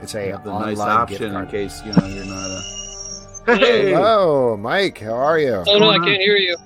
It's 0.00 0.14
a 0.14 0.30
the 0.30 0.50
online 0.50 0.74
nice 0.74 0.78
option 0.78 1.34
in 1.34 1.46
case 1.48 1.82
you 1.84 1.92
know 1.92 2.06
you're 2.06 2.24
not 2.24 2.50
a. 2.50 3.56
Hey, 3.56 3.92
hello, 3.92 4.56
Mike. 4.56 4.98
How 4.98 5.14
are 5.14 5.38
you? 5.38 5.64
Oh 5.66 5.78
no, 5.78 5.90
I 5.90 5.98
can't 5.98 6.20
hear 6.20 6.36
you. 6.36 6.56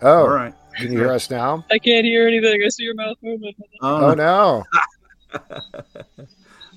Oh, 0.00 0.20
all 0.20 0.28
right. 0.28 0.54
Can 0.76 0.92
you 0.92 0.98
hear 0.98 1.12
us 1.12 1.30
now? 1.30 1.64
I 1.70 1.78
can't 1.78 2.06
hear 2.06 2.26
anything. 2.26 2.62
I 2.64 2.68
see 2.68 2.84
your 2.84 2.94
mouth 2.94 3.16
moving. 3.22 3.54
Oh, 3.80 4.10
oh 4.10 4.14
no. 4.14 4.64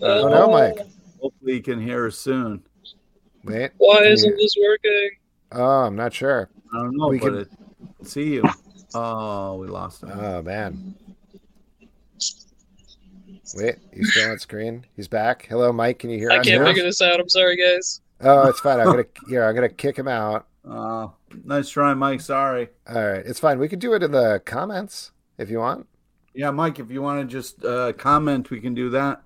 Uh, 0.01 0.07
oh 0.07 0.27
no, 0.27 0.45
oh. 0.47 0.51
Mike. 0.51 0.85
Hopefully, 1.21 1.53
you 1.53 1.61
can 1.61 1.81
hear 1.81 2.07
us 2.07 2.17
soon. 2.17 2.61
Wait. 3.45 3.71
Why 3.77 3.99
isn't 4.03 4.29
you... 4.29 4.35
this 4.35 4.53
working? 4.61 5.09
Oh, 5.53 5.85
I'm 5.85 5.95
not 5.95 6.13
sure. 6.13 6.49
I 6.73 6.79
don't 6.79 6.97
know, 6.97 7.07
we 7.07 7.17
but 7.17 7.29
can... 7.29 7.37
it 7.37 7.49
see 8.03 8.33
you. 8.35 8.43
Oh, 8.93 9.55
we 9.55 9.67
lost 9.67 10.03
him. 10.03 10.11
Oh 10.11 10.41
man. 10.41 10.95
Wait, 13.55 13.75
he's 13.93 14.11
still 14.11 14.31
on 14.31 14.39
screen. 14.39 14.85
He's 14.95 15.07
back. 15.07 15.45
Hello, 15.47 15.71
Mike. 15.71 15.99
Can 15.99 16.09
you 16.09 16.17
hear 16.17 16.31
I? 16.31 16.39
I 16.39 16.43
can't 16.43 16.65
figure 16.65 16.83
this 16.83 17.01
out. 17.01 17.19
I'm 17.19 17.29
sorry, 17.29 17.55
guys. 17.55 18.01
Oh, 18.21 18.47
it's 18.47 18.59
fine. 18.59 18.79
I'm 18.79 18.87
gonna 18.87 19.05
yeah, 19.29 19.47
I'm 19.47 19.55
gonna 19.55 19.69
kick 19.69 19.97
him 19.97 20.07
out. 20.07 20.47
Uh, 20.67 21.07
nice 21.43 21.69
try, 21.69 21.93
Mike. 21.93 22.21
Sorry. 22.21 22.69
All 22.87 23.07
right, 23.07 23.25
it's 23.25 23.39
fine. 23.39 23.59
We 23.59 23.67
can 23.67 23.79
do 23.79 23.93
it 23.93 24.01
in 24.01 24.11
the 24.11 24.41
comments 24.45 25.11
if 25.37 25.49
you 25.49 25.59
want. 25.59 25.87
Yeah, 26.33 26.51
Mike. 26.51 26.79
If 26.79 26.89
you 26.89 27.01
want 27.01 27.21
to 27.21 27.31
just 27.31 27.63
uh, 27.63 27.93
comment, 27.93 28.49
we 28.49 28.59
can 28.59 28.73
do 28.73 28.89
that. 28.89 29.21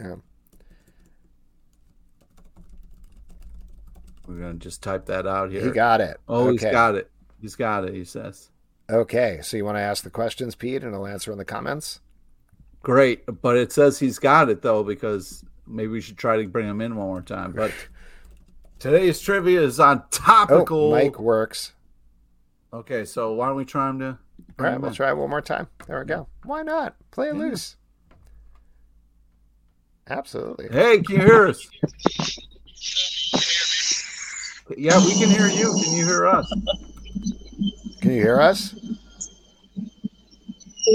Yeah. 0.00 0.16
We're 4.26 4.40
gonna 4.40 4.54
just 4.54 4.82
type 4.82 5.06
that 5.06 5.26
out 5.26 5.50
here. 5.50 5.64
He 5.64 5.70
got 5.70 6.00
it. 6.00 6.18
Oh, 6.28 6.48
okay. 6.48 6.52
he's 6.52 6.72
got 6.72 6.94
it. 6.94 7.10
He's 7.42 7.56
got 7.56 7.84
it, 7.84 7.92
he 7.92 8.04
says. 8.04 8.50
Okay, 8.88 9.40
so 9.42 9.56
you 9.56 9.64
want 9.64 9.76
to 9.76 9.82
ask 9.82 10.04
the 10.04 10.10
questions, 10.10 10.54
Pete, 10.54 10.84
and 10.84 10.94
I'll 10.94 11.08
answer 11.08 11.32
in 11.32 11.38
the 11.38 11.44
comments? 11.44 12.00
Great, 12.82 13.24
but 13.42 13.56
it 13.56 13.72
says 13.72 13.98
he's 13.98 14.20
got 14.20 14.48
it, 14.48 14.62
though, 14.62 14.84
because 14.84 15.44
maybe 15.66 15.88
we 15.88 16.00
should 16.00 16.16
try 16.16 16.36
to 16.36 16.46
bring 16.46 16.68
him 16.68 16.80
in 16.80 16.94
one 16.94 17.08
more 17.08 17.20
time. 17.20 17.50
But 17.52 17.72
today's 18.78 19.20
trivia 19.20 19.60
is 19.60 19.80
on 19.80 20.04
topical. 20.10 20.86
Oh, 20.86 20.90
Mike 20.92 21.18
works. 21.18 21.72
Okay, 22.72 23.04
so 23.04 23.32
why 23.32 23.48
don't 23.48 23.56
we 23.56 23.64
try 23.64 23.90
him 23.90 23.98
to. 23.98 24.06
All 24.06 24.18
right, 24.58 24.80
we'll 24.80 24.90
in? 24.90 24.94
try 24.94 25.10
it 25.10 25.16
one 25.16 25.30
more 25.30 25.42
time. 25.42 25.66
There 25.88 25.98
we 25.98 26.04
go. 26.04 26.28
Why 26.44 26.62
not? 26.62 26.94
Play 27.10 27.28
it 27.28 27.34
yeah. 27.34 27.40
loose. 27.40 27.76
Absolutely. 30.08 30.68
Hey, 30.70 31.00
can 31.00 31.16
you 31.16 31.22
hear 31.22 31.48
us? 31.48 31.68
yeah, 34.76 35.04
we 35.04 35.14
can 35.14 35.28
hear 35.28 35.48
you. 35.48 35.72
Can 35.82 35.92
you 35.94 36.06
hear 36.06 36.26
us? 36.26 36.52
Can 38.02 38.10
you 38.10 38.20
hear 38.20 38.40
us? 38.40 38.74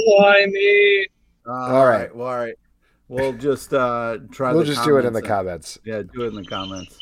Why 0.08 0.46
me? 0.46 1.08
Uh, 1.48 1.52
all 1.52 1.86
right. 1.86 2.14
Well, 2.14 2.28
all 2.28 2.36
right. 2.36 2.56
We'll 3.08 3.32
just 3.32 3.74
uh, 3.74 4.18
try. 4.30 4.52
We'll 4.52 4.66
just 4.66 4.84
do 4.84 4.98
it 4.98 5.06
in 5.06 5.14
the 5.14 5.22
comments. 5.22 5.80
Yeah, 5.86 6.02
do 6.02 6.24
it 6.24 6.28
in 6.28 6.36
the 6.36 6.44
comments. 6.44 7.00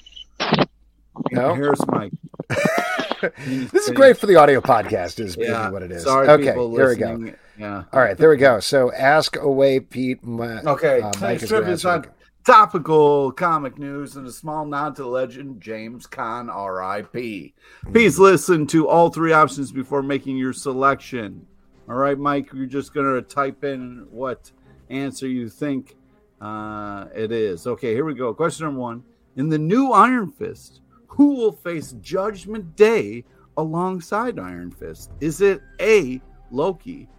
No, 1.31 1.55
here's 1.55 1.79
Mike. 1.87 2.11
this 3.47 3.87
is 3.87 3.89
great 3.95 4.19
for 4.19 4.27
the 4.27 4.35
audio 4.35 4.61
podcast. 4.61 5.19
Is 5.19 5.35
yeah. 5.37 5.71
what 5.71 5.81
it 5.81 5.91
is. 5.91 6.03
Sorry, 6.03 6.29
okay, 6.29 6.53
here 6.53 6.89
we 6.89 6.95
go. 6.95 7.33
Yeah. 7.57 7.85
All 7.91 7.99
right, 7.99 8.15
there 8.15 8.29
we 8.29 8.37
go. 8.37 8.59
So 8.59 8.91
ask 8.93 9.35
away, 9.37 9.79
Pete. 9.79 10.23
My, 10.23 10.61
okay. 10.61 11.01
Uh, 11.01 11.11
Mike 11.19 11.41
is 11.41 11.83
on 11.83 12.05
topical 12.45 13.31
comic 13.31 13.79
news 13.79 14.15
and 14.15 14.27
a 14.27 14.31
small 14.31 14.65
nod 14.65 14.95
to 14.95 15.01
the 15.01 15.07
legend 15.07 15.59
James 15.59 16.05
Caan, 16.05 16.47
R.I.P. 16.47 17.53
Please 17.91 18.19
listen 18.19 18.67
to 18.67 18.87
all 18.87 19.09
three 19.09 19.33
options 19.33 19.71
before 19.71 20.03
making 20.03 20.37
your 20.37 20.53
selection. 20.53 21.45
All 21.89 21.95
right, 21.95 22.17
Mike, 22.17 22.53
you're 22.53 22.67
just 22.67 22.93
going 22.93 23.11
to 23.15 23.21
type 23.23 23.63
in 23.63 24.05
what 24.11 24.51
answer 24.91 25.27
you 25.27 25.49
think 25.49 25.95
uh, 26.39 27.05
it 27.15 27.31
is. 27.31 27.65
Okay, 27.65 27.93
here 27.93 28.05
we 28.05 28.13
go. 28.13 28.31
Question 28.33 28.67
number 28.67 28.81
one 28.81 29.03
In 29.35 29.49
the 29.49 29.57
new 29.57 29.91
Iron 29.91 30.31
Fist, 30.31 30.81
who 31.07 31.35
will 31.35 31.51
face 31.51 31.93
Judgment 31.93 32.75
Day 32.75 33.25
alongside 33.57 34.37
Iron 34.37 34.69
Fist? 34.69 35.11
Is 35.19 35.41
it 35.41 35.61
A, 35.81 36.21
Loki, 36.51 37.09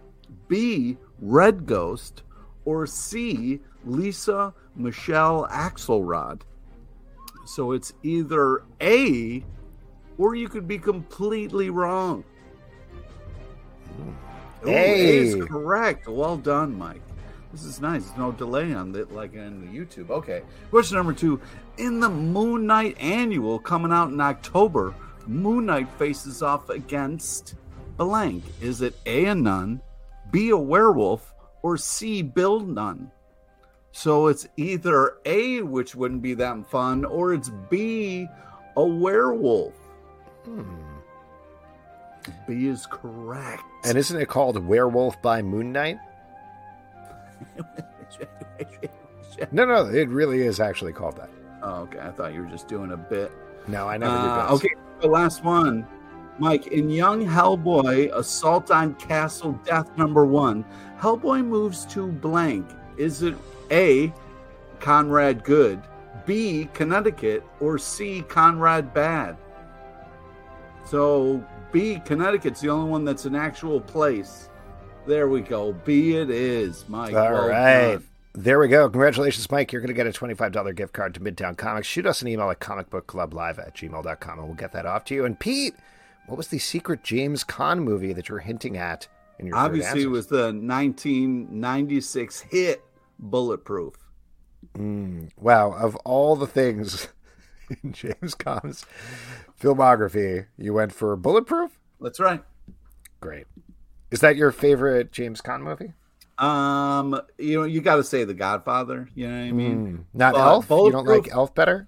B, 0.47 0.97
Red 1.19 1.65
Ghost, 1.65 2.23
or 2.63 2.85
C, 2.85 3.59
Lisa 3.85 4.53
Michelle 4.77 5.47
Axelrod. 5.51 6.41
So 7.45 7.71
it's 7.71 7.93
either 8.03 8.63
A 8.81 9.43
or 10.17 10.35
you 10.35 10.49
could 10.49 10.67
be 10.67 10.77
completely 10.77 11.69
wrong. 11.69 12.23
Ooh, 14.65 14.69
A 14.69 15.17
is 15.17 15.35
correct. 15.45 16.07
Well 16.07 16.37
done, 16.37 16.77
Mike. 16.77 17.01
This 17.51 17.63
is 17.63 17.79
nice. 17.79 18.05
There's 18.05 18.17
no 18.17 18.31
delay 18.31 18.73
on 18.73 18.93
it 18.95 19.11
like 19.11 19.33
in 19.33 19.61
the 19.61 19.67
YouTube. 19.67 20.09
Okay. 20.09 20.43
Question 20.69 20.97
number 20.97 21.13
two. 21.13 21.39
In 21.77 21.99
the 21.99 22.09
Moon 22.09 22.67
Knight 22.67 22.97
annual 22.99 23.59
coming 23.59 23.91
out 23.91 24.09
in 24.09 24.19
October, 24.19 24.93
Moon 25.25 25.65
Knight 25.65 25.89
faces 25.97 26.41
off 26.41 26.69
against 26.69 27.55
blank. 27.95 28.43
Is 28.61 28.81
it 28.81 28.95
A, 29.05 29.25
a 29.25 29.35
nun, 29.35 29.81
B, 30.31 30.49
a 30.49 30.57
werewolf, 30.57 31.33
or 31.61 31.77
C, 31.77 32.21
Bill 32.21 32.59
Nunn? 32.59 33.11
So 33.97 34.27
it's 34.27 34.47
either 34.57 35.13
A, 35.25 35.63
which 35.63 35.95
wouldn't 35.95 36.21
be 36.21 36.35
that 36.35 36.67
fun, 36.67 37.03
or 37.03 37.33
it's 37.33 37.49
B, 37.67 38.27
a 38.75 38.85
werewolf. 38.85 39.73
Hmm. 40.45 40.83
B 42.47 42.67
is 42.67 42.85
correct. 42.85 43.63
And 43.85 43.97
isn't 43.97 44.21
it 44.21 44.27
called 44.27 44.63
Werewolf 44.63 45.19
by 45.23 45.41
Moon 45.41 45.71
Knight? 45.71 45.97
no, 49.51 49.65
no, 49.65 49.87
it 49.87 50.09
really 50.09 50.41
is 50.43 50.59
actually 50.59 50.93
called 50.93 51.17
that. 51.17 51.31
Oh, 51.63 51.77
okay. 51.81 51.97
I 51.97 52.11
thought 52.11 52.35
you 52.35 52.43
were 52.43 52.51
just 52.51 52.67
doing 52.67 52.91
a 52.91 52.97
bit. 52.97 53.31
No, 53.67 53.87
I 53.87 53.97
never 53.97 54.15
uh, 54.15 54.53
Okay, 54.53 54.75
the 55.01 55.07
last 55.07 55.43
one. 55.43 55.87
Mike, 56.37 56.67
in 56.67 56.91
Young 56.91 57.25
Hellboy, 57.25 58.15
Assault 58.15 58.69
on 58.69 58.93
Castle 58.93 59.53
Death 59.65 59.97
number 59.97 60.23
one, 60.23 60.63
Hellboy 60.99 61.43
moves 61.43 61.83
to 61.87 62.05
blank. 62.05 62.69
Is 62.97 63.23
it 63.23 63.35
a. 63.71 64.13
Conrad 64.79 65.43
Good, 65.43 65.81
B. 66.25 66.69
Connecticut, 66.73 67.43
or 67.59 67.77
C. 67.77 68.23
Conrad 68.27 68.93
Bad. 68.93 69.37
So 70.85 71.43
B. 71.71 72.01
Connecticut's 72.05 72.61
the 72.61 72.69
only 72.69 72.89
one 72.89 73.05
that's 73.05 73.25
an 73.25 73.35
actual 73.35 73.81
place. 73.81 74.49
There 75.05 75.27
we 75.29 75.41
go. 75.41 75.73
B 75.73 76.15
it 76.15 76.29
is, 76.29 76.87
Mike. 76.87 77.13
All 77.13 77.31
well 77.31 77.47
right. 77.47 77.93
Done. 77.93 78.07
There 78.33 78.59
we 78.59 78.67
go. 78.67 78.87
Congratulations, 78.89 79.49
Mike. 79.49 79.71
You're 79.71 79.81
going 79.81 79.87
to 79.87 79.95
get 79.95 80.05
a 80.05 80.11
$25 80.11 80.75
gift 80.75 80.93
card 80.93 81.15
to 81.15 81.19
Midtown 81.19 81.57
Comics. 81.57 81.87
Shoot 81.87 82.05
us 82.05 82.21
an 82.21 82.27
email 82.27 82.51
at 82.51 82.59
comicbookclublive 82.59 83.57
at 83.57 83.73
gmail.com 83.73 84.37
and 84.39 84.47
we'll 84.47 84.55
get 84.55 84.73
that 84.73 84.85
off 84.85 85.05
to 85.05 85.15
you. 85.15 85.25
And 85.25 85.39
Pete, 85.39 85.73
what 86.27 86.37
was 86.37 86.49
the 86.49 86.59
secret 86.59 87.03
James 87.03 87.43
Caan 87.43 87.79
movie 87.79 88.13
that 88.13 88.29
you're 88.29 88.39
hinting 88.39 88.77
at 88.77 89.07
in 89.39 89.47
your 89.47 89.55
Obviously, 89.55 90.03
it 90.03 90.09
was 90.09 90.27
the 90.27 90.53
1996 90.53 92.41
hit 92.41 92.83
Bulletproof. 93.19 93.95
Mm, 94.77 95.29
wow, 95.37 95.71
of 95.73 95.95
all 95.97 96.35
the 96.35 96.47
things 96.47 97.07
in 97.83 97.93
James 97.93 98.35
Caan's 98.35 98.85
filmography, 99.59 100.47
you 100.57 100.73
went 100.73 100.91
for 100.93 101.15
Bulletproof? 101.15 101.79
That's 102.01 102.19
right. 102.19 102.43
Great. 103.19 103.45
Is 104.11 104.19
that 104.21 104.35
your 104.35 104.51
favorite 104.51 105.11
James 105.11 105.41
Caan 105.41 105.61
movie? 105.61 105.93
Um, 106.37 107.19
you 107.37 107.59
know, 107.59 107.63
you 107.65 107.81
got 107.81 107.95
to 107.95 108.03
say 108.03 108.23
The 108.23 108.33
Godfather. 108.33 109.09
You 109.15 109.27
know 109.27 109.33
what 109.33 109.47
I 109.47 109.51
mean? 109.51 109.87
Mm, 109.87 110.03
not 110.13 110.33
But 110.33 110.41
Elf? 110.41 110.69
You 110.69 110.91
don't 110.91 111.07
like 111.07 111.31
Elf 111.31 111.55
better? 111.55 111.87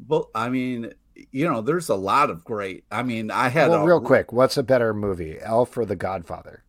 But 0.00 0.26
I 0.34 0.48
mean, 0.48 0.94
you 1.30 1.46
know, 1.46 1.60
there's 1.60 1.90
a 1.90 1.94
lot 1.94 2.30
of 2.30 2.42
great. 2.44 2.84
I 2.90 3.02
mean, 3.02 3.30
I 3.30 3.48
had 3.48 3.68
Well, 3.68 3.82
a 3.82 3.86
real 3.86 4.00
quick, 4.00 4.32
what's 4.32 4.56
a 4.56 4.62
better 4.62 4.94
movie, 4.94 5.38
Elf 5.40 5.76
or 5.76 5.84
The 5.84 5.96
Godfather? 5.96 6.64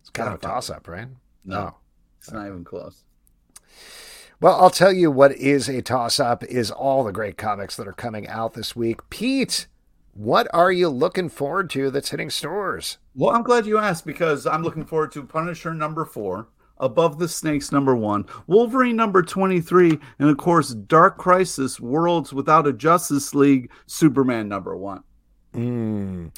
It's 0.00 0.10
kind 0.10 0.28
of 0.28 0.34
a 0.34 0.38
toss 0.38 0.68
up, 0.68 0.86
right? 0.86 1.08
No, 1.44 1.58
Oh. 1.58 1.74
It's 2.20 2.30
not 2.30 2.46
even 2.46 2.64
close. 2.64 3.02
Well, 4.40 4.60
I'll 4.60 4.70
tell 4.70 4.92
you 4.92 5.10
what 5.10 5.32
is 5.32 5.68
a 5.68 5.82
toss 5.82 6.20
up 6.20 6.44
is 6.44 6.70
all 6.70 7.04
the 7.04 7.12
great 7.12 7.36
comics 7.36 7.76
that 7.76 7.88
are 7.88 7.92
coming 7.92 8.28
out 8.28 8.54
this 8.54 8.76
week. 8.76 9.00
Pete, 9.10 9.66
what 10.12 10.48
are 10.52 10.72
you 10.72 10.88
looking 10.88 11.28
forward 11.28 11.70
to 11.70 11.90
that's 11.90 12.10
hitting 12.10 12.30
stores? 12.30 12.98
Well, 13.14 13.34
I'm 13.34 13.42
glad 13.42 13.66
you 13.66 13.78
asked 13.78 14.06
because 14.06 14.46
I'm 14.46 14.62
looking 14.62 14.84
forward 14.84 15.12
to 15.12 15.22
Punisher 15.24 15.74
number 15.74 16.04
four, 16.04 16.48
Above 16.78 17.18
the 17.18 17.28
Snakes 17.28 17.72
number 17.72 17.94
one, 17.94 18.26
Wolverine 18.46 18.96
number 18.96 19.22
23, 19.22 19.98
and 20.18 20.30
of 20.30 20.36
course, 20.36 20.70
Dark 20.70 21.18
Crisis 21.18 21.78
Worlds 21.80 22.32
Without 22.32 22.66
a 22.66 22.72
Justice 22.72 23.34
League 23.34 23.70
Superman 23.86 24.48
number 24.48 24.76
one. 24.76 25.02
Mm. 25.54 26.36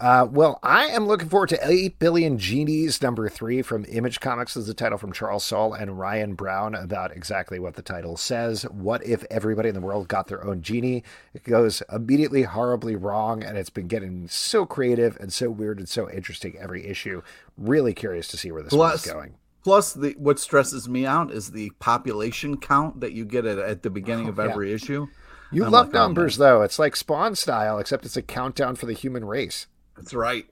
Uh, 0.00 0.26
well, 0.28 0.58
I 0.64 0.86
am 0.86 1.06
looking 1.06 1.28
forward 1.28 1.50
to 1.50 1.60
8 1.62 1.98
Billion 2.00 2.36
Genies, 2.36 3.00
number 3.00 3.28
three 3.28 3.62
from 3.62 3.84
Image 3.88 4.18
Comics, 4.18 4.56
is 4.56 4.66
the 4.66 4.74
title 4.74 4.98
from 4.98 5.12
Charles 5.12 5.44
Soule 5.44 5.74
and 5.74 5.96
Ryan 5.96 6.34
Browne 6.34 6.74
about 6.74 7.14
exactly 7.16 7.60
what 7.60 7.74
the 7.74 7.82
title 7.82 8.16
says. 8.16 8.64
What 8.64 9.04
if 9.06 9.24
everybody 9.30 9.68
in 9.68 9.76
the 9.76 9.80
world 9.80 10.08
got 10.08 10.26
their 10.26 10.44
own 10.44 10.60
genie? 10.60 11.04
It 11.34 11.44
goes 11.44 11.84
immediately 11.92 12.42
horribly 12.42 12.96
wrong, 12.96 13.44
and 13.44 13.56
it's 13.56 13.70
been 13.70 13.86
getting 13.86 14.26
so 14.26 14.66
creative 14.66 15.16
and 15.20 15.32
so 15.32 15.50
weird 15.50 15.78
and 15.78 15.88
so 15.88 16.10
interesting 16.10 16.56
every 16.58 16.84
issue. 16.84 17.22
Really 17.56 17.94
curious 17.94 18.26
to 18.28 18.36
see 18.36 18.50
where 18.50 18.62
this 18.62 18.72
Plus- 18.72 19.06
one's 19.06 19.14
going. 19.14 19.34
Plus, 19.62 19.92
the 19.92 20.16
what 20.18 20.40
stresses 20.40 20.88
me 20.88 21.06
out 21.06 21.30
is 21.30 21.52
the 21.52 21.70
population 21.78 22.56
count 22.56 23.00
that 23.00 23.12
you 23.12 23.24
get 23.24 23.46
at, 23.46 23.58
at 23.58 23.82
the 23.84 23.90
beginning 23.90 24.28
of 24.28 24.38
yeah. 24.38 24.48
every 24.48 24.72
issue. 24.72 25.06
You 25.52 25.64
I'm 25.64 25.70
love 25.70 25.88
like, 25.88 25.94
oh, 25.94 25.98
numbers, 25.98 26.38
man. 26.38 26.48
though. 26.48 26.62
It's 26.62 26.78
like 26.78 26.96
Spawn 26.96 27.36
style, 27.36 27.78
except 27.78 28.04
it's 28.04 28.16
a 28.16 28.22
countdown 28.22 28.74
for 28.74 28.86
the 28.86 28.92
human 28.92 29.24
race. 29.24 29.68
That's 29.96 30.14
right. 30.14 30.46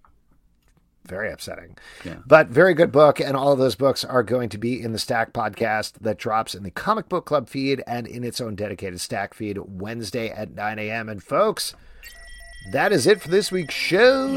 Very 1.07 1.33
upsetting. 1.33 1.77
Yeah. 2.05 2.17
But 2.27 2.49
very 2.49 2.75
good 2.75 2.93
book, 2.93 3.21
and 3.21 3.37
all 3.37 3.53
of 3.53 3.59
those 3.59 3.75
books 3.75 4.05
are 4.05 4.23
going 4.23 4.49
to 4.51 4.59
be 4.59 4.81
in 4.81 4.93
the 4.93 4.99
Stack 4.99 5.33
podcast 5.33 5.95
that 6.01 6.19
drops 6.19 6.55
in 6.55 6.63
the 6.63 6.71
Comic 6.71 7.09
Book 7.09 7.25
Club 7.25 7.49
feed 7.49 7.83
and 7.87 8.07
in 8.07 8.23
its 8.23 8.41
own 8.41 8.55
dedicated 8.55 9.01
Stack 9.01 9.35
feed 9.35 9.59
Wednesday 9.59 10.29
at 10.29 10.55
9 10.55 10.79
a.m. 10.79 11.09
And 11.09 11.23
folks, 11.23 11.75
that 12.73 12.93
is 12.93 13.07
it 13.07 13.23
for 13.23 13.29
this 13.29 13.51
week's 13.51 13.75
show. 13.75 14.29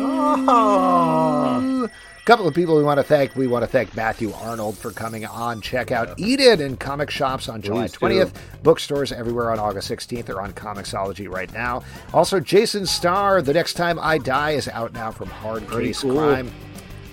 A 0.47 1.89
couple 2.25 2.47
of 2.47 2.53
people 2.53 2.77
we 2.77 2.83
want 2.83 2.99
to 2.99 3.03
thank. 3.03 3.35
We 3.35 3.47
want 3.47 3.63
to 3.63 3.67
thank 3.67 3.95
Matthew 3.95 4.31
Arnold 4.31 4.77
for 4.77 4.91
coming 4.91 5.25
on. 5.25 5.59
Check 5.59 5.91
out 5.91 6.17
Eden 6.17 6.61
in 6.61 6.77
comic 6.77 7.09
shops 7.09 7.49
on 7.49 7.61
July 7.61 7.87
Please 7.87 7.91
do. 7.93 8.05
20th. 8.05 8.33
Bookstores 8.63 9.11
everywhere 9.11 9.51
on 9.51 9.59
August 9.59 9.91
16th. 9.91 10.25
They're 10.25 10.41
on 10.41 10.53
Comixology 10.53 11.29
right 11.29 11.51
now. 11.51 11.83
Also, 12.13 12.39
Jason 12.39 12.85
Starr, 12.85 13.41
The 13.41 13.53
Next 13.53 13.73
Time 13.73 13.99
I 13.99 14.19
Die 14.19 14.51
is 14.51 14.69
out 14.69 14.93
now 14.93 15.11
from 15.11 15.29
Hard 15.29 15.69
Case 15.69 16.01
cool. 16.01 16.15
Crime. 16.15 16.51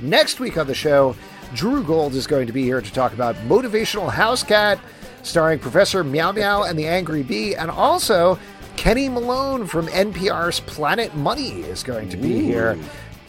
Next 0.00 0.38
week 0.38 0.56
on 0.56 0.68
the 0.68 0.74
show, 0.74 1.16
Drew 1.54 1.82
Gold 1.82 2.14
is 2.14 2.28
going 2.28 2.46
to 2.46 2.52
be 2.52 2.62
here 2.62 2.80
to 2.80 2.92
talk 2.92 3.12
about 3.12 3.34
Motivational 3.48 4.11
House 4.11 4.44
Cat, 4.44 4.78
starring 5.24 5.58
Professor 5.58 6.04
Meow 6.04 6.30
Meow 6.30 6.62
and 6.62 6.78
the 6.78 6.86
Angry 6.86 7.24
Bee, 7.24 7.56
and 7.56 7.68
also 7.68 8.38
Kenny 8.76 9.08
Malone 9.08 9.66
from 9.66 9.88
NPR's 9.88 10.61
Planet 10.61 11.14
Money 11.16 11.62
is 11.62 11.82
going 11.82 12.08
to 12.11 12.16
be 12.16 12.40
here 12.40 12.78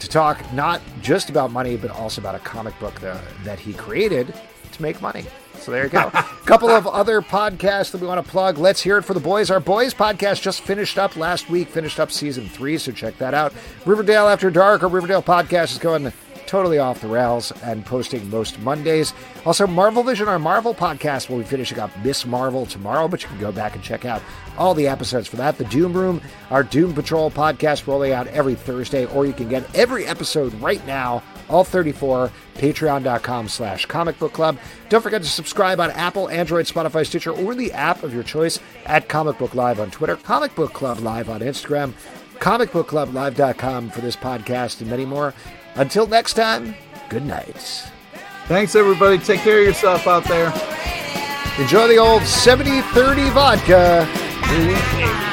to 0.02 0.08
talk 0.08 0.52
not 0.52 0.80
just 1.00 1.30
about 1.30 1.50
money, 1.50 1.76
but 1.76 1.90
also 1.90 2.20
about 2.20 2.34
a 2.34 2.40
comic 2.40 2.78
book 2.78 3.00
that, 3.00 3.22
that 3.44 3.58
he 3.58 3.72
created 3.72 4.34
to 4.72 4.82
make 4.82 5.00
money. 5.00 5.24
So 5.54 5.70
there 5.70 5.84
you 5.84 5.90
go. 5.90 6.10
A 6.12 6.22
couple 6.44 6.68
of 6.68 6.86
other 6.86 7.22
podcasts 7.22 7.92
that 7.92 8.00
we 8.00 8.06
want 8.06 8.24
to 8.24 8.30
plug. 8.30 8.58
Let's 8.58 8.82
hear 8.82 8.98
it 8.98 9.02
for 9.02 9.14
the 9.14 9.20
boys. 9.20 9.50
Our 9.50 9.60
boys 9.60 9.94
podcast 9.94 10.42
just 10.42 10.62
finished 10.62 10.98
up 10.98 11.16
last 11.16 11.48
week, 11.48 11.68
finished 11.68 12.00
up 12.00 12.10
season 12.10 12.48
three, 12.48 12.78
so 12.78 12.90
check 12.90 13.16
that 13.18 13.32
out. 13.32 13.52
Riverdale 13.86 14.28
After 14.28 14.50
Dark, 14.50 14.82
our 14.82 14.88
Riverdale 14.88 15.22
podcast 15.22 15.72
is 15.72 15.78
going 15.78 16.12
totally 16.52 16.78
off 16.78 17.00
the 17.00 17.08
rails 17.08 17.50
and 17.62 17.82
posting 17.86 18.28
most 18.28 18.60
Mondays. 18.60 19.14
Also, 19.46 19.66
Marvel 19.66 20.02
Vision, 20.02 20.28
our 20.28 20.38
Marvel 20.38 20.74
podcast, 20.74 21.30
will 21.30 21.38
be 21.38 21.44
finishing 21.44 21.78
up 21.78 21.90
Miss 22.04 22.26
Marvel 22.26 22.66
tomorrow, 22.66 23.08
but 23.08 23.22
you 23.22 23.28
can 23.30 23.40
go 23.40 23.50
back 23.50 23.74
and 23.74 23.82
check 23.82 24.04
out 24.04 24.20
all 24.58 24.74
the 24.74 24.86
episodes 24.86 25.26
for 25.26 25.36
that. 25.36 25.56
The 25.56 25.64
Doom 25.64 25.94
Room, 25.94 26.20
our 26.50 26.62
Doom 26.62 26.92
Patrol 26.92 27.30
podcast, 27.30 27.86
rolling 27.86 28.12
out 28.12 28.26
every 28.26 28.54
Thursday, 28.54 29.06
or 29.06 29.24
you 29.24 29.32
can 29.32 29.48
get 29.48 29.64
every 29.74 30.04
episode 30.04 30.52
right 30.60 30.86
now, 30.86 31.22
all 31.48 31.64
34, 31.64 32.30
patreon.com 32.56 33.48
slash 33.48 33.86
comic 33.86 34.18
book 34.18 34.34
club. 34.34 34.58
Don't 34.90 35.00
forget 35.00 35.22
to 35.22 35.28
subscribe 35.30 35.80
on 35.80 35.90
Apple, 35.92 36.28
Android, 36.28 36.66
Spotify, 36.66 37.06
Stitcher, 37.06 37.32
or 37.32 37.54
the 37.54 37.72
app 37.72 38.02
of 38.02 38.12
your 38.12 38.24
choice 38.24 38.58
at 38.84 39.08
Comic 39.08 39.38
Book 39.38 39.54
Live 39.54 39.80
on 39.80 39.90
Twitter, 39.90 40.16
Comic 40.16 40.54
Book 40.54 40.74
Club 40.74 40.98
Live 40.98 41.30
on 41.30 41.40
Instagram, 41.40 41.94
comicbookclublive.com 42.40 43.88
for 43.88 44.02
this 44.02 44.16
podcast 44.16 44.82
and 44.82 44.90
many 44.90 45.06
more. 45.06 45.32
Until 45.74 46.06
next 46.06 46.34
time, 46.34 46.74
good 47.08 47.24
night. 47.24 47.90
Thanks, 48.46 48.74
everybody. 48.74 49.18
Take 49.18 49.40
care 49.40 49.60
of 49.60 49.66
yourself 49.66 50.06
out 50.06 50.24
there. 50.24 50.52
Enjoy 51.58 51.88
the 51.88 51.98
old 51.98 52.22
70 52.22 52.80
30 52.80 53.30
vodka. 53.30 55.31